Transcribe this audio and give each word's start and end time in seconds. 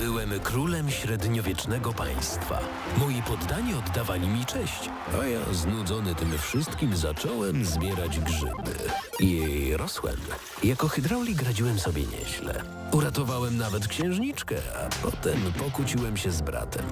Byłem 0.00 0.40
królem 0.40 0.90
średniowiecznego 0.90 1.92
państwa. 1.92 2.58
Moi 2.98 3.22
poddani 3.22 3.74
oddawali 3.74 4.28
mi 4.28 4.46
cześć, 4.46 4.90
a 5.20 5.26
ja 5.26 5.40
znudzony 5.52 6.14
tym 6.14 6.38
wszystkim 6.38 6.96
zacząłem 6.96 7.64
zbierać 7.64 8.20
grzyby. 8.20 8.74
I 9.20 9.72
rosłem. 9.76 10.16
Jako 10.64 10.88
hydraulik 10.88 11.42
radziłem 11.42 11.78
sobie 11.78 12.02
nieźle. 12.02 12.62
Uratowałem 12.92 13.56
nawet 13.56 13.88
księżniczkę, 13.88 14.56
a 14.76 15.02
potem 15.02 15.52
pokłóciłem 15.58 16.16
się 16.16 16.30
z 16.30 16.40
bratem. 16.40 16.84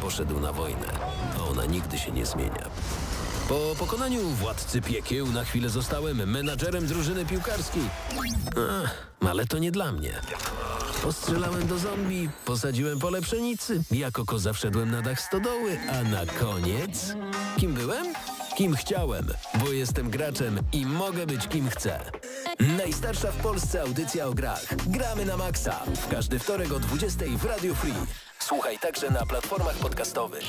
Poszedł 0.00 0.40
na 0.40 0.52
wojnę, 0.52 0.86
a 1.38 1.50
ona 1.50 1.66
nigdy 1.66 1.98
się 1.98 2.12
nie 2.12 2.26
zmienia. 2.26 2.66
Po 3.48 3.74
pokonaniu 3.78 4.20
władcy 4.20 4.80
piekieł 4.82 5.26
na 5.26 5.44
chwilę 5.44 5.68
zostałem 5.68 6.30
menadżerem 6.30 6.86
drużyny 6.86 7.26
piłkarskiej. 7.26 7.82
Ach, 8.82 9.06
ale 9.28 9.46
to 9.46 9.58
nie 9.58 9.72
dla 9.72 9.92
mnie. 9.92 10.12
Postrzelałem 11.02 11.66
do 11.66 11.78
zombie, 11.78 12.28
posadziłem 12.44 12.98
pole 12.98 13.20
pszenicy, 13.22 13.82
jako 13.90 14.24
koza 14.24 14.52
wszedłem 14.52 14.90
na 14.90 15.02
dach 15.02 15.20
stodoły, 15.20 15.78
a 15.90 16.02
na 16.02 16.26
koniec... 16.26 17.14
Kim 17.56 17.74
byłem? 17.74 18.06
Kim 18.56 18.76
chciałem, 18.76 19.26
bo 19.54 19.72
jestem 19.72 20.10
graczem 20.10 20.60
i 20.72 20.86
mogę 20.86 21.26
być 21.26 21.48
kim 21.48 21.68
chcę. 21.68 22.00
Najstarsza 22.76 23.32
w 23.32 23.36
Polsce 23.36 23.82
audycja 23.82 24.26
o 24.26 24.34
grach. 24.34 24.76
Gramy 24.86 25.24
na 25.24 25.36
maksa. 25.36 25.80
W 25.96 26.08
każdy 26.08 26.38
wtorek 26.38 26.72
o 26.72 26.80
20 26.80 27.24
w 27.36 27.44
Radio 27.44 27.74
Free. 27.74 28.25
Słuchaj 28.48 28.78
także 28.78 29.10
na 29.10 29.26
platformach 29.26 29.76
podcastowych. 29.76 30.44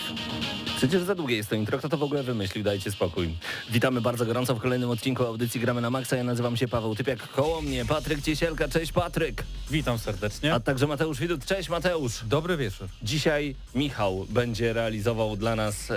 Przecież 0.78 1.04
za 1.04 1.16
długie 1.16 1.36
jest 1.36 1.50
to 1.50 1.56
intro. 1.56 1.78
Kto 1.78 1.90
to 1.90 1.98
w 1.98 2.04
ogóle 2.04 2.24
wymyślił? 2.24 2.64
Dajcie 2.64 2.92
spokój. 2.92 3.38
Witamy 3.70 4.02
bardzo 4.02 4.26
gorąco 4.26 4.56
w 4.56 4.60
kolejnym 4.60 4.90
odcinku 4.90 5.24
audycji 5.24 5.62
Gramy 5.62 5.82
na 5.82 5.90
Maxa. 5.90 6.16
Ja 6.16 6.24
nazywam 6.24 6.58
się 6.58 6.68
Paweł 6.68 6.96
Typiak. 6.96 7.28
Koło 7.28 7.62
mnie 7.62 7.86
Patryk 7.86 8.22
Ciesielka. 8.22 8.68
Cześć 8.68 8.92
Patryk. 8.92 9.44
Witam 9.70 10.00
serdecznie. 10.00 10.54
A 10.54 10.60
także 10.60 10.88
Mateusz 10.88 11.20
Widut. 11.20 11.46
Cześć 11.46 11.70
Mateusz. 11.70 12.24
Dobry 12.26 12.58
wieczór. 12.58 12.88
Dzisiaj 13.02 13.56
Michał 13.76 14.26
będzie 14.30 14.74
realizował 14.74 15.38
dla 15.38 15.56
nas 15.56 15.92
e, 15.92 15.96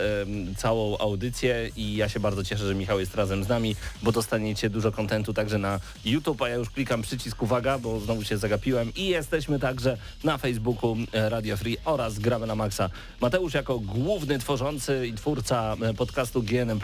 całą 0.57 0.99
audycję 0.99 1.71
i 1.77 1.97
ja 1.97 2.09
się 2.09 2.21
bardzo 2.21 2.45
cieszę, 2.45 2.67
że 2.67 2.75
Michał 2.75 3.01
jest 3.01 3.15
razem 3.15 3.45
z 3.45 3.49
nami, 3.49 3.77
bo 4.03 4.13
dostaniecie 4.13 4.71
dużo 4.71 4.93
kontentu 4.93 5.35
także 5.35 5.59
na 5.59 5.81
YouTube, 6.05 6.43
a 6.43 6.49
ja 6.49 6.55
już 6.55 6.71
klikam 6.71 7.03
przycisk 7.03 7.43
uwaga, 7.43 7.79
bo 7.79 8.01
znowu 8.01 8.25
się 8.25 8.39
zagapiłem 8.39 8.93
i 8.95 9.07
jesteśmy 9.07 9.59
także 9.59 9.97
na 10.25 10.39
Facebooku 10.39 10.97
e, 11.13 11.29
Radio 11.29 11.57
Free 11.57 11.77
oraz 11.93 12.19
Gramy 12.19 12.47
na 12.47 12.55
Maxa. 12.55 12.91
Mateusz 13.21 13.55
jako 13.55 13.79
główny 13.79 14.39
tworzący 14.39 15.07
i 15.07 15.13
twórca 15.13 15.77
e, 15.83 15.95
podcastu 15.95 16.43
GNM+, 16.43 16.81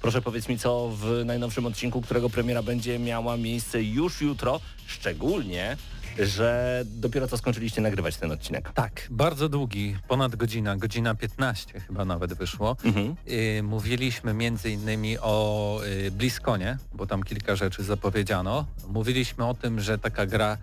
proszę 0.00 0.22
powiedz 0.22 0.48
mi 0.48 0.58
co 0.58 0.88
w 0.88 1.22
najnowszym 1.24 1.66
odcinku, 1.66 2.02
którego 2.02 2.30
premiera 2.30 2.62
będzie 2.62 2.98
miała 2.98 3.36
miejsce 3.36 3.82
już 3.82 4.20
jutro, 4.20 4.60
szczególnie 4.86 5.76
że 6.18 6.82
dopiero 6.86 7.28
co 7.28 7.38
skończyliście 7.38 7.80
nagrywać 7.80 8.16
ten 8.16 8.32
odcinek. 8.32 8.72
Tak, 8.72 9.06
bardzo 9.10 9.48
długi, 9.48 9.96
ponad 10.08 10.36
godzina, 10.36 10.76
godzina 10.76 11.14
15 11.14 11.80
chyba 11.80 12.04
nawet 12.04 12.34
wyszło. 12.34 12.76
Mhm. 12.84 13.16
Y, 13.28 13.62
mówiliśmy 13.62 14.34
między 14.34 14.70
innymi 14.70 15.18
o 15.18 15.80
y, 16.06 16.10
Bliskonie, 16.10 16.78
bo 16.94 17.06
tam 17.06 17.22
kilka 17.22 17.56
rzeczy 17.56 17.84
zapowiedziano. 17.84 18.66
Mówiliśmy 18.88 19.46
o 19.46 19.54
tym, 19.54 19.80
że 19.80 19.98
taka 19.98 20.26
gra, 20.26 20.58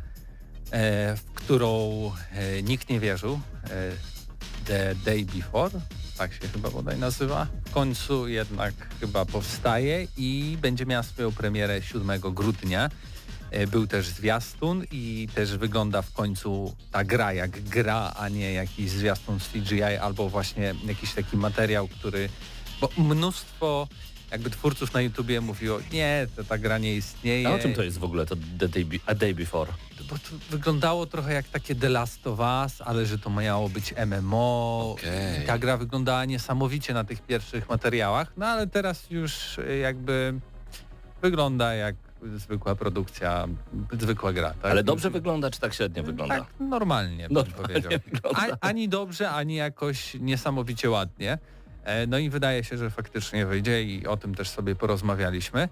w 0.72 1.22
którą 1.36 2.12
e, 2.32 2.64
nikt 2.64 2.90
nie 2.90 3.00
wierzył, 3.00 3.40
e, 3.64 3.92
The 4.66 4.96
Day 4.96 5.26
Before, 5.26 5.82
tak 6.18 6.34
się 6.34 6.48
chyba 6.48 6.70
bodaj 6.70 7.00
nazywa, 7.00 7.48
w 7.66 7.72
końcu 7.72 8.28
jednak 8.28 8.74
chyba 9.00 9.26
powstaje 9.26 10.08
i 10.18 10.58
będzie 10.62 10.86
miała 10.86 11.04
swoją 11.04 11.32
premierę 11.32 11.82
7 11.82 12.22
grudnia. 12.22 12.90
E, 13.52 13.68
był 13.68 13.88
też 13.88 14.08
zwiastun 14.08 14.84
i 14.92 15.28
też 15.36 15.58
wygląda 15.58 16.02
w 16.02 16.12
końcu 16.12 16.76
ta 16.92 17.04
gra 17.04 17.34
jak 17.34 17.62
gra, 17.62 18.14
a 18.18 18.30
nie 18.30 18.54
jakiś 18.54 18.90
zwiastun 18.90 19.40
z 19.40 19.48
CGI 19.48 19.84
albo 19.84 20.30
właśnie 20.30 20.76
jakiś 20.88 21.14
taki 21.14 21.38
materiał, 21.38 21.88
który... 21.88 22.30
Bo 22.82 22.90
mnóstwo 22.98 23.88
jakby 24.32 24.50
twórców 24.50 24.94
na 24.94 25.02
YouTubie 25.02 25.42
mówiło, 25.42 25.80
nie, 25.94 26.28
to 26.36 26.44
ta 26.44 26.58
gra 26.58 26.78
nie 26.78 26.96
istnieje. 26.96 27.48
A 27.48 27.54
o 27.54 27.60
czym 27.60 27.74
to 27.74 27.84
jest 27.84 27.98
w 27.98 28.04
ogóle 28.04 28.26
to 28.26 28.36
The 28.60 28.68
Day, 28.68 28.86
a 29.06 29.16
day 29.16 29.36
Before? 29.36 29.72
Bo 30.10 30.16
to 30.16 30.30
wyglądało 30.50 31.06
trochę 31.06 31.34
jak 31.34 31.48
takie 31.48 31.76
The 31.76 31.90
Last 31.90 32.28
of 32.28 32.40
Us, 32.40 32.82
ale 32.82 33.06
że 33.06 33.20
to 33.20 33.30
miało 33.30 33.70
być 33.70 33.94
MMO. 34.06 34.96
Okay. 35.00 35.46
Ta 35.48 35.58
gra 35.58 35.78
wyglądała 35.78 36.26
niesamowicie 36.26 36.94
na 36.94 37.04
tych 37.04 37.22
pierwszych 37.22 37.70
materiałach, 37.70 38.32
no 38.38 38.46
ale 38.46 38.68
teraz 38.68 39.10
już 39.10 39.60
jakby 39.82 40.34
wygląda 41.22 41.74
jak 41.74 41.96
zwykła 42.36 42.76
produkcja, 42.76 43.48
zwykła 44.00 44.34
gra. 44.34 44.54
Tak? 44.62 44.72
Ale 44.72 44.84
dobrze 44.84 45.10
wygląda, 45.10 45.52
czy 45.52 45.60
tak 45.60 45.74
średnio 45.74 46.04
wygląda? 46.04 46.40
Tak, 46.40 46.48
normalnie, 46.60 47.28
normalnie 47.32 47.56
powiedział. 47.56 47.92
A, 48.36 48.68
ani 48.68 48.90
dobrze, 48.90 49.32
ani 49.32 49.56
jakoś 49.56 50.14
niesamowicie 50.20 50.90
ładnie. 50.90 51.38
E, 51.86 52.08
no 52.08 52.18
i 52.18 52.30
wydaje 52.30 52.64
się, 52.64 52.78
że 52.78 52.90
faktycznie 52.90 53.46
wyjdzie 53.46 53.84
i 53.84 54.08
o 54.08 54.18
tym 54.18 54.36
też 54.36 54.50
sobie 54.50 54.76
porozmawialiśmy. 54.76 55.70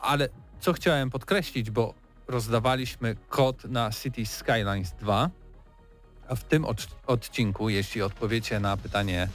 Ale 0.00 0.28
co 0.60 0.72
chciałem 0.72 1.10
podkreślić, 1.10 1.70
bo 1.70 1.94
rozdawaliśmy 2.28 3.16
kod 3.28 3.64
na 3.64 3.90
City 3.90 4.26
Skylines 4.26 4.92
2, 5.00 5.30
a 6.28 6.34
w 6.34 6.44
tym 6.44 6.64
od, 6.64 6.86
odcinku, 7.06 7.68
jeśli 7.68 8.02
odpowiecie 8.02 8.60
na 8.60 8.76
pytanie 8.76 9.28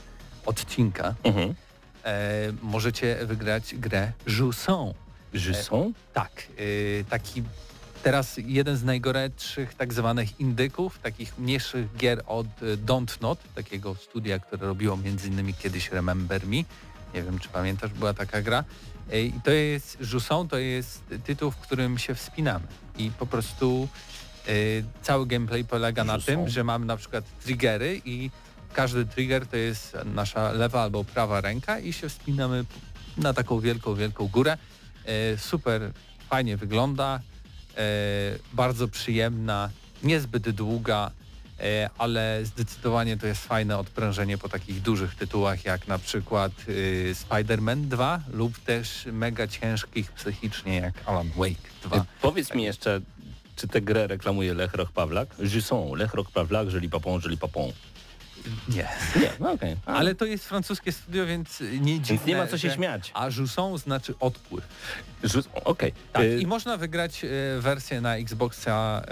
odcinka, 0.46 1.14
mhm. 1.22 1.54
e, 2.04 2.52
możecie 2.62 3.26
wygrać 3.26 3.74
grę 3.74 4.12
Jusson. 4.26 4.94
Jusson? 5.32 5.88
E, 5.88 5.92
tak, 6.12 6.42
taki 7.10 7.42
teraz 8.02 8.36
jeden 8.36 8.76
z 8.76 8.84
najgorętszych 8.84 9.74
tak 9.74 9.94
zwanych 9.94 10.40
indyków, 10.40 10.98
takich 10.98 11.38
mniejszych 11.38 11.96
gier 11.96 12.22
od 12.26 12.46
e, 12.46 12.76
Don't 12.76 13.20
Not, 13.20 13.38
takiego 13.54 13.94
studia, 13.94 14.38
które 14.38 14.66
robiło 14.66 14.98
innymi 15.26 15.54
kiedyś 15.54 15.90
Remember 15.90 16.46
Me. 16.46 16.56
Nie 17.14 17.22
wiem, 17.22 17.38
czy 17.38 17.48
pamiętasz, 17.48 17.90
była 17.92 18.14
taka 18.14 18.42
gra. 18.42 18.64
I 19.12 19.32
to 19.44 19.50
jest, 19.50 19.98
Jusson 20.12 20.48
to 20.48 20.58
jest 20.58 21.02
tytuł, 21.24 21.50
w 21.50 21.56
którym 21.56 21.98
się 21.98 22.14
wspinamy 22.14 22.66
i 22.98 23.10
po 23.10 23.26
prostu 23.26 23.88
y, 24.48 24.84
cały 25.02 25.26
gameplay 25.26 25.64
polega 25.64 26.04
na 26.04 26.18
tym, 26.18 26.48
że 26.48 26.64
mamy 26.64 26.86
na 26.86 26.96
przykład 26.96 27.24
triggery 27.44 28.00
i 28.04 28.30
każdy 28.72 29.06
trigger 29.06 29.46
to 29.46 29.56
jest 29.56 29.96
nasza 30.04 30.52
lewa 30.52 30.82
albo 30.82 31.04
prawa 31.04 31.40
ręka 31.40 31.78
i 31.78 31.92
się 31.92 32.08
wspinamy 32.08 32.64
na 33.16 33.34
taką 33.34 33.60
wielką, 33.60 33.94
wielką 33.94 34.28
górę. 34.28 34.58
Y, 35.34 35.38
super 35.38 35.92
fajnie 36.28 36.56
wygląda, 36.56 37.20
y, 37.20 37.37
bardzo 38.52 38.88
przyjemna, 38.88 39.70
niezbyt 40.02 40.50
długa, 40.50 41.10
E, 41.60 41.90
ale 41.98 42.40
zdecydowanie 42.44 43.16
to 43.16 43.26
jest 43.26 43.44
fajne 43.44 43.78
odprężenie 43.78 44.38
po 44.38 44.48
takich 44.48 44.82
dużych 44.82 45.14
tytułach 45.14 45.64
jak 45.64 45.88
na 45.88 45.98
przykład 45.98 46.52
y, 46.68 47.14
Spider-Man 47.14 47.80
2 47.80 48.20
lub 48.32 48.58
też 48.58 49.06
mega 49.12 49.46
ciężkich 49.46 50.12
psychicznie 50.12 50.76
jak 50.76 50.94
Alan 51.06 51.30
Wake 51.36 51.68
2. 51.82 51.96
E, 51.96 52.04
powiedz 52.22 52.54
mi 52.54 52.62
jeszcze, 52.62 53.00
czy 53.56 53.68
tę 53.68 53.80
grę 53.80 54.06
reklamuje 54.06 54.54
Lech 54.54 54.74
Roch 54.74 54.92
Pawlak? 54.92 55.28
Jusson, 55.38 55.98
Lech 55.98 56.14
Roch 56.14 56.30
Pawlak, 56.30 56.70
Żeli 56.70 56.88
Papon, 56.88 57.20
Żeli 57.20 57.38
Papon. 57.38 57.72
Nie. 58.68 58.88
Nie, 59.20 59.30
no 59.40 59.52
okay. 59.52 59.76
Ale 59.86 60.14
to 60.14 60.24
jest 60.24 60.44
francuskie 60.44 60.92
studio, 60.92 61.26
więc 61.26 61.60
nie 61.60 62.00
dziwne, 62.00 62.02
Więc 62.08 62.26
nie 62.26 62.36
ma 62.36 62.46
co 62.46 62.58
się 62.58 62.70
śmiać. 62.70 63.10
A 63.14 63.26
Jusson 63.26 63.78
znaczy 63.78 64.14
odpływ. 64.20 64.64
Okej. 65.54 65.64
Okay. 65.64 65.92
Tak, 66.12 66.22
y 66.22 66.40
I 66.40 66.46
można 66.46 66.76
wygrać 66.76 67.24
y, 67.24 67.60
wersję 67.60 68.00
na 68.00 68.16
Xboxa 68.16 69.02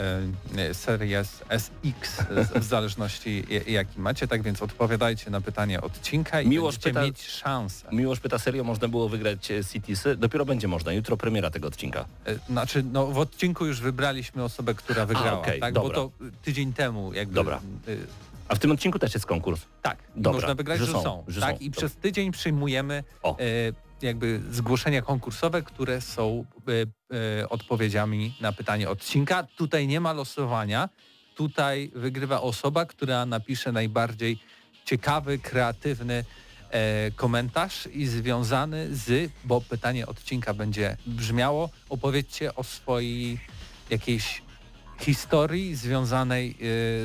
y, 0.70 0.74
Series 0.74 1.42
SX 1.48 2.22
w 2.54 2.64
zależności 2.64 3.44
jaki 3.66 4.00
macie, 4.00 4.28
tak 4.28 4.42
więc 4.42 4.62
odpowiadajcie 4.62 5.30
na 5.30 5.40
pytanie 5.40 5.80
odcinka 5.80 6.40
i 6.40 6.48
Miłosz 6.48 6.74
będziecie 6.74 6.90
pyta, 6.90 7.02
mieć 7.02 7.22
szansę. 7.22 7.86
Miłosz 7.92 8.20
pyta, 8.20 8.38
serio 8.38 8.64
można 8.64 8.88
było 8.88 9.08
wygrać 9.08 9.48
Cities? 9.72 10.04
Dopiero 10.16 10.44
będzie 10.44 10.68
można, 10.68 10.92
jutro 10.92 11.16
premiera 11.16 11.50
tego 11.50 11.68
odcinka. 11.68 12.04
Znaczy, 12.48 12.84
no 12.92 13.06
w 13.06 13.18
odcinku 13.18 13.66
już 13.66 13.80
wybraliśmy 13.80 14.44
osobę, 14.44 14.74
która 14.74 15.06
wygrała, 15.06 15.30
A, 15.30 15.40
okay, 15.40 15.58
tak? 15.58 15.74
Dobra. 15.74 15.88
Bo 15.88 15.94
to 15.94 16.10
tydzień 16.42 16.72
temu 16.72 17.12
jakby 17.12 17.34
dobra. 17.34 17.60
A 18.48 18.54
w 18.54 18.58
tym 18.58 18.70
odcinku 18.70 18.98
też 18.98 19.14
jest 19.14 19.26
konkurs. 19.26 19.60
Tak, 19.82 19.98
Dobra. 20.16 20.32
można 20.32 20.54
wygrać, 20.54 20.78
że, 20.78 20.86
że 20.86 20.92
są. 20.92 21.24
Że 21.28 21.40
tak, 21.40 21.56
są. 21.56 21.62
i 21.62 21.70
przez 21.70 21.96
tydzień 21.96 22.32
przyjmujemy 22.32 23.04
e, 23.24 23.32
jakby 24.02 24.40
zgłoszenia 24.50 25.02
konkursowe, 25.02 25.62
które 25.62 26.00
są 26.00 26.44
e, 26.68 27.40
e, 27.40 27.48
odpowiedziami 27.48 28.36
na 28.40 28.52
pytanie 28.52 28.90
odcinka. 28.90 29.46
Tutaj 29.56 29.86
nie 29.86 30.00
ma 30.00 30.12
losowania. 30.12 30.88
Tutaj 31.34 31.90
wygrywa 31.94 32.40
osoba, 32.40 32.86
która 32.86 33.26
napisze 33.26 33.72
najbardziej 33.72 34.38
ciekawy, 34.84 35.38
kreatywny 35.38 36.24
e, 36.70 37.10
komentarz 37.10 37.88
i 37.92 38.06
związany 38.06 38.96
z, 38.96 39.32
bo 39.44 39.60
pytanie 39.60 40.06
odcinka 40.06 40.54
będzie 40.54 40.96
brzmiało, 41.06 41.70
opowiedzcie 41.88 42.54
o 42.54 42.64
swojej 42.64 43.40
jakiejś 43.90 44.42
historii 44.98 45.74
związanej 45.76 46.50
y, 46.50 46.56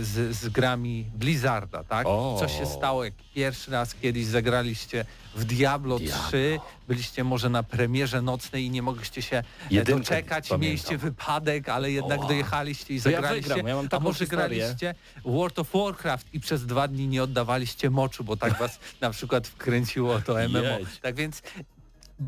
z, 0.06 0.36
z 0.38 0.50
grami 0.50 1.06
Blizzarda, 1.16 1.84
tak? 1.84 2.08
O. 2.08 2.38
Co 2.40 2.48
się 2.48 2.66
stało, 2.66 3.04
jak 3.04 3.14
pierwszy 3.36 3.72
raz 3.72 3.96
kiedyś 3.96 4.26
zagraliście 4.26 5.06
w 5.36 5.44
Diablo, 5.44 6.00
Diablo. 6.00 6.28
3, 6.28 6.60
byliście 6.88 7.24
może 7.24 7.50
na 7.50 7.64
premierze 7.64 8.22
nocnej 8.22 8.66
i 8.66 8.70
nie 8.70 8.82
mogliście 8.82 9.22
się 9.22 9.38
e, 9.38 9.44
Jedynkę 9.72 10.00
doczekać, 10.02 10.48
pamiętam. 10.50 10.62
mieliście 10.68 10.98
wypadek, 10.98 11.70
ale 11.70 11.92
jednak 11.92 12.20
dojechaliście 12.28 12.94
i 12.94 12.98
ja 12.98 13.02
zagraliście. 13.04 13.64
ja 13.66 13.76
mam 13.76 13.88
A 13.92 14.00
może 14.00 14.20
historię. 14.20 14.48
graliście 14.60 14.96
World 15.26 15.60
of 15.60 15.68
Warcraft 15.74 16.28
i 16.34 16.40
przez 16.40 16.66
dwa 16.66 16.88
dni 16.88 17.08
nie 17.08 17.24
oddawaliście 17.24 17.90
moczu, 17.90 18.24
bo 18.24 18.38
tak 18.38 18.60
was 18.60 18.80
na 19.02 19.10
przykład 19.10 19.48
wkręciło 19.48 20.20
to 20.22 20.34
MMO. 20.34 20.58
Jedź. 20.60 21.00
Tak 21.02 21.16
więc 21.16 21.42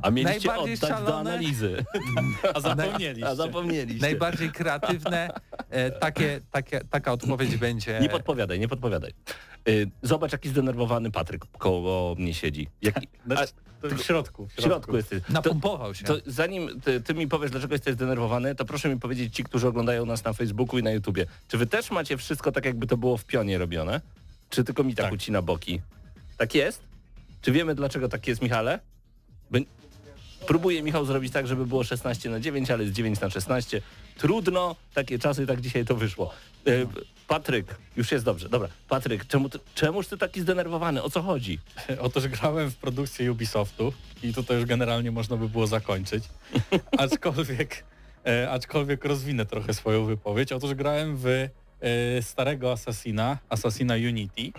A 0.02 0.10
mieliście 0.10 0.48
Najbardziej 0.48 0.74
oddać 0.76 0.90
do 0.90 0.96
szalone- 0.96 1.20
analizy. 1.20 1.86
A 2.54 2.60
zapomnieliście. 2.60 3.28
A 3.28 3.36
zapomnieliście. 3.36 4.02
najbardziej 4.02 4.52
kreatywne, 4.52 5.30
e, 5.70 5.92
takie, 5.92 6.42
takie, 6.52 6.82
taka 6.90 7.12
odpowiedź 7.12 7.58
będzie... 7.58 8.00
Nie 8.00 8.10
podpowiadaj, 8.10 8.60
nie 8.60 8.68
podpowiadaj. 8.68 9.14
Y, 9.70 9.92
Zobacz, 10.02 10.32
jaki 10.32 10.50
zdenerwowany 10.50 11.12
Patryk 11.12 11.46
koło 11.58 12.16
mnie 12.16 12.34
siedzi. 12.34 12.68
Jaki, 12.82 13.08
a, 13.24 13.26
Znaczy, 13.26 13.54
to 13.82 13.90
w 13.90 14.04
środku. 14.04 14.48
w 14.58 14.62
środku 14.62 14.96
jesteś. 14.98 15.24
Napompował 15.30 15.96
się. 15.96 16.06
to 16.06 16.18
zanim 16.26 16.82
ty, 16.82 17.02
ty 17.02 17.14
mi 17.14 17.28
powiesz, 17.28 17.52
dlaczego 17.52 17.74
jesteś 17.74 17.94
zdenerwowany, 17.94 18.56
to 18.56 18.66
proszę 18.66 18.90
mi 18.90 19.00
powiedzieć 19.00 19.36
ci, 19.36 19.44
którzy 19.44 19.68
oglądają 19.68 20.06
nas 20.06 20.24
na 20.24 20.34
Facebooku 20.34 20.80
i 20.80 20.84
na 20.84 20.92
YouTubie. 20.92 21.26
Czy 21.48 21.58
wy 21.58 21.66
też 21.66 21.92
macie 21.92 22.18
wszystko 22.18 22.52
tak, 22.52 22.66
jakby 22.66 22.88
to 22.88 22.98
było 22.98 23.18
w 23.18 23.26
pionie 23.26 23.58
robione? 23.58 24.02
Czy 24.50 24.64
tylko 24.64 24.84
mi 24.84 24.96
tak, 24.96 25.06
Tak. 25.06 25.14
ucina 25.14 25.42
boki? 25.42 25.82
Tak 26.38 26.56
jest? 26.56 26.82
Czy 27.42 27.52
wiemy, 27.52 27.76
dlaczego 27.76 28.10
tak 28.10 28.28
jest, 28.28 28.42
Michale? 28.42 28.80
By... 29.52 29.66
Próbuje 30.48 30.84
Michał 30.84 31.06
zrobić 31.06 31.34
tak, 31.34 31.48
żeby 31.48 31.66
było 31.66 31.84
16 31.84 32.30
na 32.30 32.40
9, 32.40 32.72
ale 32.72 32.84
jest 32.84 32.96
9 32.96 33.20
na 33.20 33.30
16. 33.30 33.82
Trudno, 34.18 34.76
takie 34.94 35.20
czasy, 35.20 35.48
tak 35.48 35.62
dzisiaj 35.62 35.86
to 35.86 35.96
wyszło. 35.96 36.34
E, 36.68 36.72
Patryk, 37.28 37.76
już 37.96 38.12
jest 38.12 38.26
dobrze, 38.26 38.50
dobra. 38.50 38.70
Patryk, 38.90 39.28
czemu 39.28 39.50
ty, 39.50 39.60
czemuż 39.76 40.08
ty 40.08 40.18
taki 40.18 40.42
zdenerwowany? 40.42 41.04
O 41.04 41.10
co 41.10 41.22
chodzi? 41.22 41.60
Otóż 42.00 42.28
grałem 42.28 42.72
w 42.72 42.76
produkcję 42.76 43.32
Ubisoftu 43.32 43.94
i 44.24 44.34
tutaj 44.34 44.58
już 44.58 44.66
generalnie 44.66 45.12
można 45.12 45.38
by 45.38 45.50
było 45.50 45.68
zakończyć. 45.68 46.24
Aczkolwiek, 46.98 47.84
e, 48.26 48.52
aczkolwiek 48.52 49.06
rozwinę 49.06 49.46
trochę 49.46 49.74
swoją 49.74 50.06
wypowiedź. 50.06 50.52
Otóż 50.52 50.74
grałem 50.74 51.18
w 51.18 51.28
e, 51.28 51.50
starego 52.22 52.72
Assassina, 52.72 53.38
Assassina 53.50 53.94
Unity. 53.94 54.52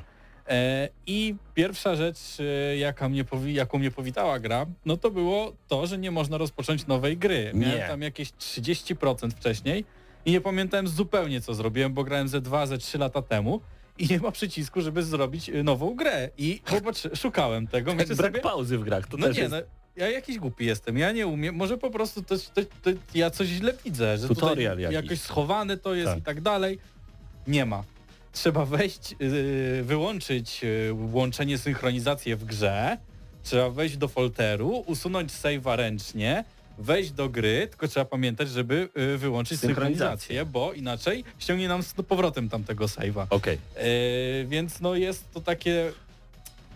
E, 0.49 0.89
I 1.07 1.35
pierwsza 1.55 1.97
rzecz, 1.97 2.19
e, 2.41 2.77
jaka 2.77 3.09
mnie 3.09 3.25
powi- 3.25 3.53
jaką 3.53 3.79
mnie 3.79 3.91
powitała 3.91 4.39
gra, 4.39 4.67
no 4.87 4.97
to 4.97 5.11
było 5.11 5.53
to, 5.69 5.87
że 5.87 5.99
nie 5.99 6.11
można 6.11 6.39
rozpocząć 6.39 6.87
nowej 6.87 7.17
gry. 7.17 7.51
Miałem 7.55 7.79
Nie. 7.79 7.89
tam 7.89 8.03
jakieś 8.03 8.33
30% 8.33 9.31
wcześniej 9.35 9.85
i 10.25 10.33
nie 10.33 10.41
pamiętałem 10.41 10.89
zupełnie 10.89 11.41
co 11.41 11.55
zrobiłem, 11.55 11.95
bo 11.95 12.05
grałem 12.05 12.29
ze 12.29 12.41
2, 12.41 12.67
ze 12.67 12.79
3 12.79 12.99
lata 12.99 13.23
temu 13.23 13.61
i 13.99 14.07
nie 14.07 14.19
ma 14.19 14.31
przycisku, 14.33 14.81
żeby 14.81 15.03
zrobić 15.03 15.49
e, 15.51 15.63
nową 15.63 15.95
grę. 15.97 16.31
I 16.39 16.61
popatrz, 16.71 17.09
szukałem 17.15 17.67
tego. 17.67 17.95
Tak 17.95 18.07
brak 18.09 18.17
sobie, 18.17 18.41
pauzy 18.41 18.79
w 18.79 18.85
grach, 18.85 19.07
to 19.09 19.17
no 19.17 19.27
też 19.27 19.37
nie, 19.37 19.43
jest... 19.43 19.55
no, 19.55 19.61
ja 19.97 20.11
jakiś 20.11 20.39
głupi 20.39 20.67
jestem, 20.67 20.99
ja 20.99 21.13
nie 21.13 21.27
umiem, 21.27 21.55
może 21.55 21.79
po 21.79 21.91
prostu 21.91 22.23
to, 22.23 22.35
to, 22.39 22.61
to 22.83 22.91
ja 23.15 23.31
coś 23.31 23.49
źle 23.49 23.75
widzę, 23.85 24.19
że 24.19 24.29
Tutorial 24.29 24.79
jakiś. 24.79 24.95
jakoś 24.95 25.21
schowane 25.21 25.77
to 25.77 25.95
jest 25.95 26.09
Tak. 26.11 26.19
i 26.19 26.23
tak 26.23 26.41
dalej. 26.41 26.79
Nie 27.47 27.67
ma. 27.67 27.85
Trzeba 28.35 28.65
wejść, 28.65 29.15
yy, 29.19 29.83
wyłączyć 29.83 30.63
yy, 30.63 30.95
łączenie 31.13 31.59
synchronizację 31.59 32.37
w 32.37 32.45
grze, 32.45 32.99
trzeba 33.43 33.71
wejść 33.71 33.97
do 33.97 34.09
folderu, 34.09 34.85
usunąć 34.87 35.33
save'a 35.33 35.77
ręcznie, 35.77 36.45
wejść 36.79 37.11
do 37.11 37.29
gry, 37.29 37.67
tylko 37.71 37.89
trzeba 37.89 38.05
pamiętać, 38.07 38.49
żeby 38.49 38.89
yy, 38.97 39.19
wyłączyć 39.19 39.61
Synchronizację. 39.61 40.45
bo 40.45 40.73
inaczej 40.73 41.25
ściągnie 41.39 41.69
nam 41.69 41.83
z 41.83 41.93
powrotem 41.93 42.49
tamtego 42.49 42.85
save'a. 42.85 43.27
Okej. 43.31 43.59
Yy, 43.77 44.47
więc 44.49 44.81
no 44.81 44.95
jest 44.95 45.33
to 45.33 45.41
takie 45.41 45.93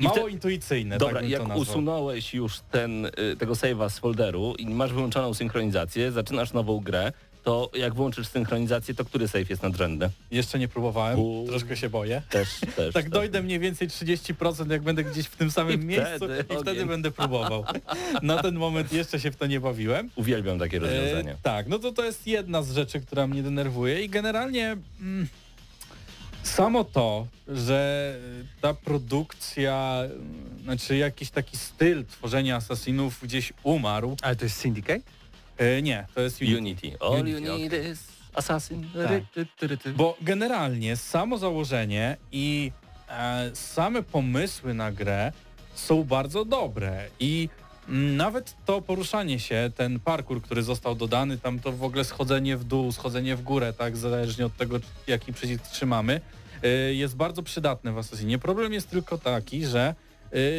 mało 0.01 0.17
wte- 0.17 0.31
intuicyjne. 0.31 0.99
Dobra, 0.99 1.21
tak 1.21 1.29
bym 1.31 1.39
to 1.39 1.49
jak 1.49 1.59
usunąłeś 1.59 2.35
już 2.35 2.61
ten, 2.71 3.07
y, 3.07 3.11
tego 3.39 3.53
save'a 3.53 3.91
z 3.91 3.99
folderu 3.99 4.55
i 4.59 4.67
masz 4.67 4.93
wyłączoną 4.93 5.35
synchronizację, 5.35 6.13
zaczynasz 6.13 6.53
nową 6.53 6.81
grę, 6.81 7.13
to 7.43 7.71
jak 7.75 7.95
włączysz 7.95 8.29
synchronizację, 8.29 8.95
to 8.95 9.05
który 9.05 9.29
save 9.29 9.51
jest 9.51 9.63
nadrzędny? 9.63 10.11
Jeszcze 10.31 10.59
nie 10.59 10.69
próbowałem, 10.69 11.19
U. 11.19 11.45
troszkę 11.49 11.77
się 11.77 11.91
boję. 11.91 12.23
Też, 12.31 12.49
też. 12.77 12.95
Tak 12.95 13.05
też. 13.05 13.13
dojdę 13.13 13.43
mniej 13.43 13.59
więcej 13.59 13.89
30%, 13.89 14.71
jak 14.71 14.83
będę 14.83 15.05
gdzieś 15.05 15.27
w 15.27 15.37
tym 15.37 15.51
samym 15.51 15.83
I 15.83 15.87
miejscu 15.87 16.17
wtedy 16.17 16.41
i 16.41 16.45
wtedy 16.45 16.71
ogień. 16.71 16.89
będę 16.89 17.11
próbował. 17.11 17.65
Na 18.23 18.43
ten 18.43 18.55
moment 18.55 18.93
jeszcze 18.93 19.21
się 19.21 19.31
w 19.31 19.37
to 19.37 19.47
nie 19.47 19.61
bawiłem. 19.61 20.11
Uwielbiam 20.17 20.59
takie 20.59 20.79
rozwiązanie. 20.79 21.33
E, 21.33 21.37
tak, 21.43 21.69
no 21.69 21.79
to 21.79 21.93
to 21.93 22.05
jest 22.05 22.27
jedna 22.27 22.63
z 22.63 22.73
rzeczy, 22.73 23.01
która 23.01 23.27
mnie 23.27 23.43
denerwuje 23.43 24.03
i 24.05 24.09
generalnie 24.09 24.77
mm, 25.01 25.29
samo 26.43 26.85
to, 26.85 27.27
że 27.49 28.15
ta 28.61 28.75
produkcja, 28.75 30.03
znaczy 30.65 30.97
jakiś 30.97 31.31
taki 31.31 31.57
styl 31.57 32.05
tworzenia 32.05 32.57
Assassinów 32.57 33.19
gdzieś 33.23 33.53
umarł. 33.63 34.17
Ale 34.23 34.37
to 34.37 34.45
jest 34.45 34.57
Syndicate? 34.57 35.01
E, 35.59 35.83
nie, 35.83 36.07
to 36.15 36.21
jest 36.21 36.41
Unity. 36.43 36.59
Unity. 36.59 36.97
All 37.01 37.21
Unity, 37.21 37.41
you 37.41 37.59
need 37.59 37.73
is 37.93 38.19
assassin. 38.35 38.87
Tak. 39.09 39.23
Ry, 39.63 39.77
ty. 39.77 39.93
Bo 39.93 40.17
generalnie 40.23 40.97
samo 40.97 41.39
założenie 41.39 42.17
i 42.33 42.73
e, 43.09 43.51
same 43.55 44.03
pomysły 44.03 44.75
na 44.75 44.93
grę 44.93 45.33
są 45.75 46.05
bardzo 46.05 46.45
dobre 46.45 47.05
i 47.21 47.49
mm, 47.89 48.17
nawet 48.17 48.55
to 48.65 48.83
poruszanie 48.83 49.41
się, 49.41 49.71
ten 49.77 50.01
parkour, 50.01 50.43
który 50.43 50.63
został 50.63 50.95
dodany, 50.95 51.39
tam 51.39 51.59
to 51.61 51.73
w 51.73 51.85
ogóle 51.85 52.05
schodzenie 52.05 52.57
w 52.57 52.65
dół, 52.65 52.93
schodzenie 52.93 53.37
w 53.37 53.43
górę, 53.43 53.73
tak, 53.73 53.97
zależnie 53.97 54.47
od 54.47 54.57
tego, 54.57 54.77
jaki 55.07 55.33
przycisk 55.33 55.69
trzymamy, 55.69 56.21
e, 56.63 56.69
jest 56.95 57.17
bardzo 57.17 57.43
przydatne 57.43 57.93
w 57.93 57.99
Assassinie. 57.99 58.39
Problem 58.39 58.73
jest 58.73 58.91
tylko 58.91 59.19
taki, 59.19 59.67
że 59.67 59.95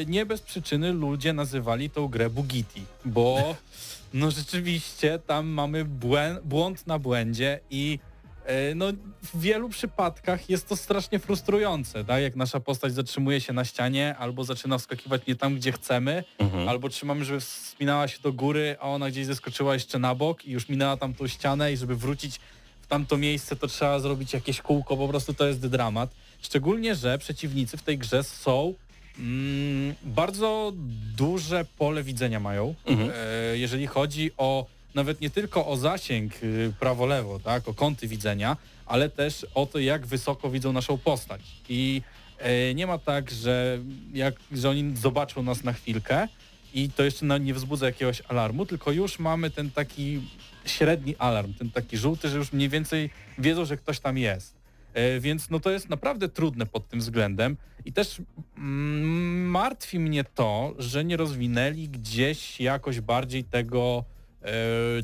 nie 0.07 0.25
bez 0.25 0.42
przyczyny 0.42 0.94
ludzie 0.94 1.33
nazywali 1.33 1.89
tą 1.89 2.07
grę 2.07 2.30
Bugiti, 2.30 2.83
bo 3.06 3.56
no 4.13 4.31
rzeczywiście 4.31 5.19
tam 5.27 5.48
mamy 5.48 5.86
błę- 5.86 6.42
błąd 6.44 6.88
na 6.88 7.00
błędzie 7.00 7.60
i 7.69 8.00
E, 8.45 8.75
No 8.75 8.86
w 9.33 9.39
wielu 9.42 9.69
przypadkach 9.69 10.50
jest 10.50 10.69
to 10.69 10.75
strasznie 10.75 11.19
frustrujące, 11.19 12.06
tak? 12.06 12.21
Jak 12.21 12.36
nasza 12.36 12.60
postać 12.60 12.94
zatrzymuje 12.94 13.42
się 13.42 13.54
na 13.54 13.66
ścianie 13.66 14.16
albo 14.18 14.44
zaczyna 14.44 14.77
wskakiwać 14.77 15.21
nie 15.27 15.36
tam, 15.36 15.56
gdzie 15.56 15.71
chcemy, 15.71 16.24
Mhm. 16.39 16.69
albo 16.69 16.89
trzymamy, 16.89 17.25
żeby 17.25 17.39
wspinała 17.39 18.07
się 18.07 18.19
do 18.21 18.33
góry, 18.33 18.75
a 18.80 18.83
ona 18.89 19.10
gdzieś 19.12 19.25
zeskoczyła 19.25 19.74
jeszcze 19.74 20.00
na 20.00 20.16
bok 20.16 20.45
i 20.45 20.51
już 20.51 20.69
minęła 20.69 20.98
tam 20.98 21.13
tą 21.13 21.27
ścianę 21.27 21.74
i 21.74 21.77
żeby 21.77 21.95
wrócić 21.95 22.39
w 22.81 22.88
tamto 22.88 23.18
miejsce, 23.18 23.56
to 23.56 23.68
trzeba 23.68 24.00
zrobić 24.00 24.33
jakieś 24.33 24.62
kółko, 24.62 24.98
po 24.98 25.07
prostu 25.07 25.33
to 25.33 25.48
jest 25.48 25.68
dramat. 25.68 26.10
Szczególnie, 26.42 26.95
że 26.95 27.18
przeciwnicy 27.18 27.77
w 27.77 27.81
tej 27.83 27.98
grze 27.98 28.24
są 28.24 28.74
mm, 29.19 29.95
bardzo 30.04 30.74
duże 31.18 31.66
pole 31.77 32.04
widzenia 32.04 32.39
mają, 32.39 32.75
Mhm. 32.86 33.12
e, 33.16 33.57
jeżeli 33.57 33.88
chodzi 33.88 34.31
o 34.38 34.66
nawet 34.95 35.21
nie 35.21 35.30
tylko 35.30 35.68
o 35.68 35.77
zasięg 35.77 36.44
y, 36.44 36.74
prawo-lewo, 36.80 37.39
tak, 37.39 37.68
o 37.68 37.74
kąty 37.74 38.07
widzenia, 38.07 38.57
ale 38.86 39.10
też 39.10 39.45
o 39.56 39.66
to, 39.66 39.80
jak 39.80 40.06
wysoko 40.06 40.50
widzą 40.50 40.74
naszą 40.74 40.98
postać. 40.98 41.42
I 41.69 42.01
e, 42.40 42.73
nie 42.73 42.88
ma 42.88 42.97
tak, 42.97 43.31
że, 43.31 43.80
jak, 44.14 44.35
że 44.52 44.69
oni 44.69 44.97
zobaczą 44.97 45.44
nas 45.44 45.64
na 45.64 45.73
chwilkę 45.73 46.28
i 46.73 46.90
to 46.90 47.04
jeszcze 47.04 47.40
nie 47.40 47.54
wzbudza 47.54 47.85
jakiegoś 47.85 48.21
alarmu, 48.28 48.66
tylko 48.66 48.92
już 48.92 49.19
mamy 49.19 49.49
ten 49.49 49.71
taki 49.71 50.21
średni 50.66 51.16
alarm, 51.18 51.54
ten 51.54 51.71
taki 51.71 51.97
żółty, 51.97 52.30
że 52.30 52.38
już 52.38 52.54
mniej 52.54 52.69
więcej 52.69 53.09
wiedzą, 53.38 53.66
że 53.66 53.78
ktoś 53.78 53.99
tam 53.99 54.18
jest. 54.18 54.58
E, 54.94 55.19
Więc 55.19 55.50
no 55.50 55.60
to 55.60 55.72
jest 55.72 55.90
naprawdę 55.90 56.30
trudne 56.30 56.66
pod 56.66 56.88
tym 56.88 57.00
względem. 57.00 57.58
I 57.86 57.94
też 57.94 58.22
mm, 58.58 59.50
martwi 59.50 60.00
mnie 60.00 60.24
to, 60.24 60.74
że 60.78 61.06
nie 61.06 61.18
rozwinęli 61.18 61.90
gdzieś 61.90 62.62
jakoś 62.62 63.02
bardziej 63.02 63.44
tego, 63.44 64.04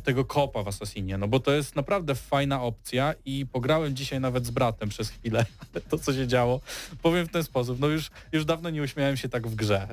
tego 0.03 0.25
kopa 0.25 0.63
w 0.63 0.67
Assassinie, 0.67 1.17
no 1.17 1.27
bo 1.27 1.39
to 1.39 1.51
jest 1.51 1.75
naprawdę 1.75 2.15
fajna 2.15 2.61
opcja 2.61 3.13
i 3.25 3.45
pograłem 3.45 3.95
dzisiaj 3.95 4.19
nawet 4.19 4.45
z 4.45 4.51
bratem 4.51 4.89
przez 4.89 5.09
chwilę 5.09 5.45
to, 5.89 5.97
co 5.97 6.13
się 6.13 6.27
działo. 6.27 6.61
Powiem 7.01 7.27
w 7.27 7.31
ten 7.31 7.43
sposób, 7.43 7.79
no 7.79 7.87
już, 7.87 8.09
już 8.31 8.45
dawno 8.45 8.69
nie 8.69 8.81
uśmiałem 8.81 9.17
się 9.17 9.29
tak 9.29 9.47
w 9.47 9.55
grze. 9.55 9.87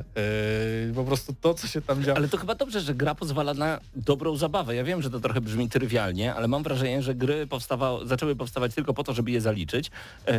E, 0.90 0.94
Po 0.94 1.04
prostu 1.04 1.34
to, 1.40 1.54
co 1.54 1.66
się 1.66 1.82
tam 1.82 2.02
działo. 2.02 2.16
Ale 2.16 2.28
to 2.28 2.36
chyba 2.36 2.54
dobrze, 2.54 2.80
że 2.80 2.94
gra 2.94 3.14
pozwala 3.14 3.54
na 3.54 3.80
dobrą 3.96 4.36
zabawę. 4.36 4.74
Ja 4.74 4.84
wiem, 4.84 5.02
że 5.02 5.10
to 5.10 5.20
trochę 5.20 5.40
brzmi 5.40 5.68
trywialnie, 5.68 6.34
ale 6.34 6.48
mam 6.48 6.62
wrażenie, 6.62 7.02
że 7.02 7.14
gry 7.14 7.46
powstawa, 7.46 7.98
zaczęły 8.04 8.36
powstawać 8.36 8.74
tylko 8.74 8.94
po 8.94 9.04
to, 9.04 9.14
żeby 9.14 9.30
je 9.30 9.40
zaliczyć 9.40 9.90
em, 10.24 10.36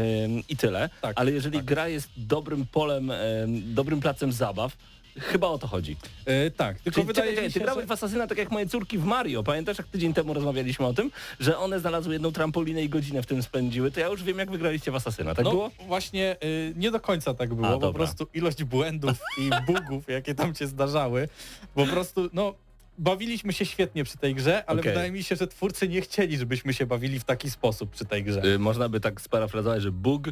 i 0.50 0.57
tyle. 0.57 0.89
Tak, 1.01 1.13
ale 1.15 1.31
jeżeli 1.31 1.57
tak. 1.57 1.65
gra 1.65 1.88
jest 1.88 2.10
dobrym 2.17 2.65
polem, 2.65 3.12
em, 3.12 3.74
dobrym 3.74 4.00
placem 4.00 4.31
zabaw, 4.31 4.77
chyba 5.20 5.48
o 5.48 5.58
to 5.58 5.67
chodzi. 5.67 5.98
E, 6.25 6.51
tak, 6.51 6.79
tylko 6.79 6.96
Czyli 6.96 7.08
wydaje 7.08 7.29
czekaj, 7.29 7.43
mi 7.43 7.53
ty 7.53 7.60
się, 7.60 7.65
grałeś 7.65 7.82
że... 7.84 7.88
w 7.88 7.91
Asasyna 7.91 8.27
tak 8.27 8.38
jak 8.38 8.51
moje 8.51 8.67
córki 8.67 8.98
w 8.98 9.05
Mario. 9.05 9.43
Pamiętasz, 9.43 9.77
jak 9.77 9.88
tydzień 9.88 10.13
temu 10.13 10.34
rozmawialiśmy 10.34 10.86
o 10.86 10.93
tym, 10.93 11.12
że 11.39 11.58
one 11.58 11.79
znalazły 11.79 12.13
jedną 12.13 12.32
trampolinę 12.32 12.84
i 12.84 12.89
godzinę 12.89 13.24
w 13.24 13.25
tym 13.25 13.43
spędziły, 13.43 13.91
to 13.91 14.00
ja 14.00 14.08
już 14.08 14.24
wiem, 14.24 14.39
jak 14.39 14.51
wygraliście 14.51 14.91
w 14.91 14.96
Asasyna. 14.96 15.36
Tak 15.36 15.46
no 15.46 15.51
było? 15.51 15.72
właśnie 15.88 16.36
y, 16.43 16.74
nie 16.75 16.91
do 16.91 17.00
końca 17.00 17.34
tak 17.34 17.53
było, 17.53 17.67
A, 17.67 17.72
po 17.74 17.79
dobra. 17.79 17.98
prostu 17.98 18.27
ilość 18.34 18.63
błędów 18.63 19.17
i 19.38 19.50
bugów, 19.74 20.08
jakie 20.08 20.36
tam 20.36 20.55
się 20.55 20.67
zdarzały, 20.67 21.29
po 21.75 21.86
prostu, 21.86 22.29
no 22.34 22.53
bawiliśmy 22.98 23.53
się 23.53 23.65
świetnie 23.65 24.03
przy 24.03 24.17
tej 24.17 24.36
grze, 24.36 24.65
ale 24.65 24.79
Okej. 24.79 24.91
wydaje 24.91 25.12
mi 25.12 25.24
się, 25.24 25.36
że 25.36 25.48
twórcy 25.48 25.89
nie 25.89 26.01
chcieli, 26.01 26.38
żebyśmy 26.38 26.74
się 26.74 26.86
bawili 26.86 27.20
w 27.20 27.24
taki 27.24 27.50
sposób 27.50 27.91
przy 27.91 28.05
tej 28.05 28.24
grze. 28.24 28.43
Y, 28.46 28.60
Można 28.60 28.89
by 28.89 29.00
tak 29.00 29.22
sparafrazować, 29.22 29.82
że 29.82 29.91
Bóg 29.91 30.24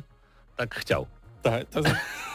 tak 0.58 0.76
chciał. 0.76 1.06
Tak, 1.42 1.70
to 1.70 1.82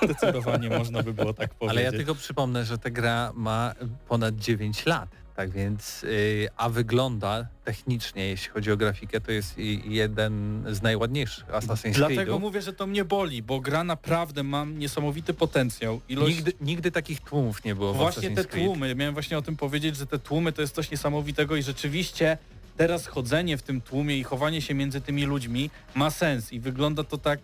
zdecydowanie 0.04 0.68
można 0.68 1.02
by 1.02 1.12
było 1.12 1.32
tak 1.34 1.54
powiedzieć. 1.54 1.78
Ale 1.78 1.82
ja 1.82 1.92
tylko 1.92 2.14
przypomnę, 2.14 2.64
że 2.64 2.78
ta 2.78 2.90
gra 2.90 3.32
ma 3.34 3.75
ponad 4.08 4.36
9 4.36 4.86
lat. 4.86 5.08
Tak 5.36 5.50
więc, 5.50 6.02
yy, 6.02 6.48
a 6.56 6.68
wygląda 6.68 7.46
technicznie, 7.64 8.28
jeśli 8.28 8.50
chodzi 8.50 8.72
o 8.72 8.76
grafikę, 8.76 9.20
to 9.20 9.32
jest 9.32 9.58
jeden 9.84 10.64
z 10.70 10.82
najładniejszych 10.82 11.46
Assassin's 11.46 11.92
Dlatego 11.92 12.36
Creed'ów. 12.36 12.40
mówię, 12.40 12.62
że 12.62 12.72
to 12.72 12.86
mnie 12.86 13.04
boli, 13.04 13.42
bo 13.42 13.60
gra 13.60 13.84
naprawdę 13.84 14.42
ma 14.42 14.64
niesamowity 14.64 15.34
potencjał. 15.34 16.00
Ilość... 16.08 16.36
Nigdy, 16.36 16.52
nigdy 16.60 16.90
takich 16.90 17.20
tłumów 17.20 17.64
nie 17.64 17.75
było 17.75 17.94
w 17.94 17.96
Właśnie 17.96 18.30
te 18.30 18.44
Creed. 18.44 18.66
tłumy, 18.66 18.94
miałem 18.94 19.14
właśnie 19.14 19.38
o 19.38 19.42
tym 19.42 19.56
powiedzieć, 19.56 19.96
że 19.96 20.06
te 20.06 20.18
tłumy 20.18 20.52
to 20.52 20.60
jest 20.60 20.75
coś 20.75 20.90
niesamowitego 20.90 21.56
i 21.56 21.62
rzeczywiście 21.62 22.38
teraz 22.76 23.06
chodzenie 23.06 23.56
w 23.56 23.62
tym 23.62 23.80
tłumie 23.80 24.18
i 24.18 24.22
chowanie 24.22 24.62
się 24.62 24.75
między 24.75 25.00
tymi 25.00 25.25
ludźmi 25.25 25.70
ma 25.94 26.10
sens 26.10 26.52
i 26.52 26.60
wygląda 26.60 27.04
to 27.04 27.18
tak, 27.18 27.40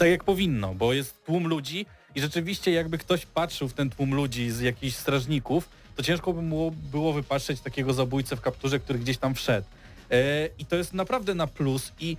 tak 0.00 0.08
jak 0.08 0.24
powinno, 0.24 0.74
bo 0.74 0.92
jest 0.92 1.24
tłum 1.24 1.46
ludzi 1.48 1.86
i 2.14 2.20
rzeczywiście 2.20 2.70
jakby 2.72 2.98
ktoś 2.98 3.26
patrzył 3.26 3.68
w 3.68 3.72
ten 3.72 3.90
tłum 3.90 4.14
ludzi 4.14 4.50
z 4.50 4.60
jakichś 4.60 4.96
strażników, 4.96 5.68
to 5.96 6.02
ciężko 6.02 6.32
by 6.32 6.42
było, 6.42 6.70
było 6.70 7.12
wypatrzeć 7.12 7.60
takiego 7.60 7.92
zabójcę 7.92 8.36
w 8.36 8.40
kapturze, 8.40 8.78
który 8.80 8.98
gdzieś 8.98 9.18
tam 9.18 9.34
wszedł. 9.34 9.66
E, 10.10 10.48
I 10.58 10.64
to 10.66 10.76
jest 10.76 10.92
naprawdę 10.94 11.34
na 11.34 11.46
plus 11.46 11.92
i 12.00 12.16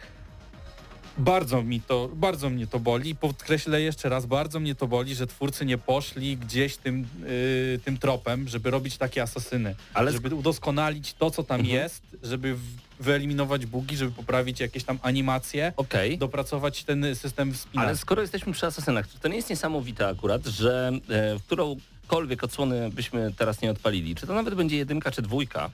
bardzo 1.18 1.64
mi 1.64 1.82
to, 1.82 2.10
bardzo 2.14 2.50
mnie 2.50 2.68
to 2.68 2.80
boli 2.80 3.16
podkreślę 3.16 3.82
jeszcze 3.82 4.10
raz, 4.10 4.26
bardzo 4.26 4.60
mnie 4.60 4.76
to 4.76 4.88
boli, 4.88 5.16
że 5.16 5.28
twórcy 5.28 5.66
nie 5.66 5.78
poszli 5.78 6.38
gdzieś 6.38 6.78
tym, 6.78 7.08
yy, 7.74 7.80
tym 7.86 7.98
tropem, 7.98 8.48
żeby 8.48 8.72
robić 8.72 8.98
takie 8.98 9.22
asasyny, 9.22 9.76
Ale 9.94 10.12
żeby 10.12 10.36
udoskonalić 10.36 11.14
to, 11.14 11.32
co 11.32 11.44
tam 11.44 11.60
Mhm. 11.62 11.80
jest, 11.84 12.04
żeby 12.24 12.56
w- 12.56 12.62
wyeliminować 13.02 13.66
bugi, 13.66 13.98
żeby 13.98 14.12
poprawić 14.12 14.60
jakieś 14.60 14.84
tam 14.84 15.00
animacje, 15.02 15.74
okej. 15.78 16.18
dopracować 16.18 16.84
ten 16.84 17.16
system 17.16 17.54
wspinaczki. 17.54 17.88
Ale 17.88 17.98
skoro 17.98 18.22
jesteśmy 18.22 18.54
przy 18.54 18.66
asasynach, 18.66 19.08
to 19.22 19.28
nie 19.28 19.36
jest 19.36 19.50
niesamowite 19.50 20.08
akurat, 20.08 20.46
że 20.46 20.92
e, 21.10 21.40
w 21.40 21.44
którąkolwiek 21.44 22.44
odsłonę 22.44 22.90
byśmy 22.90 23.34
teraz 23.38 23.62
nie 23.62 23.72
odpalili, 23.72 24.16
czy 24.16 24.28
to 24.28 24.34
nawet 24.34 24.56
będzie 24.56 24.78
jedynka 24.78 25.12
czy 25.12 25.22
dwójka, 25.22 25.70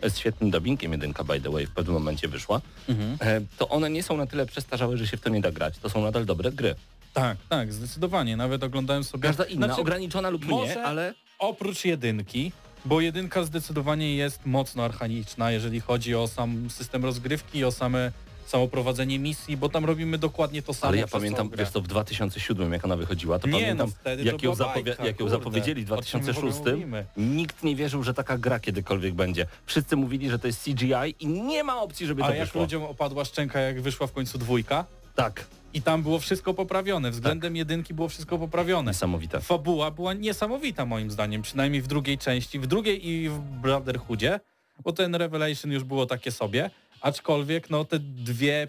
e, 0.00 0.10
z 0.10 0.18
świetnym 0.18 0.50
dubbingiem 0.50 0.92
jedynka 0.92 1.24
by 1.24 1.40
the 1.40 1.50
way 1.50 1.66
w 1.66 1.70
pewnym 1.70 1.94
momencie 1.94 2.28
wyszła, 2.28 2.60
Mhm. 2.88 3.16
e, 3.20 3.40
to 3.58 3.68
one 3.68 3.90
nie 3.90 4.02
są 4.02 4.16
na 4.16 4.26
tyle 4.26 4.46
przestarzałe, 4.46 4.96
że 4.96 5.06
się 5.06 5.16
w 5.16 5.20
to 5.20 5.30
nie 5.30 5.40
da 5.40 5.52
grać. 5.52 5.74
To 5.78 5.90
są 5.90 6.02
nadal 6.02 6.24
dobre 6.24 6.52
gry. 6.52 6.74
Tak, 7.12 7.36
tak, 7.48 7.72
zdecydowanie. 7.72 8.36
Nawet 8.36 8.64
oglądałem 8.64 9.04
sobie... 9.04 9.28
Każda 9.28 9.44
inna, 9.44 9.66
Znaczy, 9.66 9.80
ograniczona 9.80 10.30
lub 10.30 10.48
nie, 10.48 10.82
ale 10.82 11.14
Oprócz 11.38 11.84
jedynki, 11.84 12.52
bo 12.84 13.00
jedynka 13.00 13.44
zdecydowanie 13.44 14.16
jest 14.16 14.46
mocno 14.46 14.84
archaiczna, 14.84 15.50
jeżeli 15.50 15.80
chodzi 15.80 16.14
o 16.14 16.28
sam 16.28 16.70
system 16.70 17.04
rozgrywki, 17.04 17.64
o 17.64 17.72
same 17.72 18.12
samo 18.46 18.68
prowadzenie 18.68 19.18
misji, 19.18 19.56
bo 19.56 19.68
tam 19.68 19.84
robimy 19.84 20.18
dokładnie 20.18 20.62
to 20.62 20.74
samo. 20.74 20.88
Ale 20.88 20.98
ja 20.98 21.06
pamiętam, 21.06 21.50
wiesz 21.58 21.70
to 21.70 21.80
w 21.80 21.86
2007 21.86 22.72
jak 22.72 22.84
ona 22.84 22.96
wychodziła, 22.96 23.38
to 23.38 23.46
Nie, 23.46 23.52
pamiętam 23.52 23.86
no 23.88 23.94
wtedy 24.00 24.24
jak 24.24 24.42
ją, 24.42 24.54
bajka, 24.56 25.04
jak 25.04 25.20
ją 25.20 25.28
zapowiedzieli 25.28 25.84
w 25.84 25.92
O 25.92 26.02
czym 26.02 26.20
my 26.20 26.32
w 26.32 26.38
ogóle 26.38 26.52
2006, 26.52 26.74
mówimy? 26.74 27.04
nikt 27.16 27.62
nie 27.62 27.76
wierzył, 27.76 28.02
że 28.02 28.14
taka 28.14 28.38
gra 28.38 28.60
kiedykolwiek 28.60 29.14
będzie. 29.14 29.46
Wszyscy 29.66 29.96
mówili, 29.96 30.30
że 30.30 30.38
to 30.38 30.46
jest 30.46 30.64
CGI 30.64 31.14
i 31.20 31.26
nie 31.26 31.64
ma 31.64 31.80
opcji, 31.82 32.06
żeby 32.06 32.22
A 32.24 32.28
to 32.28 32.34
jak 32.34 32.46
wyszło. 32.46 32.60
ludziom 32.60 32.82
opadła 32.82 33.24
szczęka, 33.24 33.60
jak 33.60 33.80
wyszła 33.80 34.06
w 34.06 34.12
końcu 34.12 34.38
dwójka 34.38 34.84
Tak, 35.14 35.46
i 35.74 35.82
tam 35.82 36.02
było 36.02 36.18
wszystko 36.18 36.54
poprawione, 36.54 37.10
względem 37.10 37.56
jedynki 37.56 37.94
było 37.94 38.08
wszystko 38.08 38.38
poprawione. 38.38 38.90
niesamowite. 38.90 39.40
Fabuła 39.40 39.90
była 39.90 40.14
niesamowita 40.14 40.86
moim 40.86 41.10
zdaniem, 41.10 41.42
przynajmniej 41.42 41.82
w 41.82 41.86
drugiej 41.86 42.18
części, 42.18 42.58
w 42.58 42.66
drugiej 42.66 43.08
i 43.08 43.28
w 43.28 43.38
Brotherhoodzie, 43.38 44.40
bo 44.84 44.92
ten 44.92 45.14
Revelation 45.14 45.72
już 45.72 45.84
było 45.84 46.06
takie 46.06 46.30
sobie, 46.30 46.70
aczkolwiek 47.00 47.70
no 47.70 47.84
te 47.84 47.98
dwie, 47.98 48.68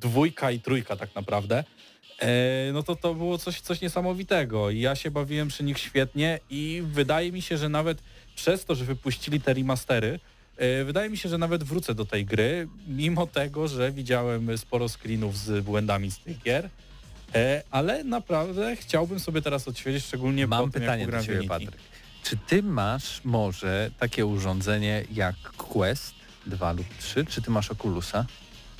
dwójka 0.00 0.50
i 0.50 0.60
trójka 0.60 0.96
tak 0.96 1.14
naprawdę, 1.14 1.64
e, 2.18 2.70
no 2.72 2.82
to 2.82 2.96
to 2.96 3.14
było 3.14 3.38
coś, 3.38 3.60
coś 3.60 3.80
niesamowitego. 3.80 4.70
I 4.70 4.80
ja 4.80 4.94
się 4.94 5.10
bawiłem 5.10 5.48
przy 5.48 5.64
nich 5.64 5.78
świetnie 5.78 6.38
i 6.50 6.82
wydaje 6.84 7.32
mi 7.32 7.42
się, 7.42 7.56
że 7.56 7.68
nawet 7.68 7.98
przez 8.34 8.64
to, 8.64 8.74
że 8.74 8.84
wypuścili 8.84 9.40
te 9.40 9.54
remastery, 9.54 10.20
wydaje 10.84 11.10
mi 11.10 11.16
się, 11.16 11.28
że 11.28 11.38
nawet 11.38 11.64
wrócę 11.64 11.94
do 11.94 12.04
tej 12.04 12.24
gry, 12.24 12.68
mimo 12.88 13.26
tego, 13.26 13.68
że 13.68 13.92
widziałem 13.92 14.58
sporo 14.58 14.88
screenów 14.88 15.38
z 15.38 15.64
błędami 15.64 16.10
z 16.10 16.18
tych 16.18 16.38
gier, 16.42 16.70
E, 17.34 17.62
ale 17.70 18.04
naprawdę 18.04 18.76
chciałbym 18.76 19.20
sobie 19.20 19.42
teraz 19.42 19.68
odświeżyć, 19.68 20.04
szczególnie 20.04 20.44
po 20.44 20.48
Mam 20.48 20.70
tym, 20.70 20.80
pytanie 20.80 21.02
jak 21.02 21.10
do 21.10 21.22
Ciebie. 21.24 21.48
Patryk. 21.48 21.76
Czy 22.22 22.36
Ty 22.36 22.62
masz 22.62 23.20
może 23.24 23.90
takie 23.98 24.26
urządzenie 24.26 25.04
jak 25.12 25.36
Quest 25.36 26.14
2 26.46 26.72
lub 26.72 26.86
3? 26.98 27.24
Czy 27.24 27.42
Ty 27.42 27.50
masz 27.50 27.70
Oculusa? 27.70 28.26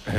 E, 0.06 0.12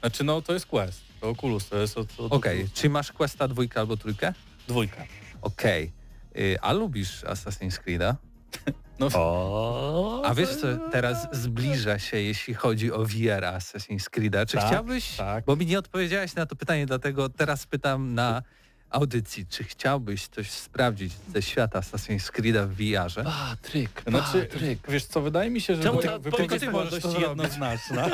znaczy 0.00 0.24
no 0.24 0.42
to 0.42 0.52
jest 0.52 0.66
Quest, 0.66 1.00
to 1.20 1.28
Oculus, 1.28 1.68
to 1.68 1.78
jest 1.78 1.98
od, 1.98 2.20
od 2.20 2.32
Okej, 2.32 2.68
czy 2.74 2.88
masz 2.88 3.12
Questa 3.12 3.48
dwójkę 3.48 3.80
albo 3.80 3.96
trójkę? 3.96 4.34
dwójka. 4.68 5.04
Okej. 5.42 5.92
Y, 6.36 6.60
A 6.60 6.72
lubisz 6.72 7.24
Assassin's 7.24 7.78
Creed'a? 7.86 8.14
No, 8.98 9.08
O, 9.14 10.22
A 10.24 10.34
wiesz 10.34 10.56
co 10.56 10.66
teraz 10.92 11.28
zbliża 11.32 11.98
się, 11.98 12.16
jeśli 12.20 12.54
chodzi 12.54 12.92
o 12.92 13.04
VR 13.04 13.42
Assassin's 13.44 14.10
Creed'a? 14.10 14.46
Czy 14.46 14.56
Tak, 14.56 14.66
chciałbyś, 14.66 15.16
tak. 15.16 15.44
bo 15.44 15.56
mi 15.56 15.66
nie 15.66 15.78
odpowiedziałeś 15.78 16.34
na 16.34 16.46
to 16.46 16.56
pytanie, 16.56 16.86
dlatego 16.86 17.28
teraz 17.28 17.66
pytam 17.66 18.14
na 18.14 18.42
audycji, 18.90 19.46
czy 19.46 19.64
chciałbyś 19.64 20.26
coś 20.28 20.50
sprawdzić 20.50 21.12
ze 21.34 21.42
świata 21.42 21.80
Assassin's 21.80 22.32
Creed'a 22.32 22.66
w 22.68 22.74
VR-ze? 22.74 23.24
Patryk, 23.24 24.02
znaczy, 24.06 24.48
Patryk. 24.52 24.78
wiesz 24.90 25.04
co, 25.04 25.20
wydaje 25.20 25.50
mi 25.50 25.60
się, 25.60 25.76
że 25.76 25.82
Czemu 25.82 26.02
ta 26.02 26.18
wypowiedź 26.18 26.50
dość 26.50 27.02
to 27.02 27.10
zrobić? 27.10 27.28
jednoznaczna. 27.28 28.08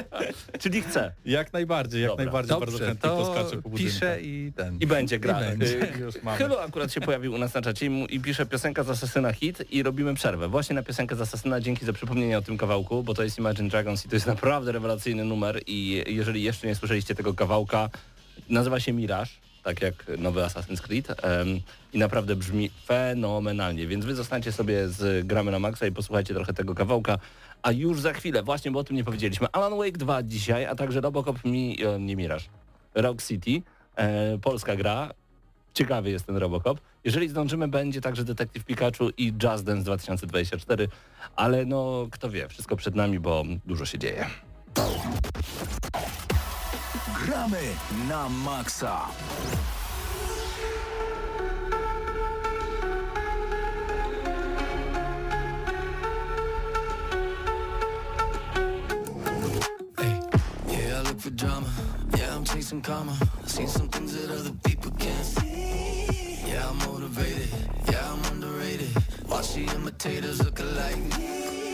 Czyli 0.62 0.82
chcę. 0.82 1.12
jak 1.24 1.52
najbardziej, 1.52 2.02
jak 2.02 2.10
Dobra. 2.10 2.24
najbardziej, 2.24 2.50
bardzo 2.50 2.66
Dobrze, 2.72 2.86
chętnie 2.86 3.10
to 3.10 3.16
poskaczę 3.16 3.62
po 3.62 3.70
piszę 3.70 4.18
i 4.22 4.52
ten. 4.56 4.78
I 4.80 4.86
będzie 4.86 5.18
gra. 5.18 5.40
I 5.40 5.58
będzie. 5.58 5.92
Akurat 6.68 6.92
się 6.92 7.00
pojawił 7.00 7.34
u 7.34 7.38
nas 7.38 7.54
na 7.54 7.62
czacie 7.62 7.86
i, 7.86 8.20
pisze 8.20 8.46
piosenka 8.46 8.82
z 8.84 8.90
Asasyna 8.90 9.32
hit 9.32 9.72
i 9.72 9.82
robimy 9.82 10.14
przerwę. 10.14 10.48
Właśnie 10.48 10.74
na 10.74 10.82
piosenkę 10.82 11.16
z 11.16 11.20
Asasyna, 11.20 11.60
dzięki 11.60 11.86
za 11.86 11.92
przypomnienie 11.92 12.38
o 12.38 12.42
tym 12.42 12.58
kawałku, 12.58 13.02
bo 13.02 13.14
to 13.14 13.22
jest 13.22 13.38
Imagine 13.38 13.68
Dragons 13.68 14.06
i 14.06 14.08
to 14.08 14.16
jest 14.16 14.26
naprawdę 14.26 14.72
rewelacyjny 14.72 15.24
numer 15.24 15.60
i 15.66 16.04
jeżeli 16.06 16.42
jeszcze 16.42 16.66
nie 16.66 16.74
słyszeliście 16.74 17.14
tego 17.14 17.34
kawałka, 17.34 17.90
nazywa 18.50 18.80
się 18.80 18.92
Mirage, 18.92 19.30
tak 19.68 19.82
jak 19.82 20.18
nowy 20.18 20.40
Assassin's 20.40 20.80
Creed 20.80 21.10
em, 21.10 21.60
i 21.92 21.98
naprawdę 21.98 22.36
brzmi 22.36 22.70
fenomenalnie, 22.86 23.86
więc 23.86 24.04
wy 24.04 24.14
zostańcie 24.14 24.52
sobie 24.52 24.88
z 24.88 25.26
Gramy 25.26 25.50
na 25.50 25.58
Maxa 25.58 25.86
i 25.86 25.92
posłuchajcie 25.92 26.34
trochę 26.34 26.52
tego 26.52 26.74
kawałka, 26.74 27.18
a 27.62 27.72
już 27.72 28.00
za 28.00 28.12
chwilę, 28.12 28.42
właśnie, 28.42 28.70
bo 28.70 28.78
o 28.78 28.84
tym 28.84 28.96
nie 28.96 29.04
powiedzieliśmy, 29.04 29.46
Alan 29.52 29.78
Wake 29.78 29.98
2 29.98 30.22
dzisiaj, 30.22 30.66
a 30.66 30.74
także 30.74 31.00
Robocop 31.00 31.44
mi, 31.44 31.78
e, 31.84 31.98
nie 31.98 32.16
Mirage, 32.16 32.44
Rock 32.94 33.22
City, 33.22 33.62
e, 33.96 34.38
polska 34.38 34.76
gra, 34.76 35.10
ciekawy 35.74 36.10
jest 36.10 36.26
ten 36.26 36.36
Robocop. 36.36 36.80
Jeżeli 37.04 37.28
zdążymy, 37.28 37.68
będzie 37.68 38.00
także 38.00 38.24
Detektyw 38.24 38.64
Pikachu 38.64 39.10
i 39.16 39.26
Just 39.26 39.64
Dance 39.64 39.84
2024, 39.84 40.88
ale 41.36 41.64
no 41.64 42.08
kto 42.10 42.30
wie, 42.30 42.48
wszystko 42.48 42.76
przed 42.76 42.94
nami, 42.94 43.20
bo 43.20 43.44
dużo 43.66 43.86
się 43.86 43.98
dzieje. 43.98 44.26
Gramy 47.28 47.76
na 48.08 48.26
maksa. 48.26 49.12
Hey, 59.98 60.20
yeah, 60.68 60.96
I 60.96 61.02
look 61.02 61.20
for 61.20 61.28
drama. 61.28 61.68
Yeah, 62.16 62.34
I'm 62.34 62.44
chasing 62.44 62.80
karma. 62.80 63.12
I 63.12 63.46
seen 63.46 63.68
some 63.68 63.88
things 63.88 64.14
that 64.16 64.30
other 64.34 64.52
people 64.64 64.90
can't 64.92 65.26
see. 65.26 66.40
Yeah, 66.46 66.66
I'm 66.70 66.78
motivated. 66.90 67.50
Yeah, 67.92 68.10
I'm 68.10 68.24
underrated. 68.32 68.88
Watch 69.28 69.52
the 69.52 69.64
imitators 69.76 70.42
look 70.42 70.60
alike. 70.60 70.96
This 71.10 71.67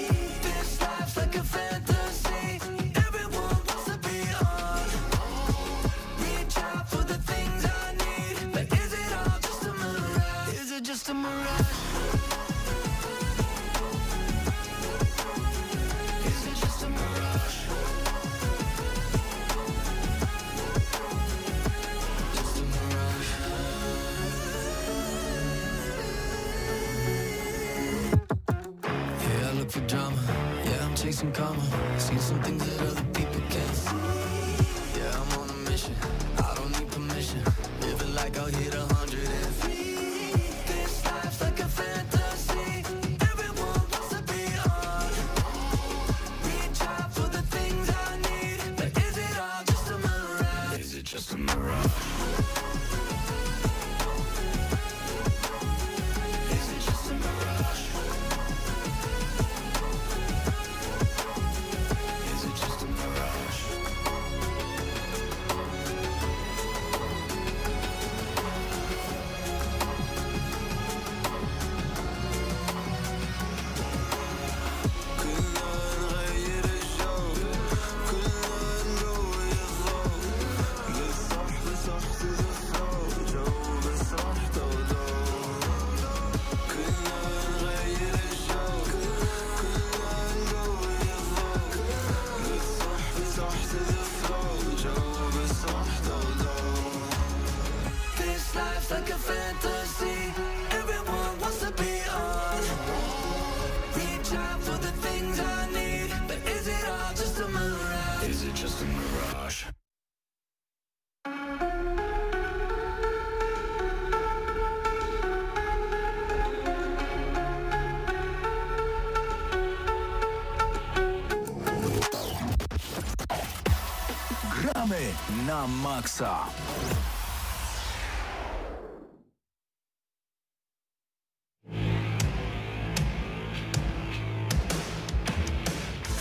maksa. 126.15 126.35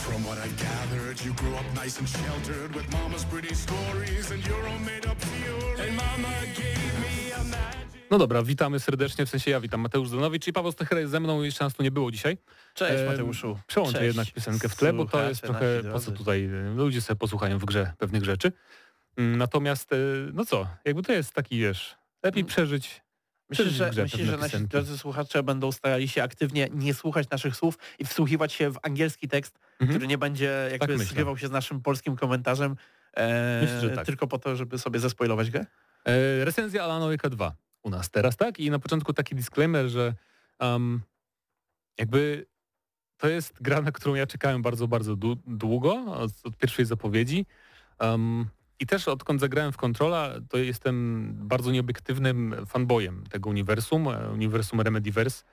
From 0.06 0.24
what 0.26 0.38
I 0.38 0.50
gathered, 0.64 1.26
you 1.26 1.34
grew 1.34 1.56
up 1.56 1.66
nice 1.76 2.00
and 2.00 2.10
sheltered 2.10 2.76
with 2.76 2.92
mama's 2.92 3.26
pretty 3.26 3.56
stories 3.56 4.32
and 4.32 4.46
your 4.48 4.68
own 4.68 4.86
made-up 4.86 5.18
theories. 5.20 5.80
And 5.80 5.96
mama 5.96 6.34
gave 6.56 6.94
me 7.00 7.32
a 7.34 7.44
magic. 7.44 7.84
No 8.12 8.18
dobra, 8.18 8.44
witamy 8.44 8.80
serdecznie, 8.80 9.26
w 9.26 9.30
sensie 9.30 9.52
ja 9.52 9.60
witam 9.60 9.82
Mateusz 9.82 10.10
Zanowicz 10.10 10.48
i 10.48 10.54
Paweł 10.54 10.72
Stechera 10.72 11.02
jest 11.02 11.12
ze 11.12 11.20
mną, 11.20 11.42
jeszcze 11.44 11.64
nas 11.64 11.74
tu 11.74 11.84
nie 11.84 11.92
było 11.92 12.12
dzisiaj. 12.12 12.38
Cześć 12.74 13.00
Em, 13.02 13.08
Mateuszu. 13.08 13.60
Przełączę 13.68 13.94
Cześć. 14.00 14.08
jednak 14.08 14.32
piosenkę 14.34 14.70
w 14.70 14.76
tle, 14.76 14.94
bo 14.94 15.06
to 15.06 15.30
jest 15.30 15.42
trochę, 15.42 15.66
po 15.92 16.00
co 16.00 16.12
tutaj, 16.12 16.46
e, 16.46 16.74
ludzie 16.76 17.02
sobie 17.02 17.18
posłuchają 17.18 17.60
w 17.60 17.66
grze 17.66 17.94
pewnych 17.98 18.24
rzeczy. 18.24 18.52
Mm, 19.18 19.38
Natomiast, 19.38 19.94
e, 19.94 19.96
no 20.34 20.46
co, 20.46 20.68
jakby 20.86 21.04
to 21.04 21.14
jest 21.14 21.34
taki, 21.34 21.60
wiesz, 21.60 21.98
lepiej 22.24 22.46
przeżyć, 22.46 23.02
Myślę, 23.50 23.66
przeżyć 23.66 23.82
w 23.92 23.94
że, 23.96 24.04
myślę, 24.04 24.26
że 24.26 24.38
nasi 24.38 24.68
drodzy 24.68 24.98
słuchacze 24.98 25.44
będą 25.44 25.72
starali 25.72 26.08
się 26.08 26.24
aktywnie 26.24 26.68
nie 26.72 26.94
słuchać 26.94 27.30
naszych 27.30 27.56
słów 27.56 27.78
i 28.00 28.06
wsłuchiwać 28.06 28.54
się 28.54 28.70
w 28.70 28.78
angielski 28.84 29.28
tekst, 29.28 29.60
Mhm. 29.72 29.90
który 29.90 30.08
nie 30.08 30.18
będzie 30.18 30.68
jakby 30.72 30.88
myślę. 30.94 31.06
zgrywał 31.06 31.38
się 31.38 31.48
z 31.48 31.52
naszym 31.52 31.82
polskim 31.82 32.16
komentarzem, 32.16 32.76
e, 33.14 33.62
Myślę, 33.62 33.82
że 33.82 33.90
tak. 33.90 34.06
tylko 34.06 34.28
po 34.28 34.40
to, 34.40 34.56
żeby 34.56 34.80
sobie 34.80 35.00
zespoilować 35.00 35.52
grę. 35.52 35.66
E, 36.06 36.46
recenzja 36.46 36.84
Alana 36.84 37.06
Wake'a 37.06 37.30
2 37.30 37.56
u 37.84 37.90
nas 37.90 38.10
teraz, 38.10 38.38
tak? 38.38 38.60
I 38.60 38.70
na 38.72 38.80
początku 38.80 39.14
taki 39.14 39.36
disclaimer, 39.36 39.88
że 39.90 40.14
um, 40.60 41.02
jakby 41.98 42.46
to 43.18 43.28
jest 43.28 43.62
gra, 43.62 43.82
na 43.82 43.92
którą 43.92 44.16
ja 44.16 44.28
czekałem 44.28 44.62
bardzo, 44.62 44.88
bardzo 44.88 45.14
dłu- 45.14 45.38
długo, 45.48 46.06
od, 46.06 46.32
od 46.44 46.58
pierwszej 46.58 46.86
zapowiedzi. 46.86 47.46
Um, 48.00 48.46
I 48.84 48.86
też 48.86 49.08
odkąd 49.08 49.42
zagrałem 49.42 49.72
w 49.72 49.78
Controla, 49.78 50.30
to 50.50 50.58
jestem 50.58 51.30
bardzo 51.36 51.72
nieobiektywnym 51.72 52.56
fanboyem 52.68 53.24
tego 53.30 53.50
uniwersum, 53.50 54.08
e, 54.08 54.30
uniwersum 54.34 54.82
Remedyverse, 54.82 55.44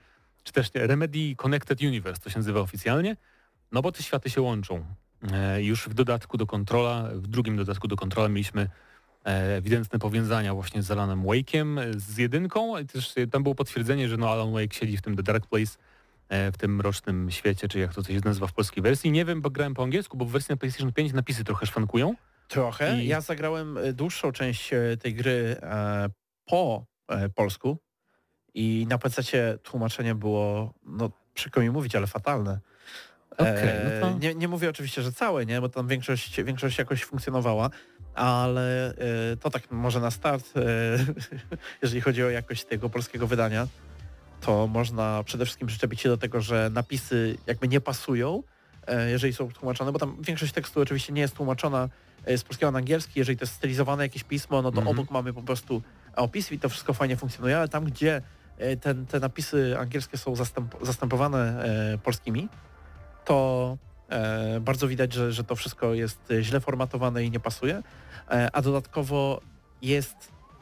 czy 0.42 0.52
też 0.52 0.70
Remedy 0.74 1.36
Connected 1.36 1.82
Universe, 1.82 2.20
to 2.22 2.30
się 2.30 2.38
nazywa 2.38 2.60
oficjalnie, 2.60 3.16
no 3.72 3.82
bo 3.82 3.92
te 3.92 4.02
światy 4.02 4.30
się 4.30 4.40
łączą. 4.40 4.84
E, 5.32 5.62
już 5.62 5.88
w 5.88 5.94
dodatku 5.94 6.36
do 6.36 6.46
Controla, 6.46 7.08
w 7.14 7.26
drugim 7.26 7.56
dodatku 7.56 7.88
do 7.88 7.96
Controla 7.96 8.28
mieliśmy 8.28 8.68
e, 9.26 9.56
ewidentne 9.56 9.98
powiązania 9.98 10.54
właśnie 10.54 10.82
z 10.82 10.90
Alanem 10.90 11.22
Wake'iem, 11.22 11.80
z 11.96 12.18
jedynką. 12.18 12.78
I 12.78 12.86
też 12.86 13.14
tam 13.30 13.42
było 13.42 13.54
potwierdzenie, 13.54 14.08
że 14.08 14.16
no 14.16 14.30
Alan 14.30 14.52
Wake 14.52 14.74
siedzi 14.74 14.96
w 14.96 15.02
tym 15.02 15.16
The 15.16 15.22
Dark 15.22 15.46
Place, 15.46 15.78
w 16.52 16.58
tym 16.58 16.76
mrocznym 16.76 17.30
świecie, 17.30 17.68
czy 17.68 17.78
jak 17.78 17.94
to 17.94 18.02
się 18.02 18.20
nazywa 18.24 18.46
w 18.46 18.52
polskiej 18.52 18.82
wersji. 18.82 19.10
Nie 19.10 19.24
wiem, 19.24 19.40
bo 19.40 19.50
grałem 19.50 19.74
po 19.74 19.82
angielsku, 19.82 20.16
bo 20.16 20.24
w 20.24 20.30
wersji 20.30 20.52
na 20.52 20.56
PlayStation 20.56 20.92
5 20.92 21.12
napisy 21.12 21.44
trochę 21.44 21.66
szwankują. 21.66 22.14
Trochę. 22.50 23.02
I- 23.02 23.06
Ja 23.08 23.20
zagrałem 23.20 23.78
e, 23.78 23.92
dłuższą 23.92 24.32
część 24.32 24.72
e, 24.72 24.96
tej 24.96 25.14
gry 25.14 25.56
e, 25.62 26.08
po 26.46 26.84
polsku 27.34 27.78
i 28.54 28.86
na 28.88 28.98
PC 28.98 29.58
tłumaczenie 29.62 30.14
było, 30.14 30.74
no 30.82 31.10
przykro 31.34 31.62
mi 31.62 31.70
mówić, 31.70 31.94
ale 31.96 32.06
fatalne. 32.06 32.60
E, 33.38 34.00
no 34.00 34.08
to- 34.08 34.18
nie, 34.18 34.34
nie 34.34 34.48
mówię 34.48 34.70
oczywiście, 34.70 35.02
że 35.02 35.12
całe, 35.12 35.46
nie, 35.46 35.60
bo 35.60 35.68
tam 35.68 35.88
większość, 35.88 36.42
większość 36.42 36.78
jakoś 36.78 37.04
funkcjonowała, 37.04 37.70
ale 38.14 38.94
to 39.40 39.50
tak 39.50 39.70
może 39.70 40.00
na 40.00 40.10
start, 40.10 40.52
jeżeli 41.82 42.00
chodzi 42.00 42.24
o 42.24 42.30
jakość 42.30 42.64
tego 42.64 42.88
polskiego 42.90 43.26
wydania, 43.26 43.66
to 44.40 44.66
można 44.66 45.22
przede 45.24 45.44
wszystkim 45.44 45.68
przyczepić 45.68 46.00
się 46.00 46.08
do 46.08 46.16
tego, 46.16 46.40
że 46.40 46.70
napisy 46.72 47.38
jakby 47.46 47.68
nie 47.68 47.80
pasują, 47.80 48.42
jeżeli 49.08 49.32
są 49.32 49.48
tłumaczone, 49.48 49.92
bo 49.92 49.98
tam 49.98 50.16
większość 50.20 50.52
tekstu 50.52 50.80
oczywiście 50.80 51.12
nie 51.12 51.20
jest 51.20 51.36
tłumaczona 51.36 51.88
e, 52.24 52.38
z 52.38 52.44
polskiego 52.44 52.70
na 52.72 52.78
angielski, 52.78 53.12
jeżeli 53.18 53.38
to 53.38 53.42
jest 53.42 53.54
stylizowane 53.54 54.02
jakieś 54.02 54.24
pismo, 54.24 54.62
no 54.62 54.72
to 54.72 54.78
Mhm. 54.78 54.98
obok 54.98 55.10
mamy 55.10 55.32
po 55.32 55.42
prostu 55.42 55.82
opis 56.16 56.52
i 56.52 56.58
to 56.58 56.68
wszystko 56.68 56.94
fajnie 56.94 57.16
funkcjonuje, 57.16 57.58
ale 57.58 57.68
tam 57.68 57.84
gdzie 57.84 58.22
e, 58.58 58.76
ten, 58.76 59.06
te 59.06 59.20
napisy 59.20 59.76
angielskie 59.78 60.18
są 60.18 60.36
zastęp, 60.36 60.74
zastępowane 60.82 61.64
e, 61.94 61.98
polskimi, 61.98 62.48
to 63.24 63.78
e, 64.08 64.60
bardzo 64.60 64.88
widać, 64.88 65.12
że, 65.12 65.32
że 65.32 65.44
to 65.44 65.56
wszystko 65.56 65.94
jest 65.94 66.30
e, 66.30 66.42
źle 66.42 66.60
formatowane 66.60 67.24
i 67.24 67.30
nie 67.30 67.40
pasuje, 67.40 67.82
e, 68.30 68.48
a 68.52 68.62
dodatkowo 68.62 69.40
jest 69.82 70.16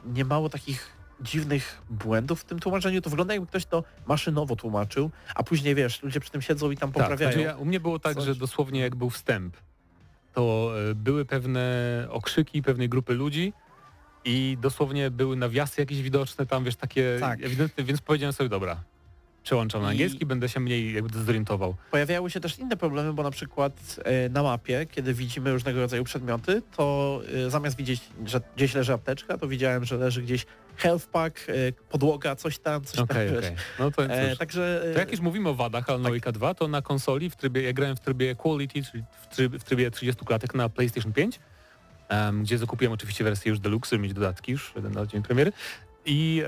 niemało 0.06 0.48
takich 0.48 0.97
dziwnych 1.20 1.82
błędów 1.90 2.40
w 2.40 2.44
tym 2.44 2.58
tłumaczeniu. 2.58 3.00
To 3.02 3.10
wygląda 3.10 3.34
jakby 3.34 3.46
ktoś 3.48 3.66
to 3.66 3.84
maszynowo 4.06 4.56
tłumaczył, 4.56 5.10
a 5.34 5.42
później 5.42 5.74
wiesz, 5.74 6.02
ludzie 6.02 6.20
przy 6.20 6.30
tym 6.30 6.42
siedzą 6.42 6.70
i 6.70 6.76
tam 6.76 6.92
Tak, 6.92 7.02
poprawiają. 7.02 7.32
znaczy 7.32 7.46
ja, 7.46 7.56
u 7.56 7.64
mnie 7.64 7.80
było 7.80 7.98
tak, 7.98 8.14
coś. 8.14 8.24
że 8.24 8.34
dosłownie 8.34 8.80
jak 8.80 8.96
był 8.96 9.10
wstęp, 9.10 9.56
to 10.34 10.72
e, 10.90 10.94
były 10.94 11.24
pewne 11.24 11.60
okrzyki 12.10 12.62
pewnej 12.62 12.88
grupy 12.88 13.14
ludzi 13.14 13.52
i 14.24 14.58
dosłownie 14.60 15.10
były 15.10 15.36
nawiasy 15.36 15.80
jakieś 15.80 16.02
widoczne 16.02 16.46
tam, 16.46 16.64
wiesz, 16.64 16.76
takie 16.76 17.16
Tak. 17.20 17.42
ewidentne, 17.44 17.84
więc 17.84 18.00
powiedziałem 18.00 18.32
sobie, 18.32 18.48
dobra, 18.48 18.76
przełączam 19.48 19.82
na 19.82 19.88
I- 19.88 19.90
angielski, 19.90 20.26
będę 20.26 20.48
się 20.48 20.60
mniej 20.60 20.92
jakby 20.94 21.18
zorientował. 21.24 21.74
Pojawiały 21.90 22.30
się 22.30 22.40
też 22.40 22.58
inne 22.58 22.76
problemy, 22.76 23.12
bo 23.12 23.22
na 23.22 23.30
przykład 23.30 23.96
e, 24.04 24.28
na 24.28 24.42
mapie, 24.42 24.86
kiedy 24.90 25.14
widzimy 25.14 25.52
różnego 25.52 25.80
rodzaju 25.80 26.04
przedmioty, 26.04 26.62
to 26.76 27.20
e, 27.46 27.50
zamiast 27.50 27.76
widzieć, 27.76 28.00
że 28.26 28.40
gdzieś 28.56 28.74
leży 28.74 28.92
apteczka, 28.92 29.38
to 29.38 29.48
widziałem, 29.48 29.84
że 29.84 29.96
leży 29.96 30.22
gdzieś 30.22 30.46
health 30.76 31.06
pack, 31.06 31.40
e, 31.48 31.52
podłoga, 31.88 32.36
coś 32.36 32.58
tam, 32.58 32.84
coś 32.84 33.00
Okej, 33.00 33.30
tam. 33.32 33.40
wiesz. 33.40 33.52
No 33.78 33.90
to 33.90 34.04
E, 34.04 34.36
także 34.36 34.84
To 34.92 34.98
jak 34.98 35.10
już 35.10 35.20
mówimy 35.20 35.48
o 35.48 35.54
wadach 35.54 35.90
Alan 35.90 36.02
Wake'a 36.02 36.32
2, 36.32 36.54
to 36.54 36.68
na 36.68 36.82
konsoli 36.82 37.30
w 37.30 37.36
trybie, 37.36 37.62
ja 37.62 37.72
grałem 37.72 37.96
w 37.96 38.00
trybie 38.00 38.34
Quality, 38.34 38.82
czyli 38.82 39.04
w 39.22 39.36
trybie, 39.36 39.58
w 39.58 39.64
trybie 39.64 39.90
30 39.90 40.24
klatek 40.24 40.54
na 40.54 40.68
PlayStation 40.68 41.12
5, 41.12 41.40
em, 42.08 42.42
gdzie 42.42 42.58
zakupiłem 42.58 42.92
oczywiście 42.92 43.24
wersję 43.24 43.50
już 43.50 43.58
Deluxe, 43.60 43.98
mieć 43.98 44.12
dodatki 44.12 44.52
już 44.52 44.72
jeden 44.76 44.92
na 44.92 45.06
dzień 45.06 45.22
premiery 45.22 45.52
i 46.06 46.42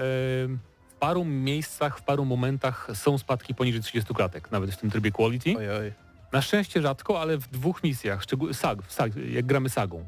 paru 1.01 1.25
miejscach, 1.25 1.99
w 1.99 2.03
paru 2.03 2.25
momentach 2.25 2.89
są 2.95 3.19
spadki 3.19 3.55
poniżej 3.55 3.81
30 3.83 4.15
klatek, 4.15 4.51
nawet 4.51 4.71
w 4.71 4.77
tym 4.77 4.91
trybie 4.91 5.11
Quality. 5.13 5.55
Oj, 5.59 5.71
oj. 5.71 5.93
Na 6.33 6.43
szczęście 6.43 6.83
rzadko, 6.83 7.21
ale 7.21 7.37
w 7.39 7.49
dwóch 7.49 7.83
misjach, 7.85 8.23
szczególnie 8.23 8.55
sag, 8.55 8.83
w 8.83 8.93
sag, 8.93 9.13
jak 9.17 9.47
gramy 9.47 9.69
sagą. 9.69 10.07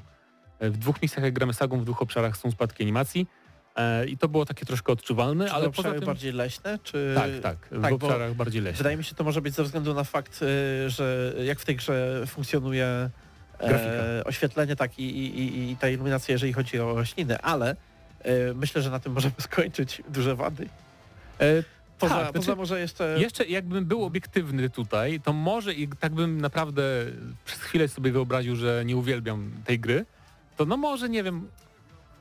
E, 0.58 0.70
W 0.70 0.76
dwóch 0.78 1.02
misjach, 1.02 1.24
jak 1.24 1.34
gramy 1.34 1.54
sagą, 1.54 1.80
w 1.80 1.84
dwóch 1.84 2.02
obszarach 2.02 2.36
są 2.36 2.50
spadki 2.50 2.82
animacji 2.82 3.26
e, 3.76 4.06
i 4.06 4.16
to 4.18 4.28
było 4.28 4.44
takie 4.46 4.66
troszkę 4.66 4.92
odczuwalne, 4.92 5.44
Czy 5.46 5.52
ale 5.52 5.64
ale 5.64 5.72
poza 5.72 5.92
tym... 5.92 6.04
bardziej 6.04 6.32
leśne, 6.32 6.78
czy... 6.82 7.12
Tak, 7.14 7.30
tak, 7.42 7.68
w 7.78 7.82
tak, 7.82 7.92
obszarach 7.92 8.34
bardziej 8.34 8.62
leśnych. 8.62 8.78
Wydaje 8.78 8.96
mi 8.96 9.04
się, 9.04 9.14
to 9.14 9.24
może 9.24 9.42
być 9.42 9.54
ze 9.54 9.62
względu 9.64 9.94
na 9.94 10.04
fakt, 10.04 10.42
y, 10.42 10.90
że 10.90 11.32
jak 11.44 11.60
w 11.60 11.64
tej 11.64 11.76
grze 11.76 12.24
funkcjonuje 12.26 13.10
e, 13.60 14.22
oświetlenie 14.24 14.76
tak 14.76 14.98
i, 14.98 15.02
i, 15.18 15.70
i- 15.70 15.76
ta 15.76 15.88
iluminacja, 15.88 16.32
jeżeli 16.32 16.52
chodzi 16.52 16.80
o 16.80 16.94
rośliny, 16.94 17.38
ale 17.40 17.70
e, 17.70 17.76
myślę, 18.54 18.82
że 18.82 18.90
na 18.90 19.00
tym 19.00 19.12
możemy 19.12 19.34
skończyć 19.50 20.02
duże 20.08 20.34
wady. 20.34 20.68
E, 21.40 21.62
Poza, 21.98 22.14
tak, 22.14 22.32
poza 22.32 22.44
znaczy- 22.44 22.58
może 22.58 22.80
jeszcze... 22.80 23.16
Jeszcze 23.20 23.44
jakbym 23.44 23.84
był 23.84 24.04
obiektywny 24.04 24.70
tutaj, 24.70 25.20
to 25.20 25.32
może 25.32 25.74
i 25.74 25.88
tak 25.88 26.12
bym 26.12 26.40
naprawdę 26.40 26.82
przez 27.44 27.60
chwilę 27.62 27.88
sobie 27.88 28.12
wyobraził, 28.12 28.56
że 28.56 28.82
nie 28.84 28.96
uwielbiam 28.96 29.50
tej 29.64 29.78
gry, 29.80 30.06
to 30.56 30.64
no 30.64 30.76
może, 30.76 31.08
nie 31.08 31.22
wiem, 31.22 31.48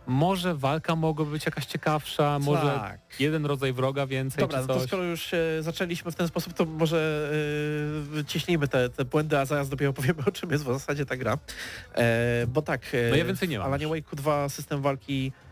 może 0.07 0.55
walka 0.55 0.95
mogłaby 0.95 1.31
być 1.31 1.45
jakaś 1.45 1.65
ciekawsza, 1.65 2.39
może 2.39 2.61
Tak. 2.61 2.99
jeden 3.19 3.45
rodzaj 3.45 3.73
wroga 3.73 4.07
więcej 4.07 4.39
Dobra, 4.39 4.61
no 4.61 4.67
to 4.67 4.79
skoro 4.79 5.03
już 5.03 5.33
e, 5.33 5.63
zaczęliśmy 5.63 6.11
w 6.11 6.15
ten 6.15 6.27
sposób, 6.27 6.53
to 6.53 6.65
może 6.65 7.29
e, 7.97 8.01
wyciśnijmy 8.01 8.67
te, 8.67 8.89
te 8.89 9.05
błędy, 9.05 9.37
a 9.39 9.45
zaraz 9.45 9.69
dopiero 9.69 9.93
powiemy, 9.93 10.19
o 10.27 10.31
czym 10.31 10.51
jest 10.51 10.63
w 10.63 10.67
zasadzie 10.67 11.05
ta 11.05 11.17
gra. 11.17 11.37
E, 11.95 12.47
bo 12.47 12.61
tak, 12.61 12.81
e, 12.93 13.09
No 13.09 13.15
ja 13.15 13.25
więcej 13.25 13.49
nie 13.49 13.57
mam 13.59 13.67
Alanie. 13.67 13.87
Wake'u 13.87 14.15
2 14.15 14.49
system 14.49 14.81
walki 14.81 15.31
e, 15.37 15.50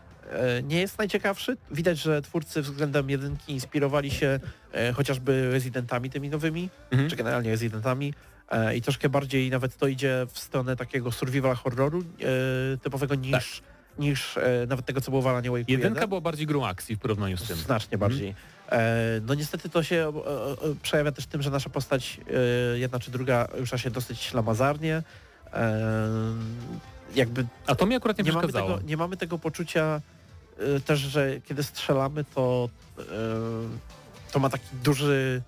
nie 0.62 0.80
jest 0.80 0.98
najciekawszy. 0.98 1.56
Widać, 1.70 1.98
że 1.98 2.22
twórcy 2.22 2.62
względem 2.62 3.10
jedynki 3.10 3.52
inspirowali 3.52 4.10
się 4.10 4.40
e, 4.72 4.92
chociażby 4.92 5.50
rezydentami 5.52 6.10
tymi 6.10 6.28
nowymi, 6.30 6.68
Mhm. 6.90 7.10
czy 7.10 7.16
generalnie 7.16 7.50
rezydentami. 7.50 8.14
E, 8.50 8.76
I 8.76 8.82
troszkę 8.82 9.08
bardziej 9.08 9.50
nawet 9.50 9.76
to 9.76 9.86
idzie 9.86 10.26
w 10.32 10.38
stronę 10.38 10.76
takiego 10.76 11.12
survival 11.12 11.54
horroru 11.54 12.00
e, 12.00 12.76
typowego 12.78 13.14
niż, 13.14 13.62
niż 13.98 14.36
e, 14.36 14.66
nawet 14.68 14.86
tego, 14.86 15.00
co 15.00 15.10
było 15.10 15.22
w 15.22 15.26
Alanie 15.26 15.50
Wake'u 15.50 15.64
Jedynka 15.70 15.88
1. 16.00 16.08
była 16.08 16.20
bardziej 16.20 16.46
grą 16.46 16.66
akcji 16.66 16.96
w 16.96 16.98
porównaniu 16.98 17.36
z 17.36 17.42
tym. 17.48 17.56
Znacznie 17.56 17.98
bardziej. 17.98 18.34
E, 18.72 19.20
no 19.26 19.34
niestety 19.34 19.68
to 19.68 19.82
się 19.82 19.96
e, 19.96 20.68
e, 20.70 20.74
przejawia 20.82 21.12
też 21.12 21.26
tym, 21.26 21.42
że 21.42 21.50
nasza 21.50 21.70
postać, 21.70 22.20
e, 22.74 22.78
jedna 22.78 22.98
czy 22.98 23.10
druga, 23.10 23.48
rusza 23.52 23.78
się 23.78 23.90
dosyć 23.90 24.20
ślamazarnie. 24.20 25.02
E, 25.52 25.78
jakby 27.14 27.46
A 27.66 27.74
to 27.74 27.86
mi 27.86 27.94
akurat 27.96 28.18
nie, 28.18 28.24
nie 28.24 28.32
mamy, 28.32 28.52
tego, 28.52 28.78
nie 28.86 28.96
mamy 28.96 29.16
tego 29.16 29.38
poczucia 29.38 30.00
też, 30.86 31.00
że 31.00 31.40
kiedy 31.40 31.62
strzelamy, 31.62 32.24
to 32.34 32.68
y, 32.98 33.02
to 34.32 34.38
ma 34.38 34.50
taki 34.50 34.66
duży 34.84 35.42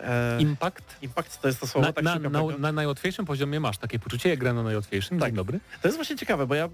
e, 0.00 0.36
Impact? 0.42 0.96
impact, 1.02 1.40
to 1.40 1.48
jest 1.48 1.60
to 1.60 1.66
słowo 1.66 1.86
Na, 1.86 1.92
tak 1.92 2.04
na, 2.04 2.18
na, 2.18 2.42
na 2.58 2.72
najłatwiejszym 2.72 3.24
poziomie 3.26 3.60
masz 3.60 3.78
takie 3.78 3.98
poczucie, 3.98 4.28
jak 4.28 4.38
gra 4.38 4.52
na 4.52 4.62
najłatwiejszym. 4.62 5.18
Tak. 5.18 5.28
Dzień 5.28 5.36
dobry. 5.36 5.60
To 5.82 5.88
jest 5.88 5.98
właśnie 5.98 6.16
ciekawe, 6.16 6.46
bo 6.46 6.54
ja 6.54 6.64
e, 6.64 6.68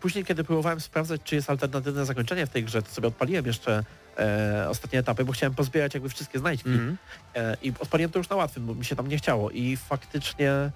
później, 0.00 0.24
kiedy 0.24 0.44
próbowałem 0.44 0.80
sprawdzać, 0.80 1.20
czy 1.24 1.34
jest 1.34 1.50
alternatywne 1.50 2.06
zakończenie 2.06 2.46
w 2.46 2.50
tej 2.50 2.64
grze, 2.64 2.82
to 2.82 2.90
sobie 2.90 3.08
odpaliłem 3.08 3.46
jeszcze 3.46 3.84
e, 4.18 4.66
ostatnie 4.68 4.98
etapy, 4.98 5.24
bo 5.24 5.32
chciałem 5.32 5.54
pozbierać 5.54 5.94
jakby 5.94 6.08
wszystkie 6.08 6.38
znajdźki 6.38 6.68
Mhm. 6.70 6.96
e, 7.34 7.56
i 7.62 7.72
odpaliłem 7.80 8.10
to 8.12 8.18
już 8.18 8.28
na 8.28 8.36
łatwym, 8.36 8.66
bo 8.66 8.74
mi 8.74 8.84
się 8.84 8.96
tam 8.96 9.08
nie 9.08 9.16
chciało 9.18 9.50
i 9.50 9.76
faktycznie 9.76 10.70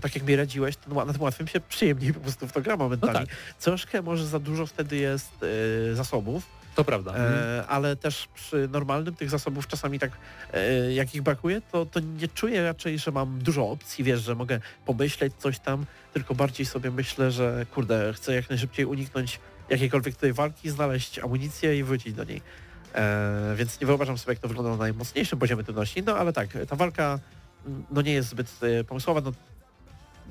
tak 0.00 0.14
jak 0.14 0.24
mi 0.24 0.36
radziłeś, 0.36 0.74
ła- 0.88 1.06
na 1.06 1.12
tym 1.12 1.22
łatwym 1.22 1.48
się 1.48 1.60
przyjemniej 1.60 2.14
po 2.14 2.20
prostu 2.20 2.48
w 2.48 2.52
to 2.52 2.60
gra 2.60 2.76
momentami. 2.76 3.12
No 3.12 3.18
tak. 3.20 3.28
Troszkę 3.60 4.02
może 4.02 4.26
za 4.26 4.38
dużo 4.38 4.66
wtedy 4.66 4.96
jest 4.96 5.30
e, 5.90 5.94
zasobów, 5.94 6.46
To 6.74 6.84
prawda. 6.84 7.14
E, 7.16 7.66
ale 7.66 7.96
też 7.96 8.28
przy 8.34 8.68
normalnym 8.72 9.14
tych 9.14 9.30
zasobów 9.30 9.66
czasami 9.66 9.98
tak 9.98 10.10
e, 10.52 10.92
jak 10.92 11.14
ich 11.14 11.22
brakuje, 11.22 11.60
to, 11.72 11.86
to 11.86 12.00
nie 12.00 12.28
czuję 12.28 12.62
raczej, 12.62 12.98
że 12.98 13.10
mam 13.10 13.38
dużo 13.38 13.70
opcji, 13.70 14.04
wiesz, 14.04 14.20
że 14.22 14.34
mogę 14.34 14.60
pomyśleć 14.86 15.32
coś 15.38 15.58
tam, 15.58 15.86
tylko 16.12 16.34
bardziej 16.34 16.66
sobie 16.66 16.90
myślę, 16.90 17.30
że 17.30 17.66
kurde, 17.74 18.12
chcę 18.12 18.34
jak 18.34 18.50
najszybciej 18.50 18.84
uniknąć 18.86 19.40
jakiejkolwiek 19.70 20.14
tutaj 20.14 20.32
walki, 20.32 20.70
znaleźć 20.70 21.18
amunicję 21.18 21.78
i 21.78 21.84
wrócić 21.84 22.14
do 22.14 22.24
niej. 22.24 22.42
E, 22.94 23.54
więc 23.56 23.80
nie 23.80 23.86
wyobrażam 23.86 24.18
sobie, 24.18 24.32
jak 24.32 24.38
to 24.42 24.48
wygląda 24.48 24.70
na 24.70 24.76
najmocniejszym 24.76 25.38
poziomie 25.38 25.64
trudności, 25.64 26.02
no 26.02 26.16
ale 26.16 26.32
tak, 26.32 26.48
ta 26.68 26.76
walka 26.76 27.18
mm, 27.66 27.84
no 27.90 28.02
nie 28.02 28.12
jest 28.12 28.28
zbyt 28.28 28.46
e, 28.62 28.84
pomysłowa, 28.84 29.20
no 29.20 29.32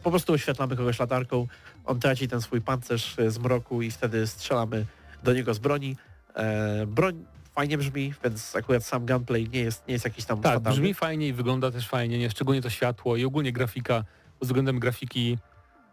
po 0.08 0.12
prostu 0.12 0.34
oświetlamy 0.34 0.76
kogoś 0.76 1.00
latarką, 1.00 1.48
on 1.86 2.00
traci 2.00 2.28
ten 2.28 2.42
swój 2.42 2.62
pancerz 2.62 3.20
e, 3.20 3.32
z 3.32 3.40
mroku 3.40 3.82
i 3.82 3.92
wtedy 3.92 4.28
strzelamy 4.28 4.86
do 5.24 5.34
niego 5.34 5.54
z 5.54 5.60
broni. 5.60 5.96
E, 6.36 6.86
broń 6.86 7.26
fajnie 7.56 7.78
brzmi, 7.78 8.14
więc 8.24 8.56
akurat 8.56 8.86
sam 8.86 9.06
gunplay 9.06 9.50
nie 9.50 9.60
jest, 9.60 9.88
nie 9.88 9.94
jest 9.94 10.06
jakiś 10.06 10.26
tam 10.26 10.42
Tak, 10.42 10.54
fatalny. 10.54 10.80
brzmi 10.80 10.94
fajnie 10.94 11.28
i 11.28 11.34
wygląda 11.34 11.72
też 11.72 11.88
fajnie, 11.88 12.20
nie? 12.20 12.30
szczególnie 12.30 12.62
to 12.62 12.70
światło 12.70 13.18
i 13.18 13.26
ogólnie 13.26 13.52
grafika 13.52 14.04
pod 14.40 14.48
względem 14.48 14.80
grafiki. 14.80 15.38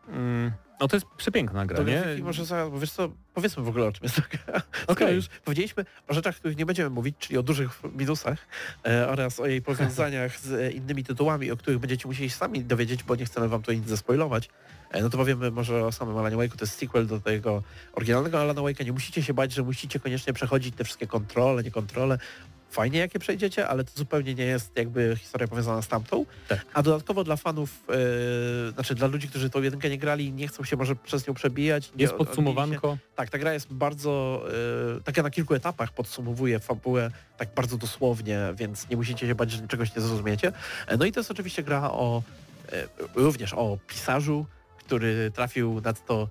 Mm, 0.09 0.53
no 0.81 0.89
to 0.89 0.97
jest 0.97 1.07
przepiękna 1.17 1.67
gra, 1.67 1.77
To 1.77 1.83
nie? 1.83 2.03
może 2.23 2.45
zaraz, 2.45 2.71
bo 2.71 2.79
wiesz 2.79 2.91
co, 2.93 3.09
powiedzmy 3.35 3.63
w 3.63 3.69
ogóle 3.69 3.87
o 3.87 3.93
czym 3.93 4.03
jest 4.05 4.17
ta 4.17 4.23
gra. 4.23 4.63
Okej. 4.87 5.15
już 5.17 5.29
powiedzieliśmy 5.29 5.85
o 6.09 6.15
rzeczach, 6.15 6.37
których 6.37 6.57
nie 6.57 6.67
będziemy 6.67 6.91
mówić, 6.91 7.17
czyli 7.19 7.39
o 7.39 7.43
dużych 7.43 7.81
minusach 7.97 8.39
e, 8.87 9.09
oraz 9.09 9.41
o 9.41 9.47
jej 9.47 9.63
powiązaniach 9.63 10.39
z 10.41 10.53
e, 10.53 10.71
innymi 10.71 11.05
tytułami, 11.05 11.51
o 11.51 11.57
których 11.57 11.79
będziecie 11.79 12.09
musieli 12.09 12.31
sami 12.31 12.65
dowiedzieć, 12.65 13.03
bo 13.03 13.17
nie 13.17 13.25
chcemy 13.25 13.49
wam 13.49 13.61
tutaj 13.61 13.79
nic 13.79 13.89
zaspoilować. 13.89 14.49
E, 14.91 15.03
no 15.03 15.11
to 15.11 15.19
powiemy 15.19 15.51
może 15.51 15.87
o 15.87 15.93
samym 15.93 16.17
Alanie 16.19 16.37
Wake'u, 16.37 16.57
to 16.57 16.65
jest 16.65 16.79
sequel 16.79 17.07
do 17.07 17.21
tego 17.21 17.63
oryginalnego 17.93 18.41
Alana 18.41 18.61
Wake'a. 18.61 18.85
Nie 18.85 18.93
musicie 18.93 19.23
się 19.23 19.35
bać, 19.35 19.53
że 19.53 19.63
musicie 19.63 20.01
koniecznie 20.01 20.33
przechodzić 20.33 20.75
te 20.75 20.85
wszystkie 20.85 21.07
kontrole, 21.07 21.63
nie 21.63 21.71
kontrole. 21.71 22.19
Fajnie 22.75 22.99
jakie 22.99 23.19
przejdziecie, 23.19 23.69
ale 23.69 23.85
to 23.85 23.91
zupełnie 23.95 24.35
nie 24.35 24.45
jest 24.45 24.77
jakby 24.77 25.17
historia 25.21 25.49
powiązana 25.49 25.83
z 25.83 25.89
tamtą. 25.89 26.27
Tak. 26.49 26.67
A 26.75 26.83
dodatkowo 26.83 27.25
dla 27.25 27.37
fanów, 27.37 27.71
e, 28.69 28.73
znaczy 28.73 28.95
dla 28.95 29.07
ludzi, 29.07 29.29
którzy 29.29 29.51
tą 29.51 29.63
jedynkę 29.63 29.91
nie 29.91 29.99
grali, 29.99 30.33
nie 30.33 30.49
chcą 30.49 30.65
się 30.65 30.77
może 30.77 30.97
przez 30.97 31.27
nią 31.29 31.35
przebijać. 31.35 31.93
nie 31.97 32.03
Jest 32.03 32.13
się- 32.13 32.19
podsumowanko. 32.19 32.99
tak, 33.17 33.31
ta 33.31 33.39
gra 33.39 33.53
jest 33.53 33.73
bardzo, 33.73 34.43
y, 34.99 35.03
taka 35.03 35.23
na 35.23 35.31
kilku 35.31 35.55
etapach 35.55 35.93
podsumowuje 35.93 36.59
fabułę 36.59 37.11
tak 37.37 37.49
bardzo 37.55 37.77
dosłownie, 37.77 38.39
więc 38.55 38.89
nie 38.91 38.97
musicie 38.97 39.27
się 39.27 39.35
bać, 39.35 39.51
że 39.51 39.69
czegoś 39.69 39.97
nie 39.97 40.03
zrozumiecie. 40.03 40.53
E, 40.87 40.97
No 40.97 41.05
i 41.05 41.13
to 41.13 41.21
jest 41.21 41.31
oczywiście 41.31 41.63
gra 41.63 41.91
o, 41.91 42.23
również 43.15 43.53
o 43.55 43.79
pisarzu, 43.87 44.47
który 44.79 45.31
trafił 45.35 45.81
nad 45.81 46.07
to 46.07 46.23
e, 46.23 46.29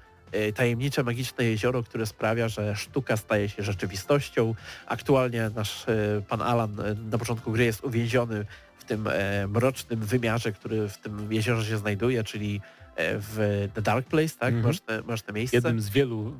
tajemnicze, 0.55 1.03
magiczne 1.03 1.45
jezioro, 1.45 1.83
które 1.83 2.05
sprawia, 2.05 2.47
że 2.49 2.75
sztuka 2.75 3.17
staje 3.17 3.49
się 3.49 3.63
rzeczywistością. 3.63 4.55
Aktualnie 4.87 5.49
nasz 5.55 5.89
e, 5.89 6.21
pan 6.29 6.41
Alan 6.41 6.79
e, 6.79 6.95
na 7.11 7.17
początku 7.17 7.51
gry 7.51 7.63
jest 7.65 7.83
uwięziony 7.83 8.45
w 8.77 8.83
tym 8.83 9.07
e, 9.07 9.47
mrocznym 9.47 9.99
wymiarze, 9.99 10.51
który 10.51 10.89
w 10.89 10.97
tym 10.97 11.33
jeziorze 11.33 11.69
się 11.69 11.77
znajduje, 11.77 12.23
czyli 12.23 12.61
e, 12.95 13.19
w 13.19 13.67
The 13.73 13.81
Dark 13.81 14.07
Place, 14.07 14.35
tak? 14.39 14.53
Mhm. 14.53 14.63
Mroczne, 14.63 15.01
mroczne 15.01 15.33
miejsce. 15.33 15.57
Jednym 15.57 15.81
z 15.81 15.89
wielu, 15.89 16.33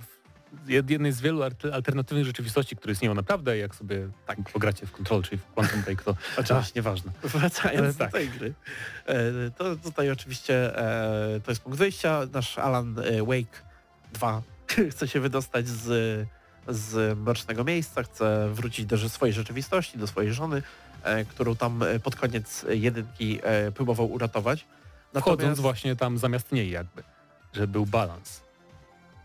jed- 0.67 0.89
jednej 0.89 1.11
z 1.11 1.21
wielu 1.21 1.39
alter- 1.41 1.73
alternatywnych 1.73 2.25
rzeczywistości, 2.25 2.75
które 2.75 2.93
istnieją 2.93 3.13
naprawdę, 3.13 3.57
jak 3.57 3.75
sobie 3.75 4.09
tak 4.27 4.37
pogracie 4.53 4.85
w 4.85 4.91
Control, 4.91 5.23
czyli 5.23 5.37
w 5.37 5.45
Quantum 5.45 5.81
Break, 5.81 6.03
to 6.03 6.15
oczywiście 6.37 6.71
nieważne. 6.75 7.11
Wracając 7.23 7.79
Ale 7.79 7.93
do 7.93 7.99
tak. 7.99 8.11
tej 8.11 8.29
gry, 8.29 8.53
e, 9.05 9.15
to 9.57 9.75
tutaj 9.75 10.11
oczywiście 10.11 10.77
e, 10.77 11.39
to 11.39 11.51
jest 11.51 11.61
punkt 11.61 11.79
wyjścia. 11.79 12.21
Nasz 12.33 12.57
Alan 12.57 12.99
e, 12.99 13.23
Wake 13.23 13.72
2 14.13 14.41
chce 14.91 15.07
się 15.07 15.19
wydostać 15.19 15.67
z, 15.67 16.27
z 16.67 17.17
mrocznego 17.19 17.63
miejsca, 17.63 18.03
chce 18.03 18.49
wrócić 18.53 18.85
do 18.85 19.09
swojej 19.09 19.33
rzeczywistości, 19.33 19.97
do 19.97 20.07
swojej 20.07 20.33
żony, 20.33 20.63
e, 21.03 21.25
którą 21.25 21.55
tam 21.55 21.83
e, 21.83 21.99
pod 21.99 22.15
koniec 22.15 22.65
jedynki 22.69 23.39
e, 23.43 23.71
próbował 23.71 24.11
uratować. 24.11 24.65
Wchodząc 25.15 25.59
właśnie 25.59 25.95
tam 25.95 26.17
zamiast 26.17 26.51
niej 26.51 26.69
jakby, 26.69 27.03
że 27.53 27.67
był 27.67 27.85
balans. 27.85 28.41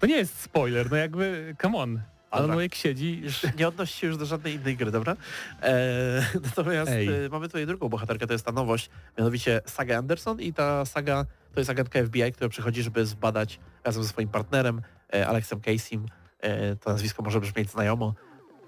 To 0.01 0.07
nie 0.07 0.17
jest 0.17 0.41
spoiler, 0.41 0.91
no 0.91 0.97
jakby, 0.97 1.57
come 1.63 1.79
on. 1.79 2.01
Alan 2.31 2.51
Dobra. 2.51 2.65
Wake 2.65 2.77
siedzi... 2.77 3.21
Już 3.25 3.47
nie 3.59 3.69
odnosi 3.69 3.99
się 3.99 4.07
już 4.07 4.17
do 4.17 4.27
żadnej 4.27 4.55
innej 4.55 4.77
gry, 4.77 4.91
dobra? 4.91 5.17
E, 5.63 6.23
natomiast 6.47 6.91
Ej. 6.91 7.09
e, 7.25 7.29
mamy 7.29 7.47
tutaj 7.49 7.67
drugą 7.67 7.89
bohaterkę, 7.89 8.27
to 8.27 8.33
jest 8.33 8.45
ta 8.45 8.53
nowość, 8.53 8.91
mianowicie 9.19 9.61
Saga 9.67 9.99
Anderson 9.99 10.41
i 10.41 10.53
ta 10.53 10.85
saga 10.85 11.25
to 11.55 11.61
jest 11.61 11.71
agentka 11.71 11.99
FBI, 12.05 12.33
która 12.33 12.49
przychodzi, 12.49 12.83
żeby 12.83 13.07
zbadać 13.07 13.61
razem 13.85 14.03
ze 14.03 14.09
swoim 14.09 14.29
partnerem, 14.29 14.83
e, 15.15 15.29
Alexem 15.29 15.61
Caseym, 15.61 16.07
e, 16.41 16.77
to 16.77 16.91
nazwisko 16.91 17.23
może 17.23 17.41
brzmieć 17.41 17.71
znajomo, 17.71 18.15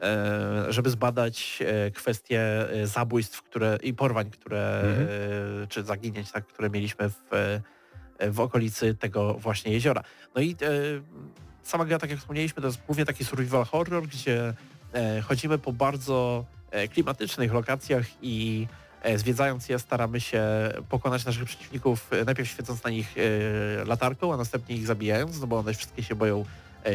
e, 0.02 0.72
żeby 0.72 0.90
zbadać 0.90 1.58
e, 1.66 1.90
kwestie 1.90 2.42
zabójstw 2.84 3.42
które, 3.42 3.78
i 3.82 3.94
porwań, 3.94 4.30
które, 4.30 4.80
Mhm. 4.80 5.08
czy 5.68 5.82
zaginięć, 5.82 6.32
tak, 6.32 6.46
które 6.46 6.70
mieliśmy 6.70 7.10
w, 7.10 7.20
w 8.28 8.40
okolicy 8.40 8.94
tego 8.94 9.34
właśnie 9.34 9.72
jeziora. 9.72 10.02
No 10.34 10.40
i 10.40 10.56
sama 11.62 11.84
gra, 11.84 11.98
tak 11.98 12.10
jak 12.10 12.18
wspomnieliśmy, 12.18 12.62
to 12.62 12.68
jest 12.68 12.80
głównie 12.86 13.04
taki 13.04 13.24
survival 13.24 13.64
horror, 13.64 14.06
gdzie 14.06 14.54
e, 14.92 15.20
chodzimy 15.20 15.58
po 15.58 15.72
bardzo 15.72 16.44
e, 16.70 16.88
klimatycznych 16.88 17.52
lokacjach 17.52 18.06
i 18.22 18.66
e, 19.02 19.18
zwiedzając 19.18 19.68
je 19.68 19.78
staramy 19.78 20.20
się 20.20 20.42
pokonać 20.88 21.24
naszych 21.24 21.44
przeciwników, 21.44 22.10
najpierw 22.26 22.48
świecąc 22.48 22.84
na 22.84 22.90
nich 22.90 23.14
latarką, 23.86 24.34
a 24.34 24.36
następnie 24.36 24.76
ich 24.76 24.86
zabijając, 24.86 25.40
no 25.40 25.46
bo 25.46 25.58
one 25.58 25.74
wszystkie 25.74 26.02
się 26.02 26.14
boją 26.14 26.44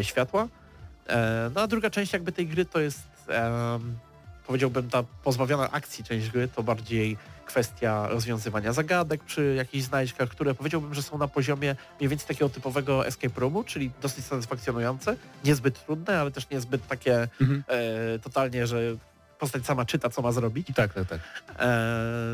światła. 0.02 0.48
No 1.56 1.62
a 1.62 1.68
druga 1.68 1.90
część 1.90 2.14
jakby 2.14 2.32
tej 2.32 2.48
gry 2.48 2.66
to 2.66 2.80
jest, 2.80 3.04
powiedziałbym, 4.48 4.90
ta 4.90 5.04
pozbawiona 5.24 5.72
akcji 5.72 6.04
część 6.04 6.30
gry, 6.30 6.48
to 6.48 6.64
bardziej 6.64 7.18
kwestia 7.46 8.08
rozwiązywania 8.08 8.74
zagadek 8.74 9.24
przy 9.24 9.54
jakichś 9.58 9.84
znajdźkach, 9.86 10.30
które 10.30 10.54
powiedziałbym, 10.56 10.94
że 10.94 11.04
są 11.04 11.18
na 11.18 11.28
poziomie 11.28 11.76
mniej 12.00 12.10
więcej 12.10 12.28
takiego 12.28 12.50
typowego 12.50 13.08
escape 13.08 13.40
roomu, 13.42 13.64
czyli 13.64 13.92
dosyć 14.02 14.26
satysfakcjonujące, 14.26 15.16
niezbyt 15.46 15.86
trudne, 15.86 16.20
ale 16.20 16.32
też 16.32 16.50
niezbyt 16.50 16.88
takie 16.88 17.28
Mhm. 17.42 17.64
e, 18.16 18.20
totalnie, 18.20 18.68
że 18.68 18.80
postać 19.40 19.66
sama 19.66 19.86
czyta, 19.86 20.10
co 20.10 20.22
ma 20.22 20.32
zrobić. 20.32 20.68
Tak, 20.76 20.94
tak, 20.94 21.08
tak. 21.08 21.20
E, 21.50 21.66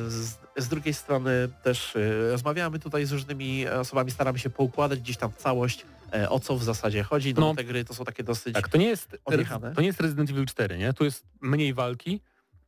z, 0.07 0.37
z 0.57 0.67
drugiej 0.67 0.93
strony 0.93 1.31
też 1.63 1.95
e, 1.95 2.31
rozmawiamy 2.31 2.79
tutaj 2.79 3.05
z 3.05 3.11
różnymi 3.11 3.67
osobami, 3.67 4.11
staramy 4.11 4.39
się 4.39 4.49
poukładać 4.49 4.99
gdzieś 4.99 5.17
tam 5.17 5.31
w 5.31 5.35
całość, 5.35 5.85
e, 6.13 6.29
o 6.29 6.39
co 6.39 6.57
w 6.57 6.63
zasadzie 6.63 7.03
chodzi. 7.03 7.33
No, 7.33 7.41
No. 7.41 7.55
te 7.55 7.63
gry 7.63 7.85
to 7.85 7.93
są 7.93 8.05
takie 8.05 8.23
dosyć... 8.23 8.53
Tak, 8.55 8.69
to 8.69 8.77
nie 8.77 8.87
jest, 8.87 9.17
odjechane. 9.25 9.73
to 9.75 9.81
nie 9.81 9.87
jest 9.87 10.01
Resident 10.01 10.29
Evil 10.29 10.45
4, 10.45 10.77
nie? 10.77 10.93
Tu 10.93 11.03
jest 11.03 11.23
mniej 11.41 11.73
walki. 11.73 12.21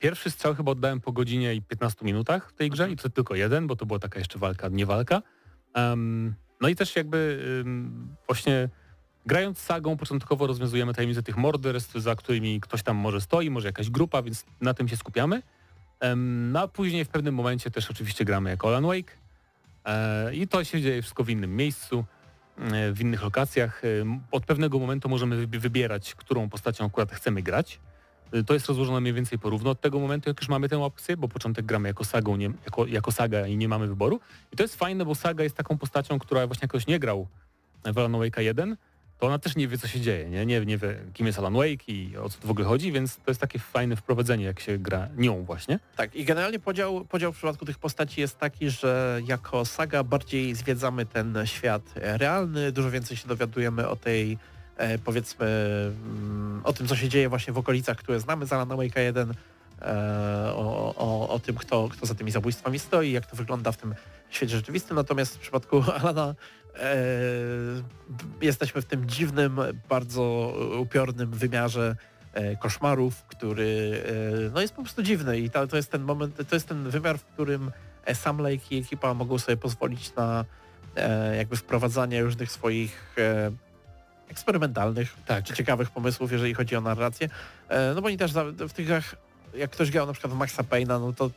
Pierwszy 0.04 0.32
strzał 0.32 0.56
chyba 0.56 0.72
oddałem 0.72 1.02
po 1.02 1.12
godzinie 1.12 1.56
i 1.56 1.62
15 1.62 2.06
minutach 2.06 2.50
w 2.50 2.54
tej 2.54 2.70
grze 2.70 2.92
i 2.92 2.96
to 2.96 3.10
tylko 3.10 3.36
jeden, 3.36 3.68
bo 3.68 3.76
to 3.76 3.86
była 3.86 4.00
taka 4.00 4.20
jeszcze 4.20 4.40
walka, 4.40 4.68
nie 4.68 4.86
walka. 4.86 5.22
Em, 5.74 6.36
no 6.62 6.68
i 6.70 6.76
też 6.76 6.96
jakby 6.96 7.44
em, 7.62 8.08
właśnie 8.28 8.70
grając 9.26 9.60
sagą 9.60 9.98
początkowo 9.98 10.48
rozwiązujemy 10.48 10.94
tajemnice 10.94 11.24
tych 11.24 11.38
morderstw, 11.38 11.96
za 11.96 12.16
którymi 12.16 12.62
ktoś 12.62 12.84
tam 12.84 12.98
może 12.98 13.22
stoi, 13.22 13.50
może 13.50 13.68
jakaś 13.68 13.90
grupa, 13.90 14.22
więc 14.22 14.46
na 14.62 14.74
tym 14.74 14.88
się 14.88 14.98
skupiamy. 14.98 15.42
Em, 16.00 16.52
no 16.52 16.60
a 16.62 16.68
później 16.68 17.06
w 17.06 17.10
pewnym 17.10 17.36
momencie 17.36 17.72
też 17.72 17.92
oczywiście 17.92 18.26
gramy 18.26 18.50
jako 18.50 18.68
Alan 18.68 18.86
Wake 18.86 19.18
e, 19.86 20.36
i 20.36 20.48
to 20.48 20.64
się 20.64 20.82
dzieje 20.82 21.02
wszystko 21.02 21.24
w 21.24 21.30
innym 21.30 21.56
miejscu 21.56 22.06
e, 22.58 22.92
w 22.92 23.02
innych 23.02 23.24
lokacjach. 23.24 23.82
Od 24.32 24.46
pewnego 24.46 24.80
momentu 24.80 25.10
możemy 25.10 25.48
wybi- 25.48 25.60
wybierać, 25.60 26.16
którą 26.16 26.50
postacią 26.50 26.86
akurat 26.86 27.12
chcemy 27.12 27.42
grać. 27.42 27.80
E, 28.34 28.44
To 28.44 28.54
jest 28.54 28.68
rozłożone 28.68 29.02
mniej 29.02 29.14
więcej 29.14 29.40
porówno 29.40 29.70
od 29.70 29.82
tego 29.82 30.00
momentu, 30.00 30.30
jak 30.30 30.42
już 30.42 30.50
mamy 30.50 30.70
tę 30.70 30.84
opcję, 30.84 31.18
bo 31.18 31.28
początek 31.28 31.66
gramy 31.66 31.88
jako 31.90 32.04
sagą, 32.06 32.36
nie, 32.36 32.52
jako, 32.66 32.88
jako 32.88 33.12
saga 33.12 33.48
i 33.48 33.58
nie 33.58 33.68
mamy 33.68 33.88
wyboru. 33.88 34.20
I 34.54 34.56
to 34.58 34.64
jest 34.64 34.76
fajne, 34.76 35.06
bo 35.06 35.16
saga 35.16 35.44
jest 35.44 35.56
taką 35.58 35.78
postacią, 35.78 36.20
która 36.20 36.48
właśnie 36.48 36.66
jakoś 36.66 36.88
nie 36.88 37.00
grał 37.00 37.28
w 37.86 37.98
Alan 37.98 38.12
Wake'a 38.12 38.40
1, 38.42 38.78
to 39.20 39.28
ona 39.28 39.40
też 39.40 39.56
nie 39.56 39.68
wie, 39.68 39.78
co 39.78 39.88
się 39.88 40.00
dzieje, 40.02 40.30
nie? 40.30 40.46
Nie, 40.46 40.66
nie 40.66 40.78
wie, 40.78 40.96
kim 41.14 41.28
jest 41.28 41.40
Alan 41.40 41.54
Wake 41.54 41.84
i 41.88 42.18
o 42.18 42.30
co 42.30 42.40
tu 42.40 42.48
w 42.48 42.52
ogóle 42.52 42.66
chodzi, 42.68 42.92
więc 42.92 43.16
to 43.16 43.24
jest 43.28 43.42
takie 43.42 43.60
fajne 43.60 43.96
wprowadzenie, 43.96 44.46
jak 44.46 44.60
się 44.60 44.78
gra 44.78 45.08
nią 45.18 45.44
właśnie. 45.44 45.80
Tak, 45.96 46.16
i 46.16 46.26
generalnie 46.26 46.60
podział, 46.60 47.06
podział 47.06 47.34
w 47.34 47.36
przypadku 47.38 47.66
tych 47.66 47.78
postaci 47.80 48.22
jest 48.22 48.40
taki, 48.40 48.70
że 48.70 49.22
jako 49.26 49.66
saga 49.66 50.04
bardziej 50.04 50.56
zwiedzamy 50.56 51.06
ten 51.06 51.38
świat 51.46 51.82
realny, 51.96 52.72
dużo 52.72 52.92
więcej 52.92 53.18
się 53.18 53.28
dowiadujemy 53.28 53.88
o 53.88 53.96
tej 53.96 54.38
powiedzmy 55.04 55.46
mm, 56.06 56.62
o 56.64 56.74
tym, 56.74 56.88
co 56.88 56.96
się 56.96 57.10
dzieje 57.10 57.30
właśnie 57.30 57.54
w 57.54 57.58
okolicach, 57.58 57.98
które 57.98 58.20
znamy 58.20 58.46
z 58.46 58.54
Alana 58.54 58.76
Wake'a 58.76 59.00
1, 59.00 59.34
e, 59.82 59.86
o, 60.56 60.94
o, 60.98 61.30
o 61.30 61.40
tym, 61.40 61.56
kto, 61.56 61.90
kto 61.90 62.06
za 62.06 62.16
tymi 62.16 62.32
zabójstwami 62.32 62.80
stoi, 62.80 63.12
jak 63.12 63.26
to 63.26 63.36
wygląda 63.36 63.72
w 63.72 63.78
tym 63.78 63.96
świecie 64.30 64.56
rzeczywistym. 64.56 64.96
Natomiast 64.96 65.36
w 65.36 65.40
przypadku 65.40 65.84
Alana 66.02 66.36
e, 66.76 66.96
jesteśmy 68.42 68.82
w 68.82 68.86
tym 68.86 69.10
dziwnym, 69.10 69.60
bardzo 69.90 70.54
upiornym 70.80 71.32
wymiarze 71.32 71.96
e, 72.34 72.56
koszmarów, 72.56 73.24
który 73.24 74.04
e, 74.48 74.50
no 74.50 74.62
jest 74.62 74.74
po 74.74 74.82
prostu 74.82 75.04
dziwny 75.04 75.40
i 75.40 75.50
to, 75.50 75.76
jest 75.76 75.92
ten 75.92 76.02
moment, 76.02 76.50
to 76.50 76.56
jest 76.56 76.68
ten 76.68 76.90
wymiar, 76.90 77.18
w 77.18 77.26
którym 77.26 77.72
e, 78.06 78.16
Sam 78.16 78.38
Lake 78.38 78.66
i 78.72 78.78
ekipa 78.78 79.14
mogą 79.14 79.40
sobie 79.40 79.58
pozwolić 79.58 80.16
na 80.16 80.46
e, 80.96 81.38
jakby 81.38 81.56
wprowadzanie 81.56 82.24
różnych 82.24 82.52
swoich 82.52 83.16
e, 83.18 83.52
eksperymentalnych 84.34 85.16
Tak. 85.26 85.46
czy 85.46 85.54
ciekawych 85.54 85.90
pomysłów, 85.90 86.32
jeżeli 86.32 86.54
chodzi 86.54 86.76
o 86.76 86.82
narrację. 86.82 87.30
E, 87.70 87.94
no 87.96 88.02
bo 88.02 88.08
oni 88.08 88.18
też 88.18 88.34
w 88.70 88.74
tych 88.74 88.88
grach, 88.88 89.16
jak 89.54 89.72
ktoś 89.72 89.92
grał 89.92 90.08
na 90.08 90.14
przykład 90.14 90.34
w 90.34 90.36
Maxa 90.36 90.64
Payne'a, 90.64 91.00
no 91.02 91.14
to 91.14 91.26
e, 91.26 91.30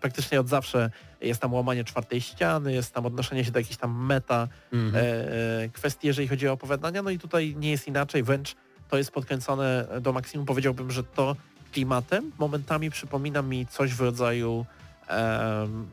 praktycznie 0.00 0.40
od 0.40 0.48
zawsze 0.48 0.90
jest 1.20 1.40
tam 1.40 1.54
łamanie 1.54 1.84
czwartej 1.84 2.20
ściany, 2.20 2.72
jest 2.72 2.94
tam 2.94 3.06
odnoszenie 3.06 3.44
się 3.44 3.50
do 3.50 3.58
jakichś 3.58 3.76
tam 3.76 4.06
meta 4.06 4.48
e, 4.72 5.68
kwestii, 5.72 6.06
jeżeli 6.06 6.28
chodzi 6.28 6.48
o 6.48 6.52
opowiadania, 6.52 7.02
no 7.02 7.10
i 7.10 7.18
tutaj 7.18 7.54
nie 7.58 7.70
jest 7.70 7.88
inaczej, 7.88 8.22
wręcz 8.22 8.56
to 8.88 8.98
jest 8.98 9.10
podkręcone 9.10 9.86
do 10.00 10.12
maksimum. 10.12 10.46
Powiedziałbym, 10.46 10.90
że 10.90 11.04
to 11.04 11.36
klimatem 11.72 12.32
momentami 12.38 12.90
przypomina 12.90 13.42
mi 13.42 13.66
coś 13.66 13.94
w 13.94 14.00
rodzaju 14.00 14.66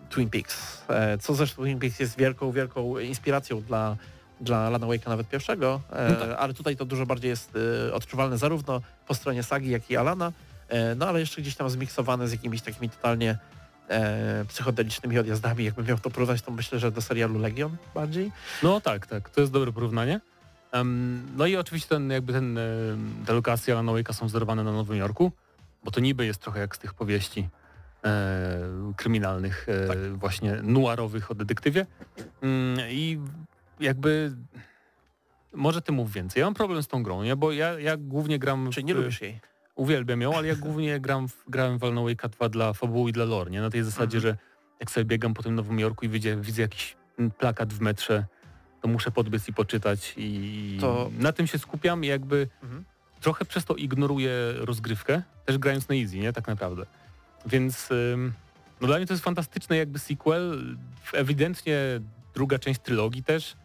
Twin 0.10 0.30
Peaks, 0.30 0.84
co 1.22 1.36
zresztą 1.36 1.64
Twin 1.64 1.80
Peaks 1.80 2.00
jest 2.00 2.18
wielką, 2.18 2.52
wielką 2.52 3.00
inspiracją 3.00 3.62
dla 3.62 3.98
dla 4.42 4.70
Lana 4.70 4.88
Wake'a 4.88 5.10
nawet 5.10 5.30
pierwszego, 5.30 5.82
e, 5.92 6.10
No 6.10 6.16
tak. 6.16 6.40
ale 6.40 6.54
tutaj 6.54 6.76
to 6.78 6.86
dużo 6.86 7.06
bardziej 7.06 7.30
jest 7.30 7.54
e, 7.90 7.94
odczuwalne 7.94 8.38
zarówno 8.38 8.82
po 9.08 9.14
stronie 9.16 9.44
Sagi, 9.44 9.70
jak 9.70 9.90
i 9.92 9.98
Alana, 9.98 10.32
e, 10.70 10.96
no 10.96 11.08
ale 11.08 11.20
jeszcze 11.20 11.42
gdzieś 11.42 11.56
tam 11.56 11.70
zmiksowane 11.70 12.28
z 12.28 12.32
jakimiś 12.32 12.62
takimi 12.62 12.90
totalnie 12.90 13.38
e, 13.90 14.46
psychodelicznymi 14.48 15.20
odjazdami. 15.20 15.64
Jakbym 15.66 15.86
miał 15.86 15.98
to 15.98 16.10
porównać, 16.10 16.42
to 16.42 16.52
myślę, 16.52 16.80
że 16.80 16.92
do 16.92 17.02
serialu 17.02 17.40
Legion 17.40 17.78
bardziej. 17.94 18.32
No 18.64 18.82
tak, 18.82 19.08
tak, 19.08 19.30
to 19.30 19.42
jest 19.42 19.54
dobre 19.54 19.72
porównanie. 19.72 20.20
No 21.38 21.46
i 21.46 21.56
oczywiście 21.56 21.90
ten, 21.90 22.10
jakby 22.12 22.34
ten, 22.34 22.60
te 23.26 23.34
lokacje 23.34 23.74
Alana 23.74 23.92
Wake'a 23.92 24.14
są 24.14 24.26
wzorowane 24.28 24.64
na 24.64 24.72
Nowym 24.72 24.98
Jorku, 24.98 25.32
bo 25.84 25.92
to 25.92 26.00
niby 26.00 26.26
jest 26.26 26.40
trochę 26.42 26.60
jak 26.60 26.76
z 26.76 26.80
tych 26.80 26.94
powieści 26.94 27.50
e, 28.04 28.60
kryminalnych, 28.98 29.68
e, 29.70 29.88
Tak. 29.88 29.98
właśnie 30.18 30.60
noirowych 30.64 31.32
o 31.32 31.36
detektywie. 31.36 31.86
Mm, 32.42 32.80
I 32.90 33.20
jakby 33.82 34.32
może 35.54 35.82
ty 35.82 35.92
mów 35.92 36.12
więcej. 36.12 36.40
Ja 36.40 36.46
mam 36.48 36.54
problem 36.54 36.84
z 36.84 36.88
tą 36.88 37.04
grą, 37.04 37.24
nie? 37.24 37.36
bo 37.36 37.52
ja, 37.52 37.80
ja 37.80 37.98
głównie 37.98 38.40
gram... 38.40 38.70
Czyli 38.72 38.86
nie 38.86 38.94
w- 38.94 38.98
lubisz 38.98 39.22
jej. 39.22 39.40
Uwielbiam 39.76 40.22
ją, 40.22 40.36
ale 40.38 40.48
ja 40.48 40.56
głównie 40.56 41.00
gram 41.00 41.28
w, 41.28 41.44
grałem 41.48 41.80
w 41.80 41.84
Alan 41.84 41.96
Wake'a 42.06 42.30
2 42.30 42.50
dla 42.50 42.74
fabuły 42.74 43.10
i 43.10 43.14
dla 43.14 43.26
lore, 43.26 43.52
nie? 43.52 43.62
Na 43.62 43.70
tej 43.70 43.84
zasadzie, 43.84 44.18
Mhm. 44.18 44.22
że 44.22 44.38
jak 44.80 44.92
sobie 44.92 45.06
biegam 45.06 45.34
po 45.34 45.44
tym 45.44 45.56
Nowym 45.56 45.80
Jorku 45.80 46.06
i 46.06 46.10
widzę, 46.10 46.42
widzę 46.42 46.62
jakiś 46.62 46.96
plakat 47.38 47.74
w 47.74 47.82
metrze, 47.82 48.26
to 48.82 48.88
muszę 48.88 49.12
podbiec 49.12 49.48
i 49.50 49.54
poczytać 49.54 50.14
i 50.18 50.78
To- 50.82 51.12
na 51.20 51.32
tym 51.32 51.48
się 51.48 51.58
skupiam 51.60 52.04
i 52.04 52.08
jakby 52.08 52.48
Mhm. 52.64 52.84
trochę 53.22 53.46
przez 53.46 53.66
to 53.66 53.76
ignoruję 53.76 54.32
rozgrywkę, 54.56 55.22
też 55.46 55.58
grając 55.58 55.90
na 55.90 55.96
easy, 55.96 56.18
nie? 56.18 56.34
Tak 56.34 56.48
naprawdę. 56.48 56.86
Więc 57.46 57.90
no 58.82 58.88
dla 58.88 58.98
mnie 58.98 59.06
to 59.06 59.14
jest 59.14 59.24
fantastyczny 59.24 59.78
jakby 59.78 60.00
sequel, 60.00 60.76
ewidentnie 61.14 61.78
druga 62.34 62.60
część 62.60 62.80
trylogii 62.80 63.24
też, 63.24 63.56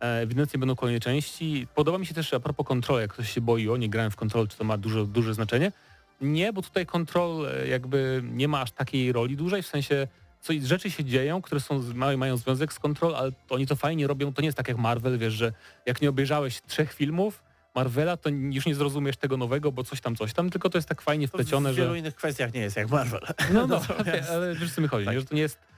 ewidentnie 0.00 0.58
będą 0.58 0.76
kolejne 0.76 1.00
części. 1.00 1.66
Podoba 1.74 1.98
mi 1.98 2.06
się 2.06 2.14
też 2.14 2.34
a 2.34 2.40
propos 2.40 2.66
kontroli, 2.66 3.02
jak 3.02 3.12
ktoś 3.12 3.32
się 3.32 3.40
boi, 3.40 3.68
o 3.68 3.76
nie 3.76 3.88
grałem 3.88 4.10
w 4.10 4.16
kontrol, 4.16 4.48
czy 4.48 4.56
to 4.56 4.64
ma 4.64 4.78
dużo, 4.78 5.04
duże 5.04 5.34
znaczenie. 5.34 5.72
Nie, 6.20 6.52
bo 6.52 6.62
tutaj 6.62 6.86
kontrol 6.86 7.46
e, 7.46 7.68
jakby 7.68 8.22
nie 8.24 8.48
ma 8.48 8.60
aż 8.60 8.72
takiej 8.72 9.12
roli 9.12 9.36
dużej, 9.36 9.62
w 9.62 9.66
sensie 9.66 10.08
co, 10.40 10.52
rzeczy 10.62 10.90
się 10.90 11.04
dzieją, 11.04 11.42
które 11.42 11.60
są, 11.60 11.82
mają, 12.16 12.36
związek 12.36 12.72
z 12.72 12.78
kontrol, 12.78 13.16
ale 13.16 13.32
oni 13.48 13.66
to 13.66 13.76
fajnie 13.76 14.06
robią, 14.06 14.32
to 14.32 14.42
nie 14.42 14.48
jest 14.48 14.58
tak 14.58 14.68
jak 14.68 14.76
Marvel, 14.76 15.18
wiesz, 15.18 15.34
że 15.34 15.52
jak 15.86 16.02
nie 16.02 16.08
obejrzałeś 16.08 16.62
trzech 16.62 16.92
filmów 16.92 17.42
Marvela, 17.74 18.16
to 18.16 18.30
już 18.30 18.66
nie 18.66 18.74
zrozumiesz 18.74 19.16
tego 19.16 19.36
nowego, 19.36 19.72
bo 19.72 19.84
coś 19.84 20.00
tam, 20.00 20.16
coś 20.16 20.32
tam, 20.32 20.50
tylko 20.50 20.70
to 20.70 20.78
jest 20.78 20.88
tak 20.88 21.02
fajnie 21.02 21.28
wplecione, 21.28 21.72
w 21.72 21.76
wielu 21.76 21.92
że... 21.92 21.98
innych 21.98 22.14
kwestiach 22.14 22.54
nie 22.54 22.60
jest 22.60 22.76
jak 22.76 22.90
Marvel. 22.90 23.20
No, 23.52 23.66
no, 23.66 23.80
ale 24.32 24.54
wiesz 24.54 24.74
co 24.74 24.80
mi 24.80 24.88
chodzi, 24.88 25.04
Tak. 25.04 25.14
nie? 25.14 25.20
że 25.20 25.26
to 25.26 25.34
nie 25.34 25.42
jest 25.42 25.58
E, 25.58 25.69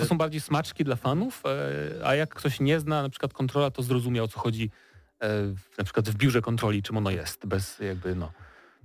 to 0.00 0.06
są 0.06 0.18
bardziej 0.18 0.40
smaczki 0.40 0.84
dla 0.84 0.96
fanów, 0.96 1.42
e, 1.46 2.06
a 2.06 2.14
jak 2.14 2.34
ktoś 2.34 2.60
nie 2.60 2.80
zna 2.80 3.02
na 3.02 3.08
przykład 3.08 3.32
kontrola, 3.32 3.70
to 3.70 3.82
zrozumie 3.82 4.22
o 4.22 4.28
co 4.28 4.40
chodzi 4.40 4.70
e, 5.22 5.28
na 5.78 5.84
przykład 5.84 6.08
w 6.08 6.14
biurze 6.14 6.42
kontroli, 6.42 6.82
czym 6.82 6.96
ono 6.96 7.10
jest, 7.10 7.46
bez 7.46 7.78
jakby 7.78 8.14
no. 8.14 8.32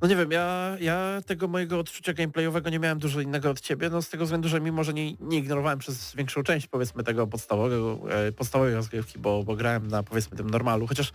No 0.02 0.08
nie 0.08 0.16
wiem, 0.16 0.32
ja, 0.32 0.78
ja 0.80 1.22
tego 1.26 1.48
mojego 1.48 1.80
odczucia 1.80 2.14
gameplayowego 2.14 2.70
nie 2.70 2.80
miałem 2.80 3.00
dużo 3.00 3.22
innego 3.22 3.50
od 3.50 3.62
ciebie, 3.62 3.90
no 3.90 4.02
z 4.02 4.10
tego 4.10 4.24
względu, 4.24 4.50
że 4.50 4.62
mimo, 4.62 4.84
że 4.84 4.94
nie, 4.94 5.14
nie 5.14 5.38
ignorowałem 5.38 5.80
przez 5.80 6.16
większą 6.16 6.44
część 6.44 6.68
powiedzmy 6.68 7.04
tego 7.04 7.28
podstawowego, 7.28 8.00
e, 8.10 8.32
podstawowej 8.32 8.74
rozgrywki, 8.74 9.20
bo, 9.20 9.44
bo 9.44 9.56
grałem 9.56 9.88
na 9.88 10.04
powiedzmy 10.04 10.38
tym 10.38 10.50
normalu, 10.50 10.88
chociaż 10.88 11.12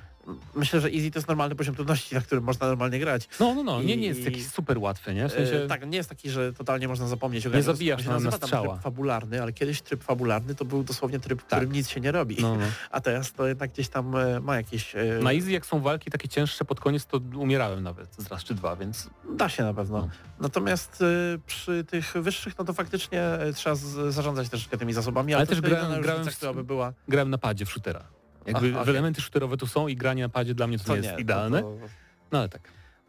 myślę, 0.54 0.80
że 0.80 0.88
easy 0.88 1.10
to 1.10 1.18
jest 1.18 1.28
normalny 1.28 1.54
poziom 1.54 1.74
trudności, 1.74 2.14
na 2.14 2.20
którym 2.20 2.44
można 2.44 2.66
normalnie 2.66 2.98
grać. 2.98 3.28
No, 3.40 3.54
no, 3.54 3.62
no, 3.62 3.82
nie, 3.82 3.96
nie 3.96 4.02
I- 4.02 4.08
jest 4.08 4.24
jakiś 4.24 4.46
super 4.46 4.78
łatwy, 4.78 5.14
nie? 5.14 5.28
W 5.28 5.32
sensie, 5.32 5.56
E, 5.64 5.66
tak, 5.66 5.86
nie 5.88 5.96
jest 5.96 6.08
taki, 6.08 6.30
że 6.30 6.52
totalnie 6.52 6.88
można 6.88 7.08
zapomnieć 7.08 7.46
o 7.46 7.50
Nie 7.50 7.62
zabijasz 7.62 8.04
na- 8.04 8.10
na 8.10 8.14
nazywa 8.14 8.38
tam 8.38 8.50
tryb 8.50 8.82
fabularny, 8.82 9.42
ale 9.42 9.52
kiedyś 9.52 9.82
tryb 9.82 10.04
fabularny 10.04 10.54
to 10.54 10.64
był 10.64 10.84
dosłownie 10.84 11.20
tryb, 11.20 11.42
w 11.42 11.44
którym 11.44 11.72
nic 11.72 11.88
się 11.88 12.00
nie 12.00 12.12
robi. 12.12 12.36
no, 12.40 12.56
no. 12.56 12.64
A 12.90 13.00
teraz 13.00 13.32
to 13.32 13.46
jednak 13.46 13.70
gdzieś 13.72 13.88
tam 13.88 14.16
e, 14.16 14.40
ma 14.40 14.56
jakieś... 14.56 14.94
Na 15.22 15.32
easy 15.32 15.50
jak 15.52 15.66
są 15.66 15.80
walki 15.80 16.10
takie 16.10 16.28
cięższe 16.28 16.64
pod 16.64 16.80
koniec, 16.80 17.06
to 17.06 17.20
umierałem 17.36 17.82
nawet 17.82 18.14
z 18.18 18.26
raz 18.26 18.44
czy 18.44 18.54
dwa, 18.54 18.71
więc 18.76 19.11
Da 19.37 19.48
się 19.48 19.62
na 19.62 19.74
pewno. 19.74 19.98
No. 19.98 20.08
Natomiast 20.40 21.00
y, 21.02 21.40
przy 21.46 21.85
tych 21.85 22.12
wyższych, 22.16 22.58
no 22.58 22.64
to 22.64 22.72
faktycznie 22.72 23.42
y, 23.48 23.52
trzeba 23.52 23.76
zarządzać 24.08 24.48
troszeczkę 24.48 24.78
tymi 24.78 24.92
zasobami, 24.92 25.35
ale, 25.35 25.38
Ale 25.40 25.46
to 25.46 25.50
też 25.52 25.61
grałem- 25.61 26.02
grałem 26.02 26.24
w- 26.24 26.37
która 26.37 26.52
by 26.52 26.64
była... 26.64 26.92
grałem 27.08 27.30
na 27.30 27.38
padzie 27.38 27.64
w 27.66 27.70
shootera. 27.70 28.04
Jakby 28.46 28.68
Aha, 28.70 28.80
okej. 28.80 28.90
elementy 28.92 29.20
shooterowe 29.20 29.56
tu 29.56 29.66
są 29.66 29.88
i 29.88 29.96
granie 29.96 30.22
na 30.22 30.28
padzie 30.28 30.54
dla 30.54 30.66
mnie 30.66 30.78
to, 30.78 30.85
To 30.85 30.94
nie 30.96 31.00
nie, 31.00 31.08
jest 31.08 31.20
idealne, 31.20 31.62
To, 31.62 31.76
no 32.32 32.38
ale 32.38 32.48
tak. 32.48 32.62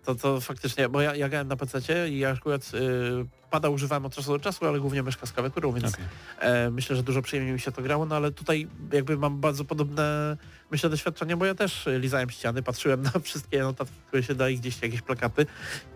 To, 0.06 0.16
to 0.16 0.42
faktycznie, 0.42 0.90
bo 0.90 1.02
ja, 1.02 1.16
ja 1.16 1.30
grałem 1.30 1.48
na 1.48 1.56
PC 1.56 2.10
i 2.10 2.20
ja 2.20 2.30
akurat 2.30 2.72
y, 2.74 3.26
pada 3.52 3.70
używałem 3.70 4.06
od 4.06 4.16
czasu 4.16 4.32
do 4.32 4.40
czasu, 4.40 4.66
ale 4.66 4.80
głównie 4.80 5.04
myszka 5.04 5.26
z 5.26 5.32
klawiaturą, 5.32 5.72
więc 5.72 5.94
Okej. 5.94 6.06
e, 6.40 6.70
myślę, 6.70 6.96
że 6.96 7.04
dużo 7.04 7.22
przyjemniej 7.22 7.54
mi 7.54 7.60
się 7.60 7.72
to 7.72 7.82
grało, 7.82 8.06
no 8.06 8.16
ale 8.16 8.32
tutaj 8.32 8.68
jakby 8.92 9.18
mam 9.18 9.40
bardzo 9.40 9.66
podobne, 9.66 10.38
myślę, 10.72 10.90
doświadczenie, 10.90 11.38
bo 11.38 11.46
ja 11.46 11.56
też 11.56 11.88
y, 11.88 12.00
lizałem 12.00 12.30
ściany, 12.30 12.64
patrzyłem 12.64 13.02
na 13.02 13.12
wszystkie 13.24 13.60
notatki, 13.60 13.96
które 14.08 14.24
się 14.24 14.36
da 14.36 14.50
i 14.50 14.58
gdzieś 14.58 14.82
jakieś 14.82 15.02
plakaty 15.02 15.46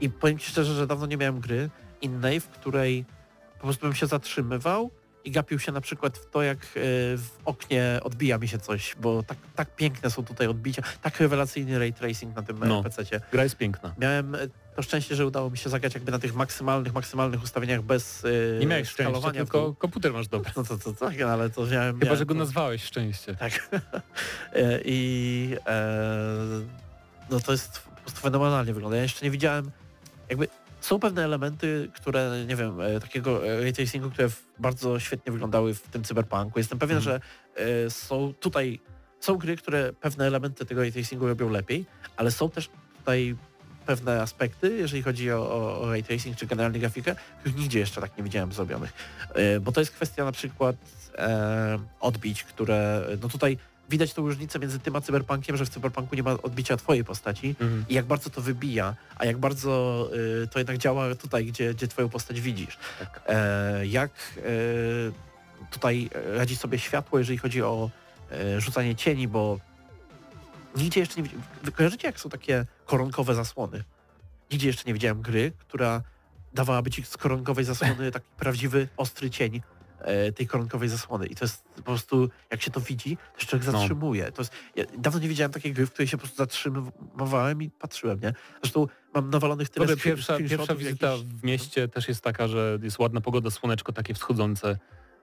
i 0.01 0.09
powiem 0.09 0.39
Ci 0.39 0.51
szczerze, 0.51 0.75
że 0.75 0.87
dawno 0.87 1.05
nie 1.05 1.17
miałem 1.17 1.39
gry 1.39 1.69
innej, 2.01 2.39
w 2.39 2.47
której 2.47 3.05
po 3.57 3.63
prostu 3.63 3.85
bym 3.85 3.95
się 3.95 4.07
zatrzymywał 4.07 4.91
i 5.27 5.31
gapił 5.31 5.59
się 5.59 5.71
na 5.71 5.81
przykład 5.81 6.17
w 6.17 6.29
to, 6.29 6.41
jak 6.41 6.57
y, 6.57 6.69
w 7.17 7.29
oknie 7.45 7.99
odbija 8.03 8.37
mi 8.37 8.47
się 8.47 8.59
coś, 8.59 8.95
bo 9.01 9.23
tak, 9.23 9.37
tak 9.55 9.75
piękne 9.75 10.09
są 10.09 10.25
tutaj 10.25 10.47
odbicia, 10.47 10.81
tak 11.01 11.19
rewelacyjny 11.19 11.79
ray 11.79 11.93
tracing 11.93 12.35
na 12.35 12.41
tym 12.41 12.59
No. 12.59 12.65
no. 12.65 12.83
PC-cie. 12.83 13.21
Gra 13.31 13.43
jest 13.43 13.57
piękna. 13.57 13.93
Miałem 13.97 14.35
e, 14.35 14.39
to 14.75 14.81
szczęście, 14.81 15.15
że 15.15 15.25
udało 15.25 15.49
mi 15.49 15.57
się 15.57 15.69
zagrać 15.69 15.93
jakby 15.93 16.11
na 16.11 16.19
tych 16.19 16.35
maksymalnych, 16.35 16.93
maksymalnych 16.93 17.43
ustawieniach 17.43 17.81
bez 17.81 18.25
y, 18.25 18.57
Nie 18.59 18.67
miałeś 18.67 18.89
szczęścia, 18.89 19.31
tylko 19.31 19.73
komputer 19.75 20.13
masz 20.13 20.27
dobry. 20.27 20.51
No 20.55 20.63
to, 20.63 20.77
to 20.77 20.93
tak, 20.93 21.21
ale 21.21 21.49
to 21.49 21.65
miałem... 21.65 21.93
Chyba, 21.95 22.05
miałem 22.05 22.17
że 22.19 22.25
go 22.25 22.33
to- 22.33 22.39
nazwałeś 22.39 22.83
szczęście. 22.83 23.35
Tak. 23.35 23.53
E, 24.53 24.79
I 24.85 25.55
e, 25.67 25.87
no 27.29 27.39
to 27.39 27.51
jest 27.51 27.79
po 27.79 28.01
prostu 28.01 28.21
fenomenalnie 28.21 28.73
wygląda. 28.73 28.97
Ja 28.97 29.03
jeszcze 29.03 29.25
nie 29.25 29.31
widziałem, 29.31 29.71
jakby 30.29 30.47
są 30.87 30.99
pewne 30.99 31.23
elementy, 31.23 31.91
które, 31.93 32.45
nie 32.47 32.55
wiem, 32.55 32.81
e, 32.81 32.99
takiego 32.99 33.47
e, 33.47 33.61
ray 33.61 33.73
tracingu, 33.73 34.09
które 34.11 34.27
bardzo 34.59 34.99
świetnie 34.99 35.31
wyglądały 35.31 35.73
w 35.73 35.81
tym 35.81 36.03
cyberpunku. 36.03 36.59
Jestem 36.59 36.79
pewien, 36.79 36.97
Mhm. 36.97 37.19
że 37.19 37.21
e, 37.85 37.89
są 37.89 38.33
tutaj, 38.39 38.79
są 39.19 39.37
gry, 39.37 39.57
które 39.57 39.93
pewne 39.93 40.27
elementy 40.27 40.65
tego 40.65 40.81
ray 40.81 40.91
tracingu 40.91 41.27
robią 41.27 41.49
lepiej, 41.49 41.85
ale 42.17 42.31
są 42.31 42.49
też 42.49 42.69
tutaj 42.97 43.35
pewne 43.85 44.21
aspekty, 44.21 44.77
jeżeli 44.77 45.03
chodzi 45.03 45.31
o, 45.31 45.37
o, 45.37 45.81
o 45.81 45.89
ray 45.89 46.03
tracing 46.03 46.37
czy 46.37 46.45
generalnie 46.47 46.79
grafikę, 46.79 47.15
których 47.39 47.57
nigdzie 47.57 47.79
jeszcze 47.79 48.01
tak 48.01 48.17
nie 48.17 48.23
widziałem 48.23 48.51
zrobionych. 48.51 48.93
Bo 49.61 49.71
to 49.71 49.81
jest 49.81 49.91
kwestia 49.91 50.25
na 50.25 50.31
przykład 50.31 50.75
e, 51.15 51.79
odbić, 51.99 52.43
które 52.43 53.07
no 53.21 53.29
tutaj 53.29 53.57
widać 53.89 54.13
tą 54.13 54.21
różnicę 54.21 54.59
między 54.59 54.79
tym 54.79 54.95
a 54.95 55.01
cyberpunkiem, 55.01 55.57
że 55.57 55.65
w 55.65 55.69
cyberpunku 55.69 56.15
nie 56.15 56.23
ma 56.23 56.31
odbicia 56.31 56.77
twojej 56.77 57.03
postaci 57.03 57.55
Mhm. 57.59 57.85
i 57.89 57.93
jak 57.93 58.05
bardzo 58.05 58.29
to 58.29 58.41
wybija, 58.41 58.95
a 59.15 59.25
jak 59.25 59.37
bardzo 59.37 60.09
y, 60.43 60.47
to 60.47 60.59
jednak 60.59 60.77
działa 60.77 61.15
tutaj, 61.15 61.45
gdzie, 61.45 61.73
gdzie 61.73 61.87
twoją 61.87 62.09
postać 62.09 62.41
widzisz. 62.41 62.77
Tak. 62.99 63.21
E, 63.27 63.85
jak 63.85 64.11
e, 64.37 64.41
tutaj 65.71 66.09
radzi 66.35 66.55
sobie 66.55 66.79
światło, 66.79 67.19
jeżeli 67.19 67.37
chodzi 67.37 67.61
o 67.61 67.89
e, 68.31 68.61
rzucanie 68.61 68.95
cieni, 68.95 69.27
bo 69.27 69.59
nigdzie 70.75 70.99
jeszcze 70.99 71.21
nie 71.21 71.29
kojarzycie, 71.71 72.07
jak 72.07 72.19
są 72.19 72.29
takie 72.29 72.65
koronkowe 72.85 73.35
zasłony? 73.35 73.83
Nigdzie 74.51 74.67
jeszcze 74.67 74.83
nie 74.87 74.93
widziałem 74.93 75.21
gry, 75.21 75.51
która 75.57 76.01
dawałaby 76.53 76.91
ci 76.91 77.03
z 77.03 77.17
koronkowej 77.17 77.65
zasłony 77.65 78.11
taki 78.11 78.25
prawdziwy, 78.37 78.87
ostry 78.97 79.29
cień. 79.29 79.61
E, 80.01 80.31
tej 80.31 80.47
koronkowej 80.47 80.89
zasłony. 80.89 81.27
I 81.27 81.35
to 81.35 81.45
jest 81.45 81.63
po 81.75 81.81
prostu, 81.81 82.29
jak 82.51 82.61
się 82.61 82.71
to 82.71 82.81
widzi, 82.81 83.17
to 83.35 83.39
się 83.41 83.47
człowiek 83.47 83.65
No. 83.67 83.71
zatrzymuje. 83.71 84.31
To 84.31 84.41
jest, 84.41 84.53
ja 84.75 84.83
dawno 84.97 85.19
nie 85.19 85.27
widziałem 85.27 85.51
takiej 85.51 85.73
gry, 85.73 85.85
w 85.85 85.91
której 85.91 86.07
się 86.07 86.17
po 86.17 86.21
prostu 86.21 86.37
zatrzymywałem 86.37 87.61
i 87.61 87.69
patrzyłem, 87.69 88.19
nie? 88.19 88.33
Zresztą 88.63 88.87
mam 89.13 89.29
nawalonych 89.29 89.69
tyle 89.69 89.85
screen- 89.85 90.03
pierwsza, 90.03 90.37
pierwsza 90.37 90.75
wizyta 90.75 91.13
w 91.17 91.43
mieście 91.43 91.87
też 91.87 92.07
jest 92.07 92.21
taka, 92.23 92.47
że 92.47 92.79
jest 92.81 92.99
ładna 92.99 93.21
pogoda, 93.21 93.49
słoneczko 93.49 93.93
takie 93.93 94.13
wschodzące 94.13 94.77